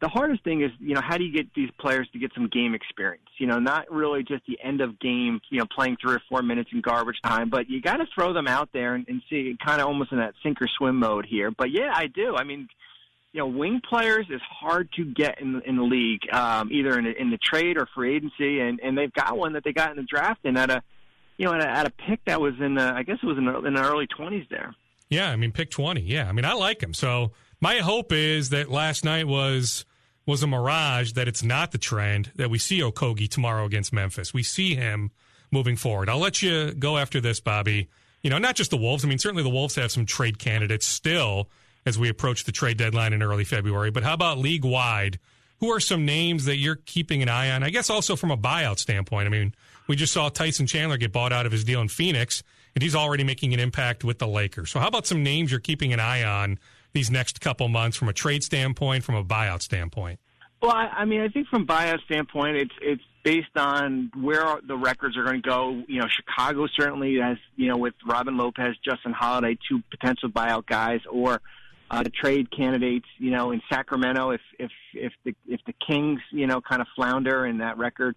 the 0.00 0.08
hardest 0.08 0.44
thing 0.44 0.62
is, 0.62 0.70
you 0.80 0.94
know, 0.94 1.00
how 1.02 1.16
do 1.16 1.24
you 1.24 1.32
get 1.32 1.54
these 1.54 1.70
players 1.80 2.06
to 2.12 2.18
get 2.18 2.30
some 2.34 2.48
game 2.48 2.74
experience? 2.74 3.24
You 3.38 3.46
know, 3.46 3.58
not 3.58 3.90
really 3.90 4.22
just 4.22 4.44
the 4.46 4.58
end 4.62 4.82
of 4.82 5.00
game, 5.00 5.40
you 5.48 5.60
know, 5.60 5.66
playing 5.74 5.96
three 6.02 6.14
or 6.14 6.22
four 6.28 6.42
minutes 6.42 6.70
in 6.74 6.82
garbage 6.82 7.16
time, 7.24 7.48
but 7.48 7.70
you 7.70 7.80
got 7.80 7.96
to 7.96 8.06
throw 8.14 8.34
them 8.34 8.46
out 8.46 8.68
there 8.74 8.94
and, 8.94 9.06
and 9.08 9.22
see 9.30 9.56
kind 9.64 9.80
of 9.80 9.86
almost 9.86 10.12
in 10.12 10.18
that 10.18 10.34
sink 10.42 10.60
or 10.60 10.68
swim 10.76 10.96
mode 10.96 11.24
here. 11.24 11.50
But 11.50 11.70
yeah, 11.70 11.90
I 11.94 12.08
do. 12.08 12.36
I 12.36 12.44
mean, 12.44 12.68
you 13.34 13.40
know, 13.40 13.48
wing 13.48 13.80
players 13.86 14.26
is 14.30 14.40
hard 14.48 14.88
to 14.92 15.04
get 15.04 15.40
in 15.40 15.60
in 15.66 15.76
the 15.76 15.82
league, 15.82 16.20
um, 16.32 16.70
either 16.70 16.96
in, 16.96 17.04
in 17.04 17.32
the 17.32 17.38
trade 17.38 17.76
or 17.76 17.88
free 17.92 18.14
agency, 18.14 18.60
and 18.60 18.78
and 18.80 18.96
they've 18.96 19.12
got 19.12 19.36
one 19.36 19.54
that 19.54 19.64
they 19.64 19.72
got 19.72 19.90
in 19.90 19.96
the 19.96 20.04
draft 20.04 20.40
and 20.44 20.56
at 20.56 20.70
a, 20.70 20.80
you 21.36 21.44
know, 21.44 21.52
at 21.52 21.60
a, 21.60 21.68
at 21.68 21.86
a 21.86 21.90
pick 21.90 22.24
that 22.26 22.40
was 22.40 22.54
in 22.60 22.76
the, 22.76 22.94
I 22.94 23.02
guess 23.02 23.18
it 23.20 23.26
was 23.26 23.36
in 23.36 23.46
the, 23.46 23.58
in 23.64 23.74
the 23.74 23.82
early 23.82 24.06
twenties 24.06 24.46
there. 24.50 24.72
Yeah, 25.10 25.30
I 25.32 25.36
mean, 25.36 25.50
pick 25.50 25.70
twenty. 25.70 26.02
Yeah, 26.02 26.28
I 26.28 26.32
mean, 26.32 26.44
I 26.44 26.52
like 26.52 26.80
him. 26.80 26.94
So 26.94 27.32
my 27.60 27.78
hope 27.78 28.12
is 28.12 28.50
that 28.50 28.70
last 28.70 29.04
night 29.04 29.26
was 29.26 29.84
was 30.26 30.44
a 30.44 30.46
mirage 30.46 31.14
that 31.14 31.26
it's 31.26 31.42
not 31.42 31.72
the 31.72 31.78
trend 31.78 32.30
that 32.36 32.50
we 32.50 32.58
see 32.58 32.80
Okogie 32.82 33.28
tomorrow 33.28 33.64
against 33.64 33.92
Memphis. 33.92 34.32
We 34.32 34.44
see 34.44 34.76
him 34.76 35.10
moving 35.50 35.74
forward. 35.74 36.08
I'll 36.08 36.20
let 36.20 36.40
you 36.40 36.72
go 36.72 36.98
after 36.98 37.20
this, 37.20 37.40
Bobby. 37.40 37.90
You 38.22 38.30
know, 38.30 38.38
not 38.38 38.54
just 38.54 38.70
the 38.70 38.76
Wolves. 38.76 39.04
I 39.04 39.08
mean, 39.08 39.18
certainly 39.18 39.42
the 39.42 39.50
Wolves 39.50 39.74
have 39.74 39.90
some 39.90 40.06
trade 40.06 40.38
candidates 40.38 40.86
still 40.86 41.50
as 41.86 41.98
we 41.98 42.08
approach 42.08 42.44
the 42.44 42.52
trade 42.52 42.76
deadline 42.76 43.12
in 43.12 43.22
early 43.22 43.44
February. 43.44 43.90
But 43.90 44.02
how 44.02 44.14
about 44.14 44.38
league 44.38 44.64
wide? 44.64 45.18
Who 45.60 45.70
are 45.70 45.80
some 45.80 46.04
names 46.04 46.46
that 46.46 46.56
you're 46.56 46.76
keeping 46.76 47.22
an 47.22 47.28
eye 47.28 47.50
on? 47.50 47.62
I 47.62 47.70
guess 47.70 47.90
also 47.90 48.16
from 48.16 48.30
a 48.30 48.36
buyout 48.36 48.78
standpoint. 48.78 49.26
I 49.26 49.30
mean, 49.30 49.54
we 49.86 49.96
just 49.96 50.12
saw 50.12 50.28
Tyson 50.28 50.66
Chandler 50.66 50.96
get 50.96 51.12
bought 51.12 51.32
out 51.32 51.46
of 51.46 51.52
his 51.52 51.64
deal 51.64 51.80
in 51.80 51.88
Phoenix, 51.88 52.42
and 52.74 52.82
he's 52.82 52.94
already 52.94 53.24
making 53.24 53.54
an 53.54 53.60
impact 53.60 54.04
with 54.04 54.18
the 54.18 54.26
Lakers. 54.26 54.70
So, 54.70 54.80
how 54.80 54.88
about 54.88 55.06
some 55.06 55.22
names 55.22 55.50
you're 55.50 55.60
keeping 55.60 55.92
an 55.92 56.00
eye 56.00 56.24
on 56.24 56.58
these 56.92 57.10
next 57.10 57.40
couple 57.40 57.68
months 57.68 57.96
from 57.96 58.08
a 58.08 58.12
trade 58.12 58.42
standpoint, 58.42 59.04
from 59.04 59.14
a 59.14 59.24
buyout 59.24 59.62
standpoint? 59.62 60.18
Well, 60.62 60.72
I, 60.74 61.04
mean, 61.04 61.20
I 61.20 61.28
think 61.28 61.48
from 61.48 61.66
buyout 61.66 62.02
standpoint, 62.04 62.56
it's 62.56 62.74
it's 62.80 63.02
based 63.22 63.56
on 63.56 64.10
where 64.18 64.60
the 64.66 64.76
records 64.76 65.16
are 65.16 65.24
going 65.24 65.42
to 65.42 65.48
go. 65.48 65.82
You 65.86 66.00
know, 66.00 66.06
Chicago 66.08 66.66
certainly 66.78 67.18
has, 67.18 67.36
you 67.56 67.68
know, 67.68 67.76
with 67.76 67.92
Robin 68.06 68.38
Lopez, 68.38 68.74
Justin 68.82 69.12
Holiday, 69.12 69.58
two 69.68 69.82
potential 69.90 70.30
buyout 70.30 70.64
guys, 70.64 71.00
or 71.10 71.42
uh, 71.94 72.02
the 72.02 72.10
trade 72.10 72.50
candidates. 72.50 73.06
You 73.18 73.30
know, 73.30 73.52
in 73.52 73.62
Sacramento, 73.70 74.30
if 74.30 74.40
if 74.58 74.70
if 74.94 75.12
the 75.24 75.34
if 75.46 75.60
the 75.66 75.74
Kings, 75.86 76.20
you 76.32 76.46
know, 76.46 76.60
kind 76.60 76.82
of 76.82 76.88
flounder 76.96 77.44
and 77.44 77.60
that 77.60 77.78
record 77.78 78.16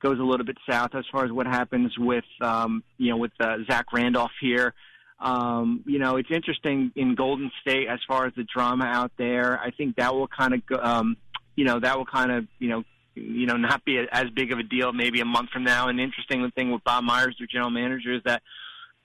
goes 0.00 0.18
a 0.20 0.22
little 0.22 0.46
bit 0.46 0.58
south 0.68 0.94
as 0.94 1.04
far 1.10 1.24
as 1.24 1.32
what 1.32 1.46
happens 1.46 1.92
with 1.98 2.24
um, 2.40 2.84
you 2.98 3.10
know 3.10 3.16
with 3.16 3.32
uh, 3.40 3.56
Zach 3.68 3.92
Randolph 3.92 4.30
here. 4.40 4.74
Um, 5.18 5.82
you 5.86 5.98
know, 5.98 6.16
it's 6.16 6.28
interesting 6.30 6.92
in 6.94 7.14
Golden 7.14 7.50
State 7.62 7.88
as 7.88 7.98
far 8.06 8.26
as 8.26 8.34
the 8.36 8.44
drama 8.44 8.84
out 8.84 9.12
there. 9.16 9.58
I 9.58 9.70
think 9.70 9.96
that 9.96 10.14
will 10.14 10.28
kind 10.28 10.52
of, 10.54 10.60
um, 10.78 11.16
you 11.56 11.64
know, 11.64 11.80
that 11.80 11.96
will 11.96 12.04
kind 12.04 12.30
of, 12.30 12.46
you 12.58 12.68
know, 12.68 12.84
you 13.14 13.46
know, 13.46 13.56
not 13.56 13.82
be 13.86 13.96
a, 13.96 14.04
as 14.12 14.26
big 14.34 14.52
of 14.52 14.58
a 14.58 14.62
deal 14.62 14.92
maybe 14.92 15.20
a 15.20 15.24
month 15.24 15.48
from 15.50 15.64
now. 15.64 15.88
And 15.88 15.98
interesting 15.98 16.48
thing 16.50 16.70
with 16.70 16.84
Bob 16.84 17.02
Myers, 17.02 17.34
their 17.38 17.48
general 17.50 17.70
manager, 17.70 18.12
is 18.14 18.20
that 18.26 18.42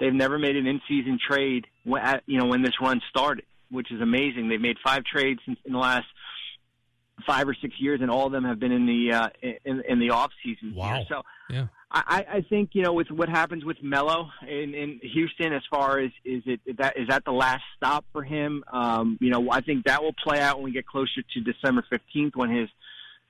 they've 0.01 0.13
never 0.13 0.37
made 0.37 0.57
an 0.57 0.67
in-season 0.67 1.17
trade, 1.25 1.65
you 2.25 2.37
know, 2.37 2.47
when 2.47 2.61
this 2.61 2.73
run 2.81 2.99
started, 3.09 3.45
which 3.71 3.91
is 3.91 4.01
amazing. 4.01 4.49
They've 4.49 4.61
made 4.61 4.77
five 4.83 5.03
trades 5.03 5.39
in, 5.47 5.57
in 5.65 5.73
the 5.73 5.79
last 5.79 6.05
five 7.25 7.47
or 7.47 7.55
six 7.61 7.75
years, 7.79 8.01
and 8.01 8.09
all 8.09 8.25
of 8.25 8.31
them 8.31 8.43
have 8.43 8.59
been 8.59 8.71
in 8.71 8.85
the 8.85 9.13
uh, 9.13 9.29
in, 9.65 9.81
in 9.87 9.99
the 9.99 10.11
off 10.11 10.31
season. 10.43 10.75
Wow. 10.75 10.95
Here. 10.95 11.05
So 11.09 11.21
yeah. 11.49 11.67
I, 11.93 12.25
I 12.35 12.45
think 12.49 12.69
you 12.73 12.83
know 12.83 12.93
with 12.93 13.11
what 13.11 13.27
happens 13.27 13.65
with 13.65 13.77
Melo 13.81 14.29
in, 14.47 14.73
in 14.73 14.99
Houston, 15.03 15.53
as 15.53 15.61
far 15.69 15.99
as 15.99 16.11
is 16.23 16.43
it 16.45 16.61
is 16.65 16.77
that 16.77 16.97
is 16.97 17.07
that 17.09 17.25
the 17.25 17.31
last 17.31 17.63
stop 17.75 18.05
for 18.13 18.23
him? 18.23 18.63
Um, 18.71 19.17
you 19.19 19.29
know, 19.29 19.49
I 19.51 19.61
think 19.61 19.85
that 19.85 20.01
will 20.01 20.15
play 20.23 20.39
out 20.39 20.57
when 20.57 20.65
we 20.65 20.71
get 20.71 20.85
closer 20.85 21.21
to 21.33 21.39
December 21.41 21.83
fifteenth 21.89 22.35
when 22.35 22.49
his 22.49 22.69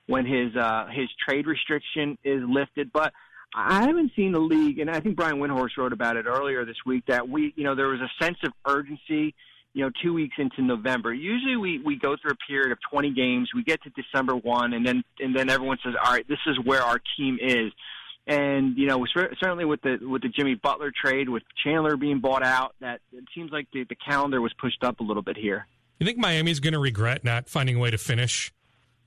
when 0.06 0.26
his 0.26 0.54
uh, 0.56 0.86
his 0.92 1.08
trade 1.26 1.46
restriction 1.46 2.18
is 2.22 2.42
lifted. 2.46 2.92
But 2.92 3.12
I 3.54 3.82
haven't 3.82 4.12
seen 4.14 4.32
the 4.32 4.40
league, 4.40 4.78
and 4.78 4.88
I 4.88 5.00
think 5.00 5.16
Brian 5.16 5.36
Windhorst 5.36 5.76
wrote 5.76 5.92
about 5.92 6.16
it 6.16 6.26
earlier 6.26 6.64
this 6.64 6.78
week 6.86 7.04
that 7.08 7.28
we 7.28 7.52
you 7.56 7.64
know 7.64 7.74
there 7.74 7.88
was 7.88 8.00
a 8.00 8.24
sense 8.24 8.38
of 8.44 8.52
urgency 8.66 9.34
you 9.74 9.84
know, 9.84 9.90
two 10.02 10.12
weeks 10.12 10.36
into 10.38 10.62
November. 10.62 11.12
Usually 11.12 11.56
we, 11.56 11.80
we 11.84 11.96
go 11.96 12.16
through 12.20 12.32
a 12.32 12.46
period 12.48 12.72
of 12.72 12.78
20 12.90 13.12
games. 13.14 13.50
We 13.54 13.62
get 13.62 13.82
to 13.82 13.90
December 13.90 14.34
1 14.36 14.72
and 14.72 14.84
then, 14.84 15.02
and 15.18 15.34
then 15.34 15.48
everyone 15.48 15.78
says, 15.84 15.94
all 16.04 16.12
right, 16.12 16.26
this 16.28 16.38
is 16.46 16.58
where 16.64 16.82
our 16.82 17.00
team 17.16 17.38
is. 17.40 17.72
And, 18.26 18.76
you 18.76 18.86
know, 18.86 19.04
certainly 19.42 19.64
with 19.64 19.80
the, 19.82 19.98
with 20.00 20.22
the 20.22 20.28
Jimmy 20.28 20.54
Butler 20.54 20.92
trade, 20.94 21.28
with 21.28 21.42
Chandler 21.64 21.96
being 21.96 22.20
bought 22.20 22.44
out, 22.44 22.74
that 22.80 23.00
it 23.12 23.24
seems 23.34 23.50
like 23.50 23.66
the, 23.72 23.84
the 23.88 23.96
calendar 23.96 24.40
was 24.40 24.52
pushed 24.60 24.84
up 24.84 25.00
a 25.00 25.02
little 25.02 25.22
bit 25.22 25.36
here. 25.36 25.66
You 25.98 26.06
think 26.06 26.18
Miami's 26.18 26.60
going 26.60 26.74
to 26.74 26.78
regret 26.78 27.24
not 27.24 27.48
finding 27.48 27.76
a 27.76 27.78
way 27.78 27.90
to 27.90 27.98
finish 27.98 28.52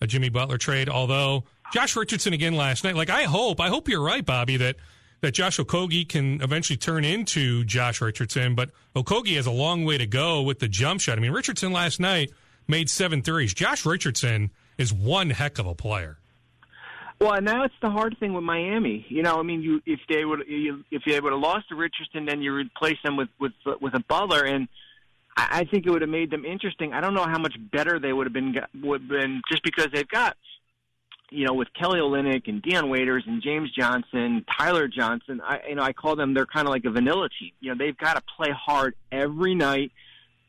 a 0.01 0.08
Jimmy 0.08 0.30
Butler 0.30 0.58
trade? 0.58 0.89
Although 0.89 1.45
Josh 1.73 1.95
Richardson 1.95 2.34
again 2.34 2.56
last 2.56 2.84
night, 2.84 2.95
like 2.95 3.10
I 3.10 3.23
hope, 3.23 3.62
I 3.62 3.69
hope 3.69 3.88
you're 3.88 4.04
right, 4.04 4.25
Bobby, 4.25 4.58
that– 4.58 4.78
that 5.21 5.34
Josh 5.34 5.58
Okogie 5.58 6.08
can 6.08 6.41
eventually 6.41 6.78
turn 6.78 7.04
into 7.04 7.63
Josh 7.65 8.01
Richardson, 8.01 8.56
but 8.56 8.69
Okogie 8.95 9.36
has 9.36 9.45
a 9.45 9.51
long 9.51 9.86
way 9.86 9.97
to 9.97 10.06
go 10.06 10.41
with 10.41 10.60
the 10.60 10.67
jump 10.67 11.01
shot. 11.01 11.17
I 11.17 11.21
mean, 11.21 11.32
Richardson 11.32 11.71
last 11.71 11.99
night 11.99 12.32
made 12.67 12.89
seven 12.89 13.21
threes. 13.21 13.54
Josh 13.54 13.86
Richardson 13.86 14.51
is 14.78 14.93
one 14.93 15.30
heck 15.30 15.60
of 15.60 15.65
a 15.65 15.75
player. 15.75 16.17
Well, 17.19 17.41
now 17.41 17.63
it's 17.63 17.75
the 17.82 17.89
hard 17.89 18.17
thing 18.19 18.34
with 18.34 18.43
Miami. 18.43 19.06
You 19.08 19.23
know, 19.23 19.39
I 19.39 19.43
mean, 19.43 19.62
you 19.62 19.82
if 19.86 20.01
they 20.10 20.25
would 20.25 20.41
you, 20.47 20.84
if 20.91 21.04
they 21.08 21.19
would 21.19 21.32
have 21.32 21.41
lost 21.41 21.69
to 21.69 21.75
Richardson, 21.75 22.25
then 22.25 22.41
you 22.41 22.54
replace 22.54 22.97
them 23.04 23.15
with 23.15 23.30
with 23.39 23.54
with 23.82 23.93
a 23.93 24.01
Butler, 24.01 24.43
and 24.43 24.67
I, 25.38 25.60
I 25.60 25.63
think 25.63 25.86
it 25.86 25.91
would 25.91 26.01
have 26.01 26.10
made 26.10 26.30
them 26.30 26.43
interesting. 26.43 26.91
I 26.91 26.99
don't 26.99 27.13
know 27.13 27.25
how 27.25 27.39
much 27.39 27.56
better 27.71 27.99
they 27.99 28.12
would 28.12 28.28
have 28.28 28.34
been 28.34 28.56
would 28.84 29.01
have 29.01 29.10
been 29.10 29.41
just 29.49 29.63
because 29.63 29.88
they've 29.93 30.08
got 30.08 30.36
you 31.36 31.45
know, 31.45 31.54
with 31.54 31.67
Kelly 31.74 32.00
Olynyk 32.00 32.48
and 32.48 32.62
Dion 32.62 32.89
Waiters 32.89 33.24
and 33.28 33.41
James 33.41 33.69
Johnson, 33.71 34.45
Tyler 34.58 34.88
Johnson, 34.88 35.41
I 35.43 35.62
you 35.69 35.76
know, 35.76 35.84
I 35.84 35.93
call 35.93 36.15
them 36.15 36.34
they're 36.34 36.45
kind 36.45 36.67
of 36.67 36.71
like 36.71 36.86
a 36.86 36.89
vanilla 36.89 37.30
team. 37.38 37.52
You 37.60 37.74
know, 37.74 37.78
they've 37.78 37.98
got 37.98 38.15
to 38.15 38.24
play 38.36 38.52
hard 38.52 38.95
every 39.12 39.54
night 39.54 39.91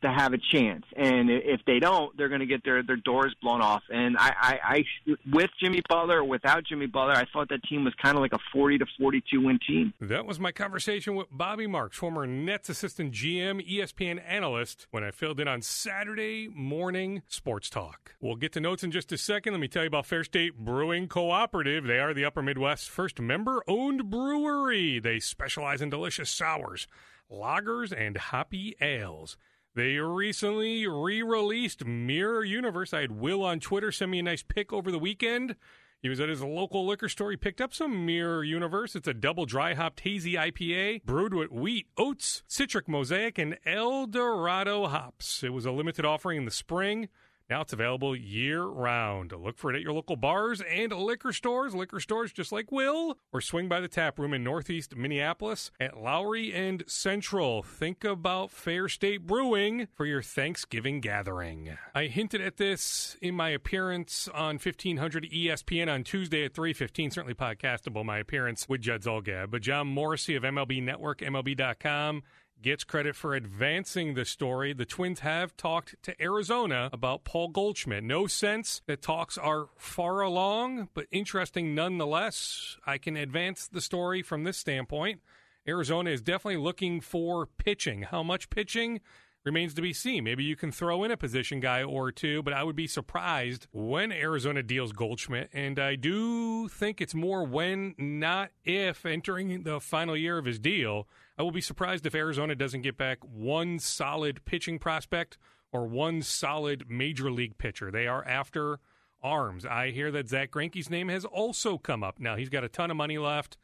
to 0.01 0.11
have 0.11 0.33
a 0.33 0.37
chance. 0.37 0.83
And 0.95 1.29
if 1.29 1.61
they 1.65 1.79
don't, 1.79 2.15
they're 2.17 2.29
going 2.29 2.41
to 2.41 2.45
get 2.45 2.63
their 2.63 2.83
their 2.83 2.97
doors 2.97 3.35
blown 3.41 3.61
off. 3.61 3.83
And 3.89 4.17
I, 4.17 4.33
I, 4.39 4.59
I 4.63 4.83
with 5.31 5.49
Jimmy 5.59 5.81
Butler 5.89 6.19
or 6.19 6.23
without 6.25 6.63
Jimmy 6.65 6.85
Butler, 6.85 7.13
I 7.13 7.25
thought 7.33 7.49
that 7.49 7.63
team 7.63 7.83
was 7.83 7.93
kind 8.01 8.15
of 8.15 8.21
like 8.21 8.33
a 8.33 8.39
forty 8.53 8.77
to 8.77 8.85
forty 8.99 9.23
two 9.31 9.41
win 9.41 9.59
team. 9.67 9.93
That 9.99 10.25
was 10.25 10.39
my 10.39 10.51
conversation 10.51 11.15
with 11.15 11.27
Bobby 11.31 11.67
Marks, 11.67 11.97
former 11.97 12.27
Nets 12.27 12.69
assistant 12.69 13.13
GM, 13.13 13.67
ESPN 13.67 14.21
analyst, 14.25 14.87
when 14.91 15.03
I 15.03 15.11
filled 15.11 15.39
in 15.39 15.47
on 15.47 15.61
Saturday 15.61 16.47
morning 16.53 17.23
sports 17.27 17.69
talk. 17.69 18.15
We'll 18.21 18.35
get 18.35 18.53
to 18.53 18.59
notes 18.59 18.83
in 18.83 18.91
just 18.91 19.11
a 19.11 19.17
second. 19.17 19.53
Let 19.53 19.59
me 19.59 19.67
tell 19.67 19.83
you 19.83 19.87
about 19.87 20.05
Fair 20.05 20.23
State 20.23 20.57
Brewing 20.57 21.07
Cooperative. 21.07 21.85
They 21.85 21.99
are 21.99 22.13
the 22.13 22.25
Upper 22.25 22.41
Midwest's 22.41 22.87
first 22.87 23.19
member-owned 23.19 24.09
brewery. 24.09 24.99
They 24.99 25.19
specialize 25.19 25.81
in 25.81 25.89
delicious 25.89 26.29
sours, 26.29 26.87
lagers, 27.31 27.93
and 27.95 28.17
hoppy 28.17 28.75
ales. 28.81 29.37
They 29.77 29.97
recently 29.97 30.87
re 30.87 31.21
released 31.21 31.85
Mirror 31.85 32.45
Universe. 32.45 32.93
I 32.95 33.01
had 33.01 33.11
Will 33.11 33.43
on 33.43 33.59
Twitter 33.59 33.91
send 33.91 34.09
me 34.09 34.17
a 34.17 34.23
nice 34.23 34.41
pick 34.41 34.73
over 34.73 34.89
the 34.89 34.97
weekend. 34.97 35.55
He 36.01 36.09
was 36.09 36.19
at 36.19 36.29
his 36.29 36.41
local 36.41 36.87
liquor 36.87 37.07
store. 37.07 37.29
He 37.29 37.37
picked 37.37 37.61
up 37.61 37.75
some 37.75 38.03
Mirror 38.03 38.43
Universe. 38.43 38.95
It's 38.95 39.07
a 39.07 39.13
double 39.13 39.45
dry 39.45 39.75
hopped 39.75 39.99
hazy 39.99 40.33
IPA 40.33 41.03
brewed 41.03 41.35
with 41.35 41.51
wheat, 41.51 41.85
oats, 41.95 42.41
Citra 42.49 42.87
mosaic, 42.87 43.37
and 43.37 43.59
El 43.67 44.07
Dorado 44.07 44.87
hops. 44.87 45.43
It 45.43 45.53
was 45.53 45.67
a 45.67 45.71
limited 45.71 46.05
offering 46.05 46.39
in 46.39 46.45
the 46.45 46.51
spring. 46.51 47.07
Now 47.49 47.61
it's 47.61 47.71
available 47.71 48.13
year 48.13 48.63
round. 48.63 49.31
Look 49.31 49.57
for 49.57 49.71
it 49.71 49.77
at 49.77 49.81
your 49.81 49.93
local 49.93 50.17
bars 50.17 50.61
and 50.61 50.91
liquor 50.91 51.31
stores, 51.31 51.73
liquor 51.73 52.01
stores 52.01 52.33
just 52.33 52.51
like 52.51 52.73
Will, 52.73 53.17
or 53.31 53.39
swing 53.39 53.69
by 53.69 53.79
the 53.79 53.87
tap 53.87 54.19
room 54.19 54.33
in 54.33 54.43
Northeast 54.43 54.97
Minneapolis 54.97 55.71
at 55.79 55.97
Lowry 55.97 56.53
and 56.53 56.83
Central. 56.87 57.63
Think 57.63 58.03
about 58.03 58.51
Fair 58.51 58.89
State 58.89 59.25
Brewing 59.25 59.87
for 59.95 60.05
your 60.05 60.21
Thanksgiving 60.21 60.99
gathering. 60.99 61.77
I 61.95 62.07
hinted 62.07 62.41
at 62.41 62.57
this 62.57 63.15
in 63.21 63.33
my 63.35 63.49
appearance 63.49 64.27
on 64.33 64.55
1500 64.55 65.31
ESPN 65.31 65.89
on 65.89 66.03
Tuesday 66.03 66.43
at 66.43 66.53
3:15. 66.53 67.11
Certainly 67.11 67.35
podcastable. 67.35 68.03
My 68.03 68.17
appearance 68.17 68.67
with 68.67 68.81
Judd 68.81 69.03
Zulgad, 69.03 69.51
but 69.51 69.61
Jon 69.61 69.87
Morosi 69.87 70.35
of 70.35 70.43
MLB 70.43 70.81
Network, 70.81 71.19
MLB.com 71.19 72.23
gets 72.61 72.83
credit 72.83 73.15
for 73.15 73.33
advancing 73.35 74.13
the 74.13 74.25
story. 74.25 74.73
The 74.73 74.85
Twins 74.85 75.19
have 75.21 75.55
talked 75.57 75.95
to 76.03 76.21
Arizona 76.21 76.89
about 76.91 77.23
Paul 77.23 77.49
Goldschmidt. 77.49 78.03
No 78.03 78.27
sense 78.27 78.81
that 78.87 79.01
talks 79.01 79.37
are 79.37 79.67
far 79.77 80.21
along, 80.21 80.89
but 80.93 81.07
interesting 81.11 81.75
nonetheless. 81.75 82.77
I 82.85 82.97
can 82.97 83.15
advance 83.15 83.67
the 83.67 83.81
story 83.81 84.21
from 84.21 84.43
this 84.43 84.57
standpoint. 84.57 85.21
Arizona 85.67 86.11
is 86.11 86.21
definitely 86.21 86.61
looking 86.61 87.01
for 87.01 87.45
pitching. 87.45 88.03
How 88.03 88.23
much 88.23 88.49
pitching? 88.49 89.01
Remains 89.45 89.73
to 89.75 89.81
be 89.81 89.93
seen. 89.93 90.25
Maybe 90.25 90.43
you 90.43 90.57
can 90.57 90.73
throw 90.73 91.05
in 91.05 91.11
a 91.11 91.15
position 91.15 91.61
guy 91.61 91.81
or 91.81 92.11
two, 92.11 92.43
but 92.43 92.53
I 92.53 92.63
would 92.63 92.75
be 92.75 92.87
surprised 92.87 93.67
when 93.71 94.11
Arizona 94.11 94.61
deals 94.61 94.91
Goldschmidt. 94.91 95.49
And 95.53 95.79
I 95.79 95.95
do 95.95 96.67
think 96.67 96.99
it's 96.99 97.15
more 97.15 97.45
when, 97.45 97.95
not 97.97 98.51
if, 98.65 99.05
entering 99.05 99.63
the 99.63 99.79
final 99.79 100.17
year 100.17 100.37
of 100.37 100.43
his 100.43 100.59
deal. 100.59 101.07
I 101.37 101.43
will 101.43 101.51
be 101.51 101.61
surprised 101.61 102.05
if 102.05 102.13
Arizona 102.13 102.55
doesn't 102.55 102.81
get 102.81 102.97
back 102.97 103.19
one 103.21 103.79
solid 103.79 104.43
pitching 104.43 104.79
prospect 104.79 105.37
or 105.71 105.85
one 105.85 106.21
solid 106.21 106.85
major 106.89 107.31
league 107.31 107.57
pitcher. 107.57 107.89
They 107.89 108.07
are 108.07 108.25
after 108.25 108.79
arms. 109.21 109.65
I 109.65 109.91
hear 109.91 110.11
that 110.11 110.29
Zack 110.29 110.51
Greinke's 110.51 110.89
name 110.89 111.09
has 111.09 111.25
also 111.25 111.77
come 111.77 112.03
up. 112.03 112.19
Now, 112.19 112.35
he's 112.35 112.49
got 112.49 112.63
a 112.63 112.69
ton 112.69 112.91
of 112.91 112.97
money 112.97 113.17
left, 113.17 113.57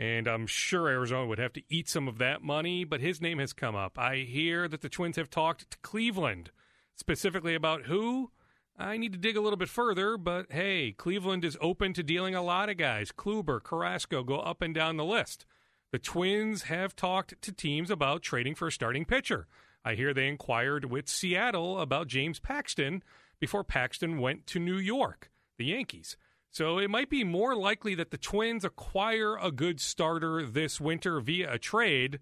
and 0.00 0.26
I'm 0.26 0.46
sure 0.46 0.88
Arizona 0.88 1.26
would 1.26 1.38
have 1.38 1.52
to 1.52 1.62
eat 1.68 1.86
some 1.86 2.08
of 2.08 2.16
that 2.18 2.42
money, 2.42 2.84
but 2.84 3.02
his 3.02 3.20
name 3.20 3.38
has 3.38 3.52
come 3.52 3.76
up. 3.76 3.98
I 3.98 4.16
hear 4.16 4.66
that 4.66 4.80
the 4.80 4.88
Twins 4.88 5.16
have 5.16 5.28
talked 5.28 5.70
to 5.70 5.78
Cleveland 5.82 6.50
specifically 6.96 7.54
about 7.54 7.82
who. 7.82 8.30
I 8.78 8.96
need 8.96 9.12
to 9.12 9.18
dig 9.18 9.36
a 9.36 9.42
little 9.42 9.58
bit 9.58 9.68
further, 9.68 10.16
but 10.16 10.50
hey, 10.50 10.92
Cleveland 10.92 11.44
is 11.44 11.58
open 11.60 11.92
to 11.92 12.02
dealing 12.02 12.34
a 12.34 12.42
lot 12.42 12.70
of 12.70 12.78
guys. 12.78 13.12
Kluber, 13.12 13.62
Carrasco, 13.62 14.24
go 14.24 14.38
up 14.38 14.62
and 14.62 14.74
down 14.74 14.96
the 14.96 15.04
list. 15.04 15.44
The 15.92 15.98
Twins 15.98 16.62
have 16.62 16.96
talked 16.96 17.34
to 17.42 17.52
teams 17.52 17.90
about 17.90 18.22
trading 18.22 18.54
for 18.54 18.68
a 18.68 18.72
starting 18.72 19.04
pitcher. 19.04 19.48
I 19.84 19.96
hear 19.96 20.14
they 20.14 20.28
inquired 20.28 20.86
with 20.86 21.10
Seattle 21.10 21.78
about 21.78 22.08
James 22.08 22.38
Paxton 22.40 23.02
before 23.38 23.64
Paxton 23.64 24.18
went 24.18 24.46
to 24.46 24.58
New 24.58 24.78
York, 24.78 25.30
the 25.58 25.66
Yankees. 25.66 26.16
So 26.50 26.78
it 26.78 26.90
might 26.90 27.08
be 27.08 27.22
more 27.22 27.54
likely 27.54 27.94
that 27.94 28.10
the 28.10 28.18
Twins 28.18 28.64
acquire 28.64 29.36
a 29.36 29.52
good 29.52 29.80
starter 29.80 30.44
this 30.44 30.80
winter 30.80 31.20
via 31.20 31.52
a 31.52 31.58
trade 31.58 32.18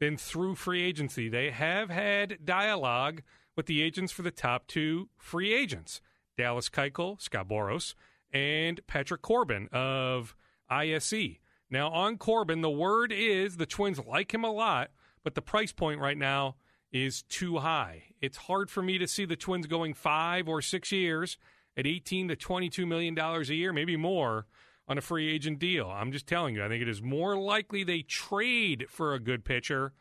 than 0.00 0.16
through 0.16 0.56
free 0.56 0.82
agency. 0.82 1.28
They 1.28 1.50
have 1.50 1.88
had 1.88 2.44
dialogue 2.44 3.22
with 3.56 3.66
the 3.66 3.82
agents 3.82 4.12
for 4.12 4.22
the 4.22 4.30
top 4.30 4.66
two 4.66 5.08
free 5.16 5.54
agents 5.54 6.00
Dallas 6.36 6.68
Keuchel, 6.68 7.20
Scott 7.20 7.48
Boras, 7.48 7.94
and 8.32 8.80
Patrick 8.86 9.22
Corbin 9.22 9.68
of 9.72 10.34
ISE. 10.68 11.38
Now, 11.70 11.90
on 11.90 12.18
Corbin, 12.18 12.62
the 12.62 12.70
word 12.70 13.12
is 13.12 13.56
the 13.56 13.66
Twins 13.66 14.00
like 14.04 14.32
him 14.32 14.44
a 14.44 14.52
lot, 14.52 14.90
but 15.22 15.34
the 15.34 15.42
price 15.42 15.72
point 15.72 16.00
right 16.00 16.18
now 16.18 16.56
is 16.92 17.22
too 17.22 17.58
high. 17.58 18.04
It's 18.20 18.36
hard 18.36 18.70
for 18.70 18.82
me 18.82 18.98
to 18.98 19.06
see 19.06 19.24
the 19.24 19.36
Twins 19.36 19.66
going 19.66 19.94
five 19.94 20.48
or 20.48 20.60
six 20.62 20.90
years 20.90 21.38
at 21.76 21.86
18 21.86 22.28
to 22.28 22.36
22 22.36 22.86
million 22.86 23.14
dollars 23.14 23.50
a 23.50 23.54
year, 23.54 23.72
maybe 23.72 23.96
more, 23.96 24.46
on 24.88 24.98
a 24.98 25.00
free 25.00 25.32
agent 25.32 25.58
deal. 25.58 25.88
I'm 25.88 26.12
just 26.12 26.26
telling 26.26 26.54
you, 26.54 26.64
I 26.64 26.68
think 26.68 26.82
it 26.82 26.88
is 26.88 27.00
more 27.00 27.36
likely 27.36 27.84
they 27.84 28.02
trade 28.02 28.86
for 28.88 29.14
a 29.14 29.20
good 29.20 29.44
pitcher 29.44 29.92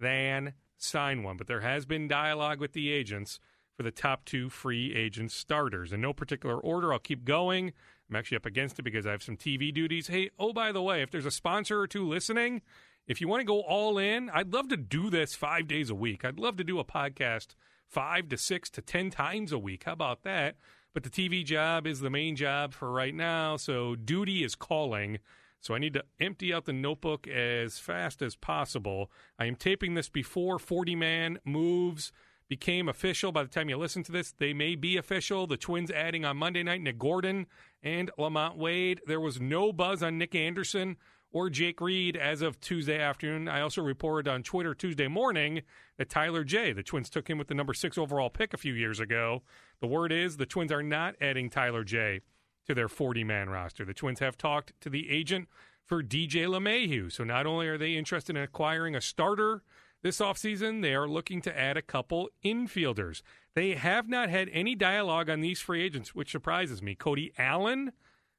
than 0.00 0.54
sign 0.76 1.22
one. 1.22 1.36
But 1.36 1.46
there 1.46 1.60
has 1.60 1.84
been 1.84 2.08
dialogue 2.08 2.60
with 2.60 2.72
the 2.72 2.90
agents 2.90 3.40
for 3.76 3.82
the 3.82 3.90
top 3.90 4.24
two 4.24 4.48
free 4.48 4.94
agent 4.94 5.30
starters. 5.30 5.92
In 5.92 6.00
no 6.00 6.12
particular 6.12 6.56
order, 6.58 6.92
I'll 6.92 6.98
keep 6.98 7.24
going. 7.24 7.72
I'm 8.08 8.16
actually 8.16 8.38
up 8.38 8.46
against 8.46 8.78
it 8.78 8.82
because 8.82 9.06
I 9.06 9.10
have 9.10 9.22
some 9.22 9.36
TV 9.36 9.72
duties. 9.72 10.08
Hey, 10.08 10.30
oh, 10.38 10.52
by 10.52 10.72
the 10.72 10.82
way, 10.82 11.02
if 11.02 11.10
there's 11.10 11.26
a 11.26 11.30
sponsor 11.30 11.80
or 11.80 11.86
two 11.86 12.08
listening, 12.08 12.62
if 13.06 13.20
you 13.20 13.28
want 13.28 13.40
to 13.40 13.44
go 13.44 13.60
all 13.60 13.98
in, 13.98 14.30
I'd 14.30 14.52
love 14.52 14.68
to 14.68 14.76
do 14.76 15.10
this 15.10 15.34
five 15.34 15.68
days 15.68 15.90
a 15.90 15.94
week. 15.94 16.24
I'd 16.24 16.38
love 16.38 16.56
to 16.56 16.64
do 16.64 16.78
a 16.78 16.84
podcast 16.84 17.48
five 17.86 18.28
to 18.30 18.36
six 18.36 18.68
to 18.70 18.82
10 18.82 19.10
times 19.10 19.52
a 19.52 19.58
week. 19.58 19.84
How 19.84 19.92
about 19.92 20.22
that? 20.24 20.56
But 21.00 21.12
the 21.12 21.28
TV 21.28 21.44
job 21.44 21.86
is 21.86 22.00
the 22.00 22.10
main 22.10 22.34
job 22.34 22.74
for 22.74 22.90
right 22.90 23.14
now. 23.14 23.56
So 23.56 23.94
duty 23.94 24.42
is 24.42 24.56
calling. 24.56 25.20
So 25.60 25.72
I 25.72 25.78
need 25.78 25.94
to 25.94 26.02
empty 26.18 26.52
out 26.52 26.64
the 26.64 26.72
notebook 26.72 27.28
as 27.28 27.78
fast 27.78 28.20
as 28.20 28.34
possible. 28.34 29.08
I 29.38 29.44
am 29.44 29.54
taping 29.54 29.94
this 29.94 30.08
before 30.08 30.58
40 30.58 30.96
man 30.96 31.38
moves 31.44 32.10
became 32.48 32.88
official. 32.88 33.30
By 33.30 33.44
the 33.44 33.48
time 33.48 33.68
you 33.68 33.76
listen 33.76 34.02
to 34.02 34.10
this, 34.10 34.32
they 34.32 34.52
may 34.52 34.74
be 34.74 34.96
official. 34.96 35.46
The 35.46 35.56
Twins 35.56 35.92
adding 35.92 36.24
on 36.24 36.36
Monday 36.36 36.64
night 36.64 36.80
Nick 36.80 36.98
Gordon 36.98 37.46
and 37.80 38.10
LaMonte 38.18 38.56
Wade. 38.56 39.00
There 39.06 39.20
was 39.20 39.40
no 39.40 39.72
buzz 39.72 40.02
on 40.02 40.18
Nick 40.18 40.34
Anderson 40.34 40.96
or 41.32 41.50
Jake 41.50 41.80
Reed 41.80 42.16
as 42.16 42.42
of 42.42 42.60
Tuesday 42.60 42.98
afternoon. 42.98 43.48
I 43.48 43.60
also 43.60 43.82
reported 43.82 44.28
on 44.28 44.42
Twitter 44.42 44.74
Tuesday 44.74 45.08
morning 45.08 45.62
that 45.98 46.08
Tyler 46.08 46.44
Jay, 46.44 46.72
the 46.72 46.82
Twins 46.82 47.10
took 47.10 47.28
him 47.28 47.38
with 47.38 47.48
the 47.48 47.54
number 47.54 47.74
six 47.74 47.98
overall 47.98 48.30
pick 48.30 48.54
a 48.54 48.58
few 48.58 48.72
years 48.72 49.00
ago. 49.00 49.42
The 49.80 49.86
word 49.86 50.12
is 50.12 50.36
the 50.36 50.46
Twins 50.46 50.72
are 50.72 50.82
not 50.82 51.16
adding 51.20 51.50
Tyler 51.50 51.84
Jay 51.84 52.20
to 52.66 52.74
their 52.74 52.88
40 52.88 53.24
man 53.24 53.48
roster. 53.50 53.84
The 53.84 53.94
Twins 53.94 54.20
have 54.20 54.36
talked 54.36 54.72
to 54.80 54.90
the 54.90 55.10
agent 55.10 55.48
for 55.84 56.02
DJ 56.02 56.46
LeMahieu. 56.46 57.10
So 57.10 57.24
not 57.24 57.46
only 57.46 57.66
are 57.66 57.78
they 57.78 57.94
interested 57.94 58.36
in 58.36 58.42
acquiring 58.42 58.94
a 58.94 59.00
starter 59.00 59.62
this 60.02 60.18
offseason, 60.18 60.82
they 60.82 60.94
are 60.94 61.08
looking 61.08 61.40
to 61.42 61.58
add 61.58 61.76
a 61.76 61.82
couple 61.82 62.28
infielders. 62.44 63.22
They 63.54 63.74
have 63.74 64.08
not 64.08 64.28
had 64.28 64.48
any 64.52 64.74
dialogue 64.74 65.28
on 65.28 65.40
these 65.40 65.60
free 65.60 65.82
agents, 65.82 66.14
which 66.14 66.30
surprises 66.30 66.82
me. 66.82 66.94
Cody 66.94 67.32
Allen, 67.38 67.92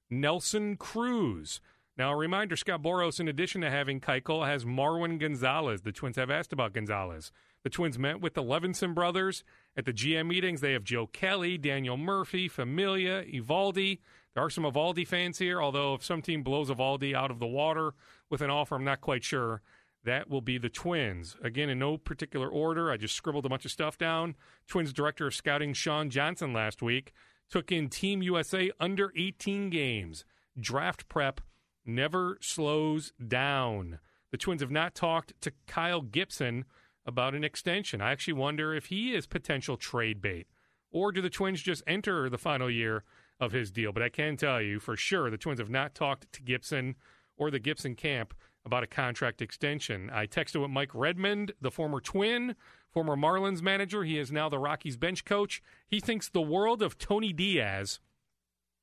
Nelson 0.10 0.78
Cruz. 0.78 1.60
Now, 2.00 2.14
a 2.14 2.16
reminder 2.16 2.56
Scott 2.56 2.82
Boras, 2.82 3.20
in 3.20 3.28
addition 3.28 3.60
to 3.60 3.70
having 3.70 4.00
Keuchel, 4.00 4.48
has 4.48 4.64
Marwin 4.64 5.20
Gonzalez. 5.20 5.82
The 5.82 5.92
Twins 5.92 6.16
have 6.16 6.32
asked 6.32 6.54
about 6.54 6.72
Gonzalez. 6.72 7.34
The 7.64 7.70
Twins 7.70 8.00
met 8.00 8.22
with 8.22 8.36
the 8.36 8.42
Levinson 8.42 8.96
brothers 8.96 9.44
at 9.76 9.84
the 9.84 9.92
GM 9.92 10.28
meetings. 10.28 10.62
They 10.62 10.72
have 10.72 10.86
Joe 10.86 11.08
Kelly, 11.08 11.58
Daniel 11.58 11.98
Murphy, 11.98 12.48
Familia, 12.48 13.26
Eovaldi. 13.26 14.00
There 14.34 14.42
are 14.42 14.50
some 14.50 14.64
Eovaldi 14.64 15.06
fans 15.06 15.40
here, 15.40 15.62
although 15.62 15.94
if 15.96 16.06
some 16.06 16.22
team 16.22 16.42
blows 16.42 16.70
Eovaldi 16.70 17.14
out 17.14 17.32
of 17.32 17.40
the 17.40 17.46
water 17.46 17.92
with 18.30 18.40
an 18.40 18.50
offer, 18.50 18.76
I'm 18.76 18.86
not 18.86 19.02
quite 19.02 19.26
sure. 19.26 19.62
That 20.06 20.30
will 20.30 20.40
be 20.40 20.58
the 20.58 20.70
Twins. 20.70 21.36
Again, 21.44 21.68
in 21.68 21.80
no 21.80 21.98
particular 21.98 22.48
order. 22.48 22.94
I 22.94 22.96
just 22.96 23.16
scribbled 23.18 23.46
a 23.46 23.50
bunch 23.50 23.66
of 23.66 23.72
stuff 23.72 23.98
down. 23.98 24.36
Twins 24.70 24.94
director 24.94 25.28
of 25.28 25.36
scouting 25.36 25.74
Sean 25.74 26.10
Johnson 26.10 26.54
last 26.54 26.82
week 26.82 27.12
took 27.50 27.74
in 27.74 27.90
Team 27.90 28.22
USA 28.22 28.72
under 28.80 29.12
18 29.18 29.70
games. 29.70 30.24
Draft 30.58 31.10
prep 31.10 31.42
never 31.86 32.38
slows 32.42 33.14
down. 33.26 34.00
The 34.32 34.38
Twins 34.38 34.62
have 34.62 34.72
not 34.72 34.96
talked 34.96 35.34
to 35.42 35.52
Kyle 35.68 36.02
Gibson 36.02 36.66
about 37.06 37.34
an 37.34 37.44
extension. 37.44 38.02
I 38.02 38.12
actually 38.12 38.34
wonder 38.34 38.74
if 38.74 38.88
he 38.88 39.14
is 39.14 39.26
potential 39.26 39.78
trade 39.78 40.22
bait. 40.22 40.48
Or 40.92 41.12
do 41.12 41.22
the 41.22 41.30
Twins 41.30 41.62
just 41.62 41.84
enter 41.88 42.30
the 42.30 42.38
final 42.38 42.70
year 42.70 43.04
of 43.40 43.52
his 43.52 43.72
deal? 43.72 43.92
But 43.92 44.04
I 44.04 44.10
can 44.10 44.38
tell 44.38 44.62
you 44.62 44.80
for 44.80 44.96
sure 44.96 45.30
the 45.30 45.38
Twins 45.38 45.60
have 45.60 45.70
not 45.70 45.96
talked 45.96 46.32
to 46.34 46.42
Gibson 46.42 46.96
or 47.38 47.50
the 47.50 47.60
Gibson 47.60 47.96
camp 47.96 48.34
about 48.66 48.84
a 48.84 48.88
contract 48.88 49.42
extension. 49.42 50.10
I 50.12 50.28
texted 50.28 50.62
with 50.62 50.70
Mike 50.70 50.94
Redmond, 50.94 51.54
the 51.62 51.72
former 51.72 52.02
twin, 52.02 52.56
former 52.92 53.16
Marlins 53.16 53.62
manager. 53.62 54.04
He 54.04 54.20
is 54.20 54.32
now 54.32 54.50
the 54.50 54.60
Rockies 54.60 54.98
bench 54.98 55.26
coach. 55.26 55.62
He 55.88 56.00
thinks 56.00 56.30
the 56.30 56.42
world 56.42 56.82
of 56.82 56.98
Tony 56.98 57.34
Diaz, 57.34 58.00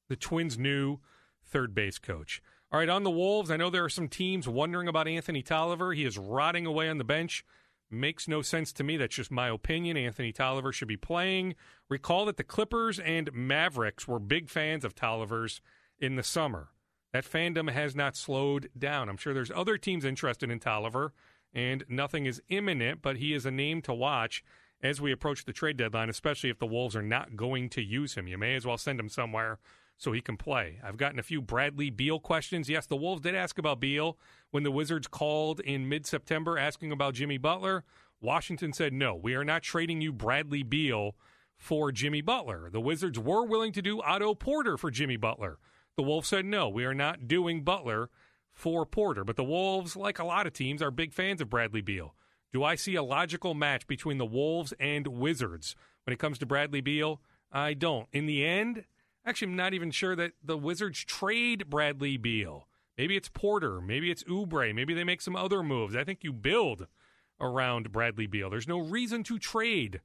the 0.09 0.17
Twins' 0.17 0.59
new 0.59 0.99
third 1.45 1.75
base 1.75 1.99
coach. 1.99 2.43
All 2.73 2.81
right, 2.81 2.89
on 2.89 3.05
the 3.05 3.11
Wolves, 3.11 3.51
I 3.51 3.57
know 3.57 3.71
there 3.71 3.85
are 3.85 3.89
some 3.89 4.09
teams 4.09 4.49
wondering 4.49 4.89
about 4.89 5.07
Anthony 5.07 5.41
Tolliver. 5.41 5.93
He 5.93 6.05
is 6.05 6.19
rotting 6.19 6.67
away 6.67 6.89
on 6.89 6.99
the 6.99 7.05
bench. 7.05 7.45
Makes 7.89 8.27
no 8.27 8.43
sense 8.43 8.73
to 8.73 8.83
me. 8.83 8.97
That's 8.97 9.15
just 9.15 9.31
my 9.31 9.49
opinion. 9.49 9.97
Anthony 9.97 10.33
Tolliver 10.33 10.73
should 10.73 10.89
be 10.89 10.97
playing. 10.97 11.55
Recall 11.89 12.25
that 12.25 12.39
the 12.39 12.43
Clippers 12.43 12.99
and 12.99 13.33
Mavericks 13.33 14.09
were 14.09 14.19
big 14.19 14.49
fans 14.49 14.85
of 14.85 14.97
Tolliver's 14.97 15.61
in 16.01 16.17
the 16.17 16.25
summer. 16.25 16.71
That 17.13 17.25
fandom 17.25 17.71
has 17.71 17.95
not 17.95 18.17
slowed 18.17 18.69
down. 18.77 19.09
I'm 19.09 19.17
sure 19.17 19.33
there's 19.33 19.53
other 19.53 19.79
teams 19.79 20.05
interested 20.05 20.51
in 20.51 20.59
Tolliver, 20.59 21.13
and 21.55 21.85
nothing 21.89 22.27
is 22.27 22.43
imminent, 22.49 23.01
but 23.01 23.19
he 23.19 23.33
is 23.33 23.47
a 23.47 23.53
name 23.53 23.81
to 23.83 23.95
watch 23.95 24.43
as 24.83 25.01
we 25.01 25.13
approach 25.13 25.45
the 25.45 25.53
trade 25.53 25.77
deadline, 25.77 26.11
especially 26.11 26.51
if 26.51 26.59
the 26.59 26.67
Wolves 26.67 26.97
are 26.97 27.03
not 27.03 27.37
going 27.37 27.69
to 27.71 27.81
use 27.81 28.17
him. 28.17 28.27
You 28.27 28.39
may 28.39 28.57
as 28.57 28.67
well 28.67 28.77
send 28.77 28.99
him 28.99 29.09
somewhere 29.09 29.61
so 29.97 30.13
he 30.13 30.21
can 30.21 30.37
play. 30.37 30.79
I've 30.85 30.97
gotten 30.97 31.19
a 31.19 31.23
few 31.23 31.41
Bradley 31.41 31.91
Beal 31.91 32.21
questions. 32.21 32.69
Yes, 32.69 32.87
the 32.87 32.97
Wolves 32.97 33.23
did 33.23 33.35
ask 33.35 33.59
about 33.59 33.81
Beal 33.81 34.19
when 34.51 34.63
the 34.63 34.71
Wizards 34.71 35.07
called 35.07 35.61
in 35.61 35.89
mid 35.89 36.07
September 36.07 36.59
asking 36.59 36.93
about 36.93 37.15
Jimmy 37.15 37.39
Butler. 37.39 37.85
Washington 38.21 38.73
said, 38.73 38.93
no, 38.93 39.15
we 39.15 39.35
are 39.35 39.45
not 39.45 39.63
trading 39.63 40.01
you 40.01 40.13
Bradley 40.13 40.63
Beal 40.63 41.15
for 41.57 41.93
Jimmy 41.93 42.21
Butler. 42.21 42.71
The 42.71 42.81
Wizards 42.81 43.19
were 43.19 43.45
willing 43.45 43.73
to 43.73 43.83
do 43.83 44.01
Otto 44.03 44.35
Porter 44.35 44.77
for 44.77 44.91
Jimmy 44.91 45.17
Butler. 45.17 45.59
The 45.97 46.03
Wolves 46.03 46.29
said, 46.29 46.45
no, 46.45 46.69
we 46.69 46.85
are 46.85 46.95
not 46.95 47.29
doing 47.29 47.63
Butler 47.63 48.11
for 48.53 48.85
Porter. 48.85 49.25
But 49.25 49.37
the 49.37 49.45
Wolves, 49.45 49.97
like 49.97 50.19
a 50.19 50.25
lot 50.25 50.47
of 50.47 50.53
teams, 50.53 50.83
are 50.83 50.91
big 50.91 51.13
fans 51.13 51.41
of 51.41 51.51
Bradley 51.51 51.81
Beal. 51.81 52.15
Do 52.53 52.65
I 52.65 52.75
see 52.75 52.95
a 52.95 53.03
logical 53.03 53.55
match 53.55 53.87
between 53.87 54.19
the 54.19 54.27
Wolves 54.27 54.73
and 54.79 55.07
Wizards 55.07 55.75
when 56.05 56.13
it 56.13 56.19
comes 56.19 56.39
to 56.39 56.47
Bradley 56.47 56.81
Beal? 56.81 57.21
I 57.53 57.75
don't. 57.75 58.09
In 58.13 58.27
the 58.27 58.45
end, 58.45 58.85
actually, 59.27 59.49
I'm 59.49 59.57
not 59.57 59.75
even 59.75 59.91
sure 59.91 60.17
that 60.17 60.33
the 60.43 60.57
Wizards 60.57 61.05
trade 61.05 61.69
Bradley 61.69 62.17
Beal. 62.17 62.69
Maybe 62.97 63.17
it's 63.17 63.29
Porter. 63.29 63.81
Maybe 63.81 64.11
it's 64.11 64.25
Oubre. 64.25 64.75
Maybe 64.75 64.95
they 64.95 65.05
make 65.05 65.21
some 65.21 65.37
other 65.37 65.63
moves. 65.63 65.95
I 65.95 66.05
think 66.05 66.23
you 66.23 66.33
build 66.33 66.87
around 67.41 67.93
Bradley 67.93 68.27
Beal. 68.27 68.49
There's 68.49 68.69
no 68.69 68.79
reason 68.79 69.23
to 69.25 69.39
trade 69.39 70.01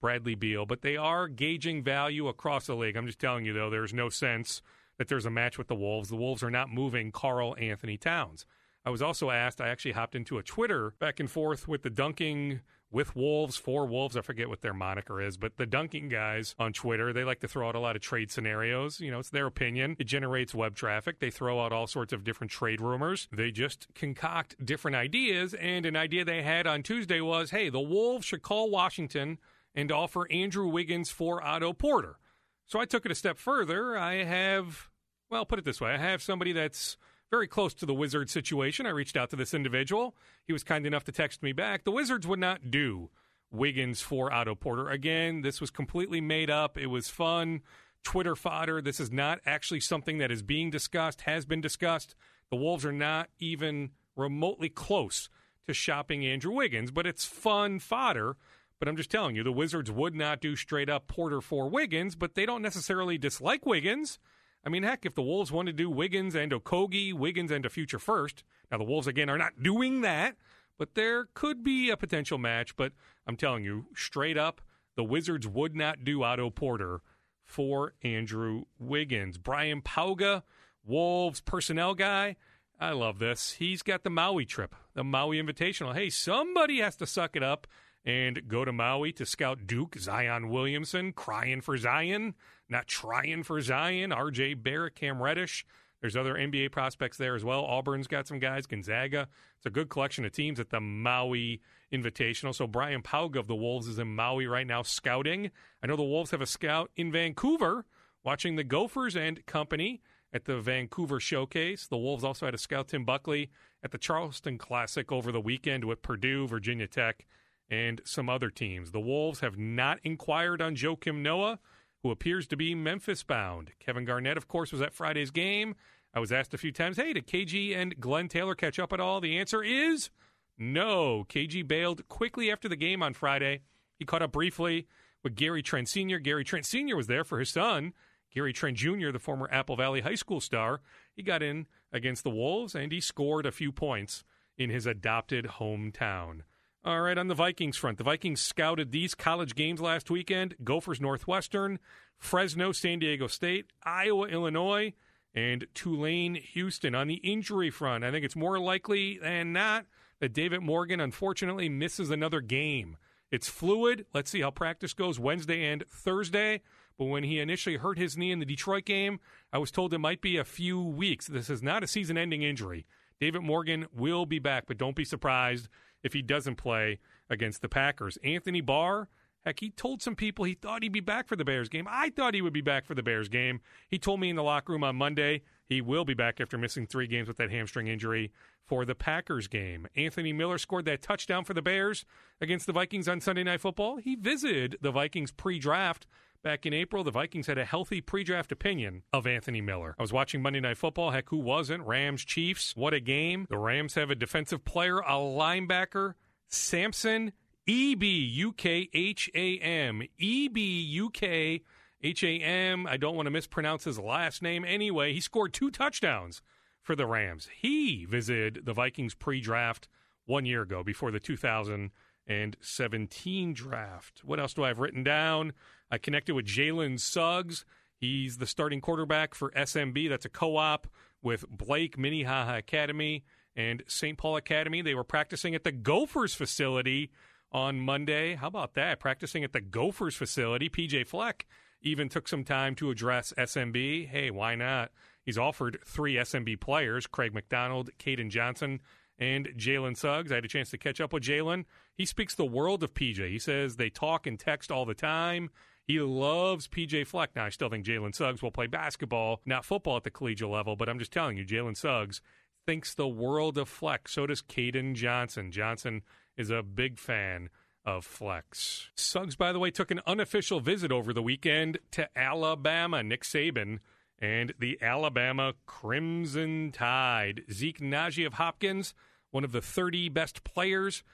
Bradley 0.00 0.34
Beal, 0.34 0.66
but 0.66 0.82
they 0.82 0.96
are 0.96 1.26
gauging 1.26 1.82
value 1.82 2.28
across 2.28 2.66
the 2.66 2.76
league. 2.76 2.96
I'm 2.96 3.06
just 3.06 3.18
telling 3.18 3.44
you, 3.44 3.52
though, 3.52 3.70
there's 3.70 3.94
no 3.94 4.08
sense 4.08 4.62
that 4.98 5.08
there's 5.08 5.26
a 5.26 5.30
match 5.30 5.58
with 5.58 5.68
the 5.68 5.74
Wolves. 5.74 6.08
The 6.08 6.16
Wolves 6.16 6.42
are 6.42 6.50
not 6.50 6.70
moving 6.70 7.10
Karl-Anthony 7.10 7.96
Towns. 7.96 8.46
I 8.84 8.90
was 8.90 9.02
also 9.02 9.30
asked, 9.30 9.60
I 9.60 9.68
actually 9.68 9.92
hopped 9.92 10.14
into 10.14 10.38
a 10.38 10.42
Twitter 10.42 10.94
back 11.00 11.18
and 11.18 11.28
forth 11.30 11.66
with 11.66 11.82
the 11.82 11.90
dunking 11.90 12.60
with 12.90 13.16
Wolves, 13.16 13.56
for 13.56 13.86
Wolves. 13.86 14.16
I 14.16 14.20
forget 14.20 14.48
what 14.48 14.62
their 14.62 14.74
moniker 14.74 15.20
is, 15.20 15.36
but 15.36 15.56
the 15.56 15.66
dunking 15.66 16.08
guys 16.08 16.54
on 16.58 16.72
Twitter, 16.72 17.12
they 17.12 17.24
like 17.24 17.40
to 17.40 17.48
throw 17.48 17.68
out 17.68 17.74
a 17.74 17.80
lot 17.80 17.96
of 17.96 18.02
trade 18.02 18.30
scenarios. 18.30 19.00
You 19.00 19.10
know, 19.10 19.18
it's 19.18 19.30
their 19.30 19.46
opinion. 19.46 19.96
It 19.98 20.04
generates 20.04 20.54
web 20.54 20.74
traffic. 20.76 21.18
They 21.18 21.30
throw 21.30 21.60
out 21.60 21.72
all 21.72 21.86
sorts 21.86 22.12
of 22.12 22.24
different 22.24 22.50
trade 22.50 22.80
rumors. 22.80 23.28
They 23.32 23.50
just 23.50 23.88
concoct 23.94 24.64
different 24.64 24.96
ideas. 24.96 25.54
And 25.54 25.84
an 25.84 25.96
idea 25.96 26.24
they 26.24 26.42
had 26.42 26.66
on 26.66 26.82
Tuesday 26.82 27.20
was 27.20 27.50
hey, 27.50 27.68
the 27.68 27.80
Wolves 27.80 28.24
should 28.24 28.42
call 28.42 28.70
Washington 28.70 29.38
and 29.74 29.92
offer 29.92 30.30
Andrew 30.30 30.68
Wiggins 30.68 31.10
for 31.10 31.44
Otto 31.44 31.72
Porter. 31.72 32.18
So 32.66 32.80
I 32.80 32.84
took 32.84 33.04
it 33.04 33.12
a 33.12 33.16
step 33.16 33.38
further. 33.38 33.96
I 33.96 34.24
have, 34.24 34.88
well, 35.30 35.44
put 35.44 35.58
it 35.58 35.64
this 35.64 35.80
way 35.80 35.92
I 35.92 35.98
have 35.98 36.22
somebody 36.22 36.52
that's 36.52 36.96
very 37.30 37.48
close 37.48 37.74
to 37.74 37.86
the 37.86 37.94
Wizards 37.94 38.32
situation. 38.32 38.86
I 38.86 38.90
reached 38.90 39.16
out 39.16 39.30
to 39.30 39.36
this 39.36 39.54
individual. 39.54 40.16
He 40.44 40.52
was 40.52 40.62
kind 40.62 40.86
enough 40.86 41.04
to 41.04 41.12
text 41.12 41.42
me 41.42 41.52
back. 41.52 41.84
The 41.84 41.90
Wizards 41.90 42.26
would 42.26 42.38
not 42.38 42.70
do 42.70 43.10
Wiggins 43.50 44.00
for 44.00 44.32
Otto 44.32 44.54
Porter. 44.54 44.88
Again, 44.88 45.42
this 45.42 45.60
was 45.60 45.70
completely 45.70 46.20
made 46.20 46.50
up. 46.50 46.78
It 46.78 46.86
was 46.86 47.08
fun. 47.08 47.62
Twitter 48.02 48.36
fodder. 48.36 48.80
This 48.80 49.00
is 49.00 49.10
not 49.10 49.40
actually 49.44 49.80
something 49.80 50.18
that 50.18 50.30
is 50.30 50.42
being 50.42 50.70
discussed, 50.70 51.22
has 51.22 51.44
been 51.44 51.60
discussed. 51.60 52.14
The 52.50 52.56
Wolves 52.56 52.84
are 52.84 52.92
not 52.92 53.28
even 53.38 53.90
remotely 54.14 54.68
close 54.68 55.28
to 55.66 55.74
shopping 55.74 56.24
Andrew 56.24 56.52
Wiggins, 56.52 56.92
but 56.92 57.06
it's 57.06 57.24
fun 57.24 57.80
fodder. 57.80 58.36
But 58.78 58.88
I'm 58.88 58.96
just 58.96 59.10
telling 59.10 59.34
you, 59.34 59.42
the 59.42 59.50
Wizards 59.50 59.90
would 59.90 60.14
not 60.14 60.40
do 60.40 60.54
straight 60.54 60.88
up 60.88 61.08
Porter 61.08 61.40
for 61.40 61.68
Wiggins, 61.68 62.14
but 62.14 62.34
they 62.34 62.46
don't 62.46 62.62
necessarily 62.62 63.18
dislike 63.18 63.66
Wiggins. 63.66 64.18
I 64.66 64.68
mean, 64.68 64.82
heck, 64.82 65.06
if 65.06 65.14
the 65.14 65.22
Wolves 65.22 65.52
want 65.52 65.66
to 65.66 65.72
do 65.72 65.88
Wiggins 65.88 66.34
and 66.34 66.50
Okogie, 66.50 67.14
Wiggins 67.14 67.52
and 67.52 67.64
a 67.64 67.70
future 67.70 68.00
first, 68.00 68.42
now 68.68 68.78
the 68.78 68.84
Wolves 68.84 69.06
again 69.06 69.30
are 69.30 69.38
not 69.38 69.62
doing 69.62 70.00
that, 70.00 70.34
but 70.76 70.96
there 70.96 71.28
could 71.34 71.62
be 71.62 71.88
a 71.88 71.96
potential 71.96 72.36
match. 72.36 72.74
But 72.74 72.90
I'm 73.28 73.36
telling 73.36 73.62
you, 73.62 73.86
straight 73.94 74.36
up, 74.36 74.60
the 74.96 75.04
Wizards 75.04 75.46
would 75.46 75.76
not 75.76 76.02
do 76.02 76.24
Otto 76.24 76.50
Porter 76.50 77.00
for 77.44 77.94
Andrew 78.02 78.64
Wiggins. 78.80 79.38
Brian 79.38 79.82
Pauga, 79.82 80.42
Wolves 80.84 81.40
personnel 81.40 81.94
guy. 81.94 82.34
I 82.80 82.90
love 82.90 83.20
this. 83.20 83.52
He's 83.52 83.82
got 83.82 84.02
the 84.02 84.10
Maui 84.10 84.44
trip, 84.44 84.74
the 84.94 85.04
Maui 85.04 85.40
Invitational. 85.40 85.94
Hey, 85.94 86.10
somebody 86.10 86.80
has 86.80 86.96
to 86.96 87.06
suck 87.06 87.36
it 87.36 87.42
up 87.44 87.68
and 88.06 88.46
go 88.46 88.64
to 88.64 88.72
Maui 88.72 89.12
to 89.12 89.26
scout 89.26 89.66
Duke, 89.66 89.96
Zion 89.98 90.48
Williamson, 90.48 91.12
crying 91.12 91.60
for 91.60 91.76
Zion, 91.76 92.34
not 92.68 92.86
trying 92.86 93.42
for 93.42 93.60
Zion, 93.60 94.10
RJ 94.10 94.62
Barrett, 94.62 94.94
Cam 94.94 95.20
Reddish. 95.20 95.66
There's 96.00 96.16
other 96.16 96.34
NBA 96.34 96.70
prospects 96.70 97.16
there 97.16 97.34
as 97.34 97.44
well. 97.44 97.64
Auburn's 97.64 98.06
got 98.06 98.28
some 98.28 98.38
guys, 98.38 98.66
Gonzaga. 98.66 99.28
It's 99.56 99.66
a 99.66 99.70
good 99.70 99.88
collection 99.88 100.24
of 100.24 100.32
teams 100.32 100.60
at 100.60 100.70
the 100.70 100.78
Maui 100.78 101.60
Invitational. 101.92 102.54
So 102.54 102.66
Brian 102.66 103.02
Pauga 103.02 103.36
of 103.36 103.48
the 103.48 103.56
Wolves 103.56 103.88
is 103.88 103.98
in 103.98 104.14
Maui 104.14 104.46
right 104.46 104.66
now 104.66 104.82
scouting. 104.82 105.50
I 105.82 105.86
know 105.86 105.96
the 105.96 106.04
Wolves 106.04 106.30
have 106.30 106.40
a 106.40 106.46
scout 106.46 106.90
in 106.96 107.10
Vancouver 107.10 107.86
watching 108.22 108.56
the 108.56 108.64
Gophers 108.64 109.16
and 109.16 109.44
company 109.46 110.00
at 110.32 110.44
the 110.44 110.60
Vancouver 110.60 111.18
Showcase. 111.18 111.86
The 111.86 111.96
Wolves 111.96 112.22
also 112.24 112.46
had 112.46 112.54
a 112.54 112.58
scout, 112.58 112.88
Tim 112.88 113.04
Buckley, 113.04 113.50
at 113.82 113.90
the 113.90 113.98
Charleston 113.98 114.58
Classic 114.58 115.10
over 115.10 115.32
the 115.32 115.40
weekend 115.40 115.84
with 115.84 116.02
Purdue, 116.02 116.46
Virginia 116.46 116.86
Tech, 116.86 117.24
and 117.70 118.00
some 118.04 118.28
other 118.28 118.50
teams. 118.50 118.92
The 118.92 119.00
Wolves 119.00 119.40
have 119.40 119.58
not 119.58 119.98
inquired 120.04 120.62
on 120.62 120.76
Joakim 120.76 121.22
Noah, 121.22 121.58
who 122.02 122.10
appears 122.10 122.46
to 122.48 122.56
be 122.56 122.74
Memphis 122.74 123.22
bound. 123.22 123.72
Kevin 123.80 124.04
Garnett, 124.04 124.36
of 124.36 124.48
course, 124.48 124.72
was 124.72 124.80
at 124.80 124.94
Friday's 124.94 125.30
game. 125.30 125.74
I 126.14 126.20
was 126.20 126.32
asked 126.32 126.54
a 126.54 126.58
few 126.58 126.72
times, 126.72 126.96
hey, 126.96 127.12
did 127.12 127.26
KG 127.26 127.76
and 127.76 127.98
Glen 128.00 128.28
Taylor 128.28 128.54
catch 128.54 128.78
up 128.78 128.92
at 128.92 129.00
all? 129.00 129.20
The 129.20 129.36
answer 129.38 129.62
is 129.62 130.10
no. 130.56 131.24
KG 131.28 131.66
bailed 131.66 132.08
quickly 132.08 132.50
after 132.50 132.68
the 132.68 132.76
game 132.76 133.02
on 133.02 133.12
Friday. 133.12 133.60
He 133.98 134.04
caught 134.04 134.22
up 134.22 134.32
briefly 134.32 134.86
with 135.22 135.34
Gary 135.34 135.62
Trent 135.62 135.88
Sr. 135.88 136.18
Gary 136.18 136.44
Trent 136.44 136.64
Sr. 136.64 136.96
was 136.96 137.06
there 137.06 137.24
for 137.24 137.38
his 137.38 137.50
son. 137.50 137.92
Gary 138.32 138.52
Trent 138.52 138.76
Jr., 138.76 139.10
the 139.10 139.18
former 139.18 139.48
Apple 139.50 139.76
Valley 139.76 140.02
High 140.02 140.14
School 140.14 140.40
star, 140.40 140.80
he 141.14 141.22
got 141.22 141.42
in 141.42 141.66
against 141.92 142.22
the 142.22 142.30
Wolves 142.30 142.74
and 142.74 142.92
he 142.92 143.00
scored 143.00 143.46
a 143.46 143.52
few 143.52 143.72
points 143.72 144.24
in 144.56 144.70
his 144.70 144.86
adopted 144.86 145.46
hometown. 145.58 146.42
All 146.86 147.00
right, 147.00 147.18
on 147.18 147.26
the 147.26 147.34
Vikings 147.34 147.76
front, 147.76 147.98
the 147.98 148.04
Vikings 148.04 148.40
scouted 148.40 148.92
these 148.92 149.16
college 149.16 149.56
games 149.56 149.80
last 149.80 150.08
weekend 150.08 150.54
Gophers 150.62 151.00
Northwestern, 151.00 151.80
Fresno 152.16 152.70
San 152.70 153.00
Diego 153.00 153.26
State, 153.26 153.72
Iowa 153.82 154.28
Illinois, 154.28 154.92
and 155.34 155.66
Tulane 155.74 156.36
Houston. 156.36 156.94
On 156.94 157.08
the 157.08 157.16
injury 157.24 157.70
front, 157.70 158.04
I 158.04 158.12
think 158.12 158.24
it's 158.24 158.36
more 158.36 158.60
likely 158.60 159.18
than 159.18 159.52
not 159.52 159.86
that 160.20 160.32
David 160.32 160.60
Morgan 160.60 161.00
unfortunately 161.00 161.68
misses 161.68 162.08
another 162.08 162.40
game. 162.40 162.98
It's 163.32 163.48
fluid. 163.48 164.06
Let's 164.14 164.30
see 164.30 164.42
how 164.42 164.52
practice 164.52 164.94
goes 164.94 165.18
Wednesday 165.18 165.64
and 165.64 165.82
Thursday. 165.88 166.62
But 166.96 167.06
when 167.06 167.24
he 167.24 167.40
initially 167.40 167.78
hurt 167.78 167.98
his 167.98 168.16
knee 168.16 168.30
in 168.30 168.38
the 168.38 168.46
Detroit 168.46 168.84
game, 168.84 169.18
I 169.52 169.58
was 169.58 169.72
told 169.72 169.92
it 169.92 169.98
might 169.98 170.20
be 170.20 170.36
a 170.36 170.44
few 170.44 170.80
weeks. 170.80 171.26
This 171.26 171.50
is 171.50 171.64
not 171.64 171.82
a 171.82 171.88
season 171.88 172.16
ending 172.16 172.42
injury. 172.42 172.86
David 173.20 173.42
Morgan 173.42 173.86
will 173.94 174.26
be 174.26 174.38
back, 174.38 174.64
but 174.66 174.78
don't 174.78 174.96
be 174.96 175.04
surprised 175.04 175.68
if 176.02 176.12
he 176.12 176.22
doesn't 176.22 176.56
play 176.56 176.98
against 177.30 177.62
the 177.62 177.68
Packers. 177.68 178.18
Anthony 178.22 178.60
Barr, 178.60 179.08
heck, 179.44 179.60
he 179.60 179.70
told 179.70 180.02
some 180.02 180.14
people 180.14 180.44
he 180.44 180.54
thought 180.54 180.82
he'd 180.82 180.92
be 180.92 181.00
back 181.00 181.26
for 181.26 181.36
the 181.36 181.44
Bears 181.44 181.68
game. 181.68 181.86
I 181.88 182.10
thought 182.10 182.34
he 182.34 182.42
would 182.42 182.52
be 182.52 182.60
back 182.60 182.86
for 182.86 182.94
the 182.94 183.02
Bears 183.02 183.28
game. 183.28 183.60
He 183.88 183.98
told 183.98 184.20
me 184.20 184.30
in 184.30 184.36
the 184.36 184.42
locker 184.42 184.72
room 184.72 184.84
on 184.84 184.96
Monday 184.96 185.42
he 185.68 185.80
will 185.80 186.04
be 186.04 186.14
back 186.14 186.40
after 186.40 186.56
missing 186.56 186.86
three 186.86 187.06
games 187.06 187.26
with 187.26 187.38
that 187.38 187.50
hamstring 187.50 187.88
injury 187.88 188.32
for 188.66 188.84
the 188.84 188.94
Packers 188.94 189.48
game. 189.48 189.86
Anthony 189.96 190.32
Miller 190.32 190.58
scored 190.58 190.84
that 190.84 191.02
touchdown 191.02 191.44
for 191.44 191.54
the 191.54 191.62
Bears 191.62 192.04
against 192.40 192.66
the 192.66 192.72
Vikings 192.72 193.08
on 193.08 193.20
Sunday 193.20 193.42
Night 193.42 193.60
Football. 193.60 193.96
He 193.96 194.14
visited 194.14 194.76
the 194.80 194.92
Vikings 194.92 195.32
pre 195.32 195.58
draft 195.58 196.06
Back 196.46 196.64
in 196.64 196.72
April, 196.72 197.02
the 197.02 197.10
Vikings 197.10 197.48
had 197.48 197.58
a 197.58 197.64
healthy 197.64 198.00
pre 198.00 198.22
draft 198.22 198.52
opinion 198.52 199.02
of 199.12 199.26
Anthony 199.26 199.60
Miller. 199.60 199.96
I 199.98 200.02
was 200.02 200.12
watching 200.12 200.40
Monday 200.40 200.60
Night 200.60 200.78
Football. 200.78 201.10
Heck, 201.10 201.30
who 201.30 201.38
wasn't? 201.38 201.84
Rams, 201.84 202.24
Chiefs. 202.24 202.76
What 202.76 202.94
a 202.94 203.00
game. 203.00 203.48
The 203.50 203.58
Rams 203.58 203.94
have 203.94 204.10
a 204.10 204.14
defensive 204.14 204.64
player, 204.64 205.00
a 205.00 205.14
linebacker, 205.14 206.14
Samson 206.46 207.32
E 207.66 207.96
B 207.96 208.06
U 208.06 208.52
K 208.52 208.88
H 208.94 209.28
A 209.34 209.58
M. 209.58 210.02
E 210.18 210.46
B 210.46 210.82
U 210.82 211.10
K 211.10 211.62
H 212.00 212.22
A 212.22 212.38
M. 212.38 212.86
I 212.86 212.96
don't 212.96 213.16
want 213.16 213.26
to 213.26 213.32
mispronounce 213.32 213.82
his 213.82 213.98
last 213.98 214.40
name 214.40 214.64
anyway. 214.64 215.12
He 215.12 215.20
scored 215.20 215.52
two 215.52 215.72
touchdowns 215.72 216.42
for 216.80 216.94
the 216.94 217.06
Rams. 217.06 217.48
He 217.60 218.04
visited 218.04 218.60
the 218.64 218.72
Vikings 218.72 219.16
pre 219.16 219.40
draft 219.40 219.88
one 220.26 220.46
year 220.46 220.62
ago 220.62 220.84
before 220.84 221.10
the 221.10 221.18
2017 221.18 223.52
draft. 223.52 224.22
What 224.24 224.38
else 224.38 224.54
do 224.54 224.62
I 224.62 224.68
have 224.68 224.78
written 224.78 225.02
down? 225.02 225.52
I 225.90 225.98
connected 225.98 226.34
with 226.34 226.46
Jalen 226.46 227.00
Suggs. 227.00 227.64
He's 227.96 228.38
the 228.38 228.46
starting 228.46 228.80
quarterback 228.80 229.34
for 229.34 229.50
SMB. 229.52 230.08
That's 230.08 230.24
a 230.24 230.30
co 230.30 230.56
op 230.56 230.86
with 231.22 231.48
Blake 231.48 231.98
Minnehaha 231.98 232.58
Academy 232.58 233.24
and 233.54 233.82
St. 233.86 234.18
Paul 234.18 234.36
Academy. 234.36 234.82
They 234.82 234.94
were 234.94 235.04
practicing 235.04 235.54
at 235.54 235.64
the 235.64 235.72
Gophers 235.72 236.34
facility 236.34 237.10
on 237.50 237.80
Monday. 237.80 238.34
How 238.34 238.48
about 238.48 238.74
that? 238.74 239.00
Practicing 239.00 239.44
at 239.44 239.52
the 239.52 239.60
Gophers 239.60 240.14
facility. 240.14 240.68
PJ 240.68 241.06
Fleck 241.06 241.46
even 241.82 242.08
took 242.08 242.28
some 242.28 242.44
time 242.44 242.74
to 242.76 242.90
address 242.90 243.32
SMB. 243.38 244.08
Hey, 244.08 244.30
why 244.30 244.54
not? 244.54 244.90
He's 245.22 245.38
offered 245.38 245.78
three 245.84 246.14
SMB 246.14 246.60
players 246.60 247.06
Craig 247.06 247.34
McDonald, 247.34 247.90
Caden 247.98 248.30
Johnson, 248.30 248.80
and 249.18 249.48
Jalen 249.56 249.96
Suggs. 249.96 250.30
I 250.30 250.36
had 250.36 250.44
a 250.44 250.48
chance 250.48 250.70
to 250.70 250.78
catch 250.78 251.00
up 251.00 251.12
with 251.12 251.22
Jalen. 251.22 251.64
He 251.94 252.04
speaks 252.04 252.34
the 252.34 252.44
world 252.44 252.82
of 252.82 252.94
PJ. 252.94 253.30
He 253.30 253.38
says 253.38 253.76
they 253.76 253.90
talk 253.90 254.26
and 254.26 254.38
text 254.38 254.70
all 254.70 254.84
the 254.84 254.94
time. 254.94 255.50
He 255.86 256.00
loves 256.00 256.66
PJ 256.66 257.06
Fleck. 257.06 257.30
Now, 257.36 257.46
I 257.46 257.50
still 257.50 257.68
think 257.68 257.86
Jalen 257.86 258.14
Suggs 258.14 258.42
will 258.42 258.50
play 258.50 258.66
basketball, 258.66 259.40
not 259.46 259.64
football 259.64 259.96
at 259.96 260.04
the 260.04 260.10
collegiate 260.10 260.48
level, 260.48 260.74
but 260.74 260.88
I'm 260.88 260.98
just 260.98 261.12
telling 261.12 261.36
you, 261.36 261.44
Jalen 261.44 261.76
Suggs 261.76 262.20
thinks 262.66 262.92
the 262.92 263.06
world 263.06 263.56
of 263.56 263.68
Fleck. 263.68 264.08
So 264.08 264.26
does 264.26 264.42
Caden 264.42 264.94
Johnson. 264.94 265.52
Johnson 265.52 266.02
is 266.36 266.50
a 266.50 266.62
big 266.62 266.98
fan 266.98 267.50
of 267.84 268.04
Fleck's. 268.04 268.90
Suggs, 268.96 269.36
by 269.36 269.52
the 269.52 269.60
way, 269.60 269.70
took 269.70 269.92
an 269.92 270.00
unofficial 270.06 270.58
visit 270.58 270.90
over 270.90 271.12
the 271.12 271.22
weekend 271.22 271.78
to 271.92 272.08
Alabama. 272.18 273.04
Nick 273.04 273.22
Saban 273.22 273.78
and 274.18 274.52
the 274.58 274.76
Alabama 274.82 275.54
Crimson 275.66 276.72
Tide. 276.72 277.42
Zeke 277.52 277.78
Nnaji 277.78 278.26
of 278.26 278.34
Hopkins, 278.34 278.92
one 279.30 279.44
of 279.44 279.52
the 279.52 279.62
30 279.62 280.08
best 280.08 280.42
players 280.42 281.04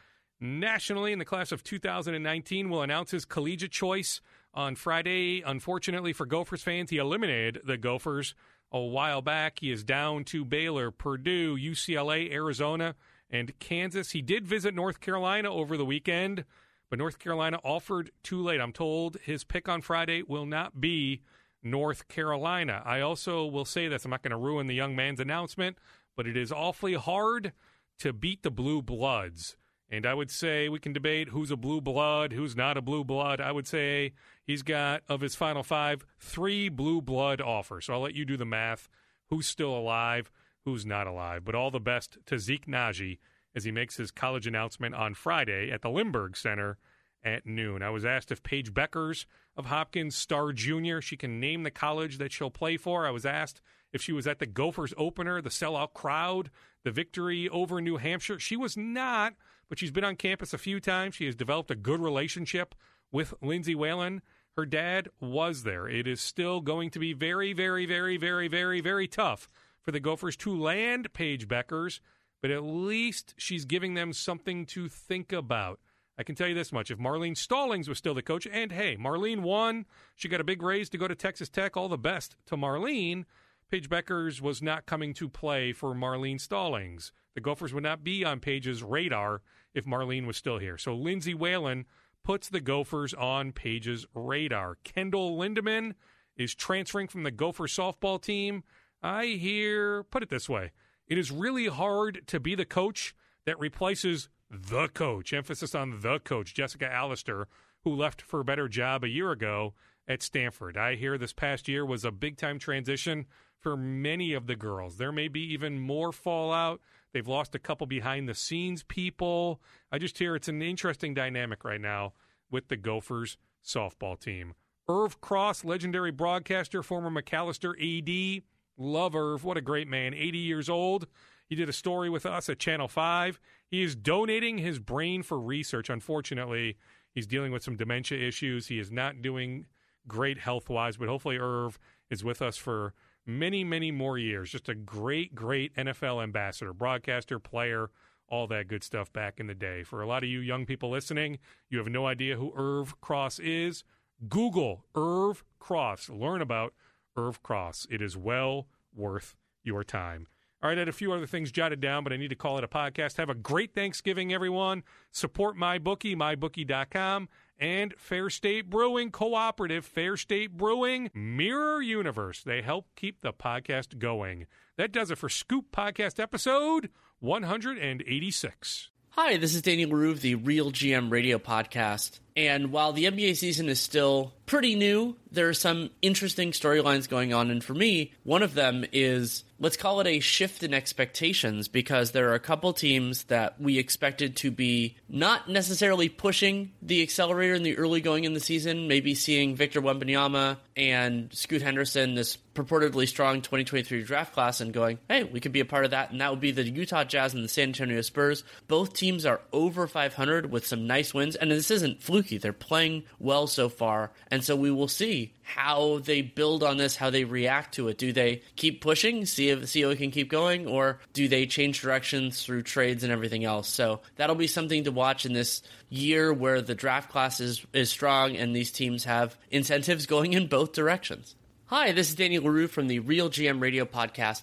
nationally 0.40 1.12
in 1.12 1.18
the 1.18 1.26
class 1.26 1.52
of 1.52 1.62
2019, 1.62 2.70
will 2.70 2.82
announce 2.82 3.10
his 3.10 3.26
collegiate 3.26 3.70
choice 3.70 4.22
on 4.54 4.76
Friday. 4.76 5.42
Unfortunately 5.44 6.12
for 6.12 6.26
Gophers 6.26 6.62
fans, 6.62 6.90
he 6.90 6.98
eliminated 6.98 7.60
the 7.64 7.76
Gophers 7.76 8.34
a 8.70 8.80
while 8.80 9.22
back. 9.22 9.58
He 9.60 9.70
is 9.70 9.84
down 9.84 10.24
to 10.24 10.44
Baylor, 10.44 10.90
Purdue, 10.90 11.56
UCLA, 11.56 12.32
Arizona, 12.32 12.94
and 13.30 13.58
Kansas. 13.58 14.10
He 14.10 14.22
did 14.22 14.46
visit 14.46 14.74
North 14.74 15.00
Carolina 15.00 15.50
over 15.50 15.76
the 15.76 15.84
weekend, 15.84 16.44
but 16.90 16.98
North 16.98 17.18
Carolina 17.18 17.58
offered 17.64 18.10
too 18.22 18.42
late. 18.42 18.60
I'm 18.60 18.72
told 18.72 19.16
his 19.24 19.44
pick 19.44 19.68
on 19.68 19.82
Friday 19.82 20.22
will 20.22 20.46
not 20.46 20.80
be 20.80 21.22
North 21.62 22.08
Carolina. 22.08 22.82
I 22.84 23.00
also 23.00 23.46
will 23.46 23.64
say 23.64 23.88
this 23.88 24.04
I'm 24.04 24.10
not 24.10 24.22
going 24.22 24.32
to 24.32 24.36
ruin 24.36 24.66
the 24.66 24.74
young 24.74 24.96
man's 24.96 25.20
announcement, 25.20 25.78
but 26.16 26.26
it 26.26 26.36
is 26.36 26.52
awfully 26.52 26.94
hard 26.94 27.52
to 28.00 28.12
beat 28.12 28.42
the 28.42 28.50
Blue 28.50 28.82
Bloods. 28.82 29.56
And 29.92 30.06
I 30.06 30.14
would 30.14 30.30
say 30.30 30.70
we 30.70 30.78
can 30.78 30.94
debate 30.94 31.28
who's 31.28 31.50
a 31.50 31.56
blue 31.56 31.82
blood, 31.82 32.32
who's 32.32 32.56
not 32.56 32.78
a 32.78 32.82
blue 32.82 33.04
blood. 33.04 33.42
I 33.42 33.52
would 33.52 33.66
say 33.66 34.14
he's 34.42 34.62
got, 34.62 35.02
of 35.06 35.20
his 35.20 35.34
final 35.34 35.62
five, 35.62 36.06
three 36.18 36.70
blue 36.70 37.02
blood 37.02 37.42
offers. 37.42 37.84
So 37.84 37.92
I'll 37.92 38.00
let 38.00 38.14
you 38.14 38.24
do 38.24 38.38
the 38.38 38.46
math. 38.46 38.88
Who's 39.28 39.46
still 39.46 39.76
alive, 39.76 40.30
who's 40.64 40.86
not 40.86 41.06
alive. 41.06 41.44
But 41.44 41.54
all 41.54 41.70
the 41.70 41.78
best 41.78 42.16
to 42.26 42.38
Zeke 42.38 42.66
Nnaji 42.66 43.18
as 43.54 43.64
he 43.64 43.70
makes 43.70 43.98
his 43.98 44.10
college 44.10 44.46
announcement 44.46 44.94
on 44.94 45.12
Friday 45.12 45.70
at 45.70 45.82
the 45.82 45.90
Lindbergh 45.90 46.38
Center 46.38 46.78
at 47.22 47.46
noon. 47.46 47.82
I 47.82 47.90
was 47.90 48.04
asked 48.04 48.32
if 48.32 48.42
Paige 48.42 48.72
Bueckers 48.72 49.26
of 49.56 49.66
Hopkins 49.66 50.16
Star 50.16 50.52
Junior, 50.52 51.02
she 51.02 51.18
can 51.18 51.38
name 51.38 51.64
the 51.64 51.70
college 51.70 52.16
that 52.16 52.32
she'll 52.32 52.50
play 52.50 52.78
for. 52.78 53.06
I 53.06 53.10
was 53.10 53.26
asked 53.26 53.60
if 53.92 54.00
she 54.00 54.12
was 54.12 54.26
at 54.26 54.38
the 54.38 54.46
Gophers 54.46 54.94
opener, 54.96 55.42
the 55.42 55.50
sellout 55.50 55.92
crowd, 55.92 56.50
the 56.82 56.90
victory 56.90 57.48
over 57.50 57.80
New 57.80 57.98
Hampshire. 57.98 58.38
She 58.38 58.56
was 58.56 58.76
not, 58.76 59.34
but 59.72 59.78
she's 59.78 59.90
been 59.90 60.04
on 60.04 60.16
campus 60.16 60.52
a 60.52 60.58
few 60.58 60.78
times. 60.78 61.14
She 61.14 61.24
has 61.24 61.34
developed 61.34 61.70
a 61.70 61.74
good 61.74 61.98
relationship 61.98 62.74
with 63.10 63.32
Lindsay 63.40 63.74
Whalen. 63.74 64.20
Her 64.54 64.66
dad 64.66 65.08
was 65.18 65.62
there. 65.62 65.88
It 65.88 66.06
is 66.06 66.20
still 66.20 66.60
going 66.60 66.90
to 66.90 66.98
be 66.98 67.14
very, 67.14 67.54
very, 67.54 67.86
very, 67.86 68.18
very, 68.18 68.48
very, 68.48 68.82
very 68.82 69.08
tough 69.08 69.48
for 69.80 69.90
the 69.90 69.98
Gophers 69.98 70.36
to 70.36 70.54
land 70.54 71.14
Paige 71.14 71.48
Bueckers, 71.48 72.00
but 72.42 72.50
at 72.50 72.62
least 72.62 73.32
she's 73.38 73.64
giving 73.64 73.94
them 73.94 74.12
something 74.12 74.66
to 74.66 74.90
think 74.90 75.32
about. 75.32 75.80
I 76.18 76.22
can 76.22 76.34
tell 76.34 76.48
you 76.48 76.54
this 76.54 76.70
much. 76.70 76.90
If 76.90 76.98
Marlene 76.98 77.34
Stallings 77.34 77.88
was 77.88 77.96
still 77.96 78.12
the 78.12 78.20
coach, 78.20 78.46
and 78.52 78.72
hey, 78.72 78.98
Marlene 78.98 79.40
won, 79.40 79.86
she 80.14 80.28
got 80.28 80.42
a 80.42 80.44
big 80.44 80.62
raise 80.62 80.90
to 80.90 80.98
go 80.98 81.08
to 81.08 81.14
Texas 81.14 81.48
Tech. 81.48 81.78
All 81.78 81.88
the 81.88 81.96
best 81.96 82.36
to 82.44 82.58
Marlene. 82.58 83.24
Paige 83.70 83.88
Bueckers 83.88 84.42
was 84.42 84.60
not 84.60 84.84
coming 84.84 85.14
to 85.14 85.30
play 85.30 85.72
for 85.72 85.94
Marlene 85.94 86.38
Stallings. 86.38 87.10
The 87.34 87.40
Gophers 87.40 87.72
would 87.72 87.82
not 87.82 88.04
be 88.04 88.22
on 88.22 88.38
Paige's 88.38 88.82
radar 88.82 89.40
if 89.74 89.84
Marlene 89.84 90.26
was 90.26 90.36
still 90.36 90.58
here. 90.58 90.78
So 90.78 90.94
Lindsay 90.94 91.34
Whalen 91.34 91.86
puts 92.24 92.48
the 92.48 92.60
Gophers 92.60 93.14
on 93.14 93.52
Paige's 93.52 94.06
radar. 94.14 94.76
Kendall 94.84 95.36
Lindemann 95.36 95.94
is 96.36 96.54
transferring 96.54 97.08
from 97.08 97.24
the 97.24 97.30
Gopher 97.30 97.66
softball 97.66 98.20
team. 98.20 98.62
I 99.02 99.26
hear, 99.26 100.04
put 100.04 100.22
it 100.22 100.28
this 100.28 100.48
way, 100.48 100.70
it 101.08 101.18
is 101.18 101.30
really 101.30 101.66
hard 101.66 102.22
to 102.28 102.40
be 102.40 102.54
the 102.54 102.64
coach 102.64 103.14
that 103.44 103.58
replaces 103.58 104.28
the 104.50 104.88
coach, 104.88 105.32
emphasis 105.32 105.74
on 105.74 106.00
the 106.00 106.20
coach, 106.20 106.54
Jessica 106.54 106.90
Allister, 106.90 107.48
who 107.84 107.94
left 107.94 108.22
for 108.22 108.40
a 108.40 108.44
better 108.44 108.68
job 108.68 109.02
a 109.02 109.08
year 109.08 109.32
ago 109.32 109.74
at 110.06 110.22
Stanford. 110.22 110.76
I 110.76 110.94
hear 110.94 111.18
this 111.18 111.32
past 111.32 111.68
year 111.68 111.84
was 111.84 112.04
a 112.04 112.12
big 112.12 112.36
time 112.36 112.58
transition 112.58 113.26
for 113.58 113.76
many 113.76 114.32
of 114.34 114.46
the 114.46 114.56
girls. 114.56 114.96
There 114.96 115.12
may 115.12 115.28
be 115.28 115.40
even 115.52 115.80
more 115.80 116.12
fallout. 116.12 116.80
They've 117.12 117.28
lost 117.28 117.54
a 117.54 117.58
couple 117.58 117.86
behind 117.86 118.28
the 118.28 118.34
scenes 118.34 118.82
people. 118.82 119.60
I 119.90 119.98
just 119.98 120.18
hear 120.18 120.34
it's 120.34 120.48
an 120.48 120.62
interesting 120.62 121.14
dynamic 121.14 121.64
right 121.64 121.80
now 121.80 122.14
with 122.50 122.68
the 122.68 122.76
Gophers 122.76 123.36
softball 123.64 124.18
team. 124.18 124.54
Irv 124.88 125.20
Cross, 125.20 125.64
legendary 125.64 126.10
broadcaster, 126.10 126.82
former 126.82 127.10
Macalester 127.10 127.72
AD. 127.78 128.42
Love 128.78 129.14
Irv. 129.14 129.44
What 129.44 129.56
a 129.56 129.60
great 129.60 129.88
man. 129.88 130.14
80 130.14 130.38
years 130.38 130.68
old. 130.68 131.06
He 131.46 131.54
did 131.54 131.68
a 131.68 131.72
story 131.72 132.08
with 132.08 132.24
us 132.24 132.48
at 132.48 132.58
Channel 132.58 132.88
5. 132.88 133.38
He 133.68 133.82
is 133.82 133.94
donating 133.94 134.58
his 134.58 134.78
brain 134.78 135.22
for 135.22 135.38
research. 135.38 135.90
Unfortunately, 135.90 136.78
he's 137.12 137.26
dealing 137.26 137.52
with 137.52 137.62
some 137.62 137.76
dementia 137.76 138.18
issues. 138.26 138.68
He 138.68 138.78
is 138.78 138.90
not 138.90 139.20
doing 139.20 139.66
great 140.08 140.38
health 140.38 140.68
wise, 140.68 140.96
but 140.96 141.08
hopefully, 141.08 141.36
Irv 141.38 141.78
is 142.10 142.24
with 142.24 142.40
us 142.40 142.56
for 142.56 142.94
many, 143.26 143.64
many 143.64 143.90
more 143.90 144.18
years. 144.18 144.50
Just 144.50 144.68
a 144.68 144.74
great, 144.74 145.34
great 145.34 145.74
NFL 145.74 146.22
ambassador, 146.22 146.72
broadcaster, 146.72 147.38
player, 147.38 147.90
all 148.28 148.46
that 148.46 148.68
good 148.68 148.82
stuff 148.82 149.12
back 149.12 149.38
in 149.38 149.46
the 149.46 149.54
day. 149.54 149.82
For 149.82 150.00
a 150.00 150.06
lot 150.06 150.22
of 150.22 150.28
you 150.28 150.40
young 150.40 150.66
people 150.66 150.90
listening, 150.90 151.38
you 151.68 151.78
have 151.78 151.88
no 151.88 152.06
idea 152.06 152.36
who 152.36 152.52
Irv 152.56 153.00
Cross 153.00 153.38
is. 153.40 153.84
Google 154.28 154.84
Irv 154.94 155.44
Cross. 155.58 156.08
Learn 156.08 156.40
about 156.40 156.74
Irv 157.16 157.42
Cross. 157.42 157.86
It 157.90 158.00
is 158.00 158.16
well 158.16 158.68
worth 158.94 159.36
your 159.62 159.84
time. 159.84 160.26
All 160.62 160.68
right, 160.68 160.78
I 160.78 160.82
had 160.82 160.88
a 160.88 160.92
few 160.92 161.12
other 161.12 161.26
things 161.26 161.50
jotted 161.50 161.80
down, 161.80 162.04
but 162.04 162.12
I 162.12 162.16
need 162.16 162.28
to 162.28 162.36
call 162.36 162.56
it 162.56 162.62
a 162.62 162.68
podcast. 162.68 163.16
Have 163.16 163.28
a 163.28 163.34
great 163.34 163.74
Thanksgiving, 163.74 164.32
everyone. 164.32 164.84
Support 165.10 165.56
my 165.56 165.78
bookie, 165.78 166.14
mybookie.com 166.14 167.28
and 167.62 167.94
Fair 167.96 168.28
State 168.28 168.68
Brewing 168.68 169.12
Cooperative, 169.12 169.86
Fair 169.86 170.16
State 170.16 170.56
Brewing, 170.56 171.10
Mirror 171.14 171.80
Universe. 171.80 172.42
They 172.42 172.60
help 172.60 172.88
keep 172.96 173.20
the 173.20 173.32
podcast 173.32 174.00
going. 174.00 174.46
That 174.76 174.90
does 174.90 175.12
it 175.12 175.18
for 175.18 175.28
Scoop 175.28 175.66
Podcast 175.70 176.18
episode 176.18 176.90
186. 177.20 178.90
Hi, 179.10 179.36
this 179.36 179.54
is 179.54 179.62
Daniel 179.62 179.90
Leroux 179.90 180.10
of 180.10 180.22
the 180.22 180.34
Real 180.34 180.72
GM 180.72 181.12
Radio 181.12 181.38
Podcast. 181.38 182.18
And 182.36 182.72
while 182.72 182.92
the 182.92 183.04
NBA 183.04 183.36
season 183.36 183.68
is 183.68 183.80
still 183.80 184.32
pretty 184.46 184.74
new, 184.74 185.16
there 185.30 185.48
are 185.48 185.54
some 185.54 185.90
interesting 186.00 186.52
storylines 186.52 187.08
going 187.08 187.32
on. 187.32 187.50
And 187.50 187.62
for 187.62 187.74
me, 187.74 188.12
one 188.22 188.42
of 188.42 188.54
them 188.54 188.84
is 188.92 189.44
let's 189.62 189.76
call 189.76 190.00
it 190.00 190.06
a 190.08 190.18
shift 190.18 190.64
in 190.64 190.74
expectations 190.74 191.68
because 191.68 192.10
there 192.10 192.30
are 192.30 192.34
a 192.34 192.40
couple 192.40 192.72
teams 192.72 193.22
that 193.24 193.60
we 193.60 193.78
expected 193.78 194.34
to 194.34 194.50
be 194.50 194.96
not 195.08 195.48
necessarily 195.48 196.08
pushing 196.08 196.72
the 196.82 197.00
accelerator 197.00 197.54
in 197.54 197.62
the 197.62 197.78
early 197.78 198.00
going 198.00 198.24
in 198.24 198.34
the 198.34 198.40
season, 198.40 198.88
maybe 198.88 199.14
seeing 199.14 199.54
Victor 199.54 199.80
Wembanyama 199.80 200.56
and 200.76 201.32
Scoot 201.32 201.62
Henderson, 201.62 202.16
this 202.16 202.36
purportedly 202.54 203.06
strong 203.08 203.36
2023 203.36 204.02
draft 204.02 204.34
class, 204.34 204.60
and 204.60 204.74
going, 204.74 204.98
hey, 205.08 205.22
we 205.22 205.38
could 205.38 205.52
be 205.52 205.60
a 205.60 205.64
part 205.64 205.84
of 205.84 205.92
that. 205.92 206.10
And 206.10 206.20
that 206.20 206.30
would 206.30 206.40
be 206.40 206.50
the 206.50 206.68
Utah 206.68 207.04
Jazz 207.04 207.32
and 207.32 207.44
the 207.44 207.48
San 207.48 207.68
Antonio 207.68 208.00
Spurs. 208.00 208.42
Both 208.66 208.94
teams 208.94 209.24
are 209.24 209.40
over 209.52 209.86
500 209.86 210.50
with 210.50 210.66
some 210.66 210.88
nice 210.88 211.14
wins. 211.14 211.36
And 211.36 211.52
this 211.52 211.70
isn't 211.70 212.02
fluky, 212.22 212.38
they're 212.38 212.52
playing 212.52 213.04
well 213.18 213.46
so 213.46 213.68
far. 213.68 214.12
And 214.30 214.44
so 214.44 214.56
we 214.56 214.70
will 214.70 214.88
see 214.88 215.32
how 215.42 215.98
they 215.98 216.22
build 216.22 216.62
on 216.62 216.76
this, 216.76 216.96
how 216.96 217.10
they 217.10 217.24
react 217.24 217.74
to 217.74 217.88
it. 217.88 217.98
Do 217.98 218.12
they 218.12 218.42
keep 218.56 218.80
pushing, 218.80 219.26
see 219.26 219.50
if 219.50 219.68
see 219.68 219.82
if 219.82 219.90
it 219.90 219.96
can 219.96 220.10
keep 220.10 220.30
going, 220.30 220.66
or 220.66 221.00
do 221.12 221.28
they 221.28 221.46
change 221.46 221.80
directions 221.80 222.42
through 222.42 222.62
trades 222.62 223.02
and 223.02 223.12
everything 223.12 223.44
else? 223.44 223.68
So 223.68 224.00
that'll 224.16 224.36
be 224.36 224.46
something 224.46 224.84
to 224.84 224.92
watch 224.92 225.26
in 225.26 225.32
this 225.32 225.62
year 225.88 226.32
where 226.32 226.62
the 226.62 226.74
draft 226.74 227.10
class 227.10 227.40
is, 227.40 227.64
is 227.72 227.90
strong 227.90 228.36
and 228.36 228.54
these 228.54 228.72
teams 228.72 229.04
have 229.04 229.36
incentives 229.50 230.06
going 230.12 230.32
in 230.32 230.46
both 230.46 230.72
directions. 230.72 231.34
Hi, 231.66 231.92
this 231.92 232.10
is 232.10 232.16
Danny 232.16 232.38
Leroux 232.38 232.68
from 232.68 232.86
the 232.86 232.98
Real 232.98 233.30
GM 233.30 233.60
Radio 233.60 233.86
Podcast. 233.86 234.42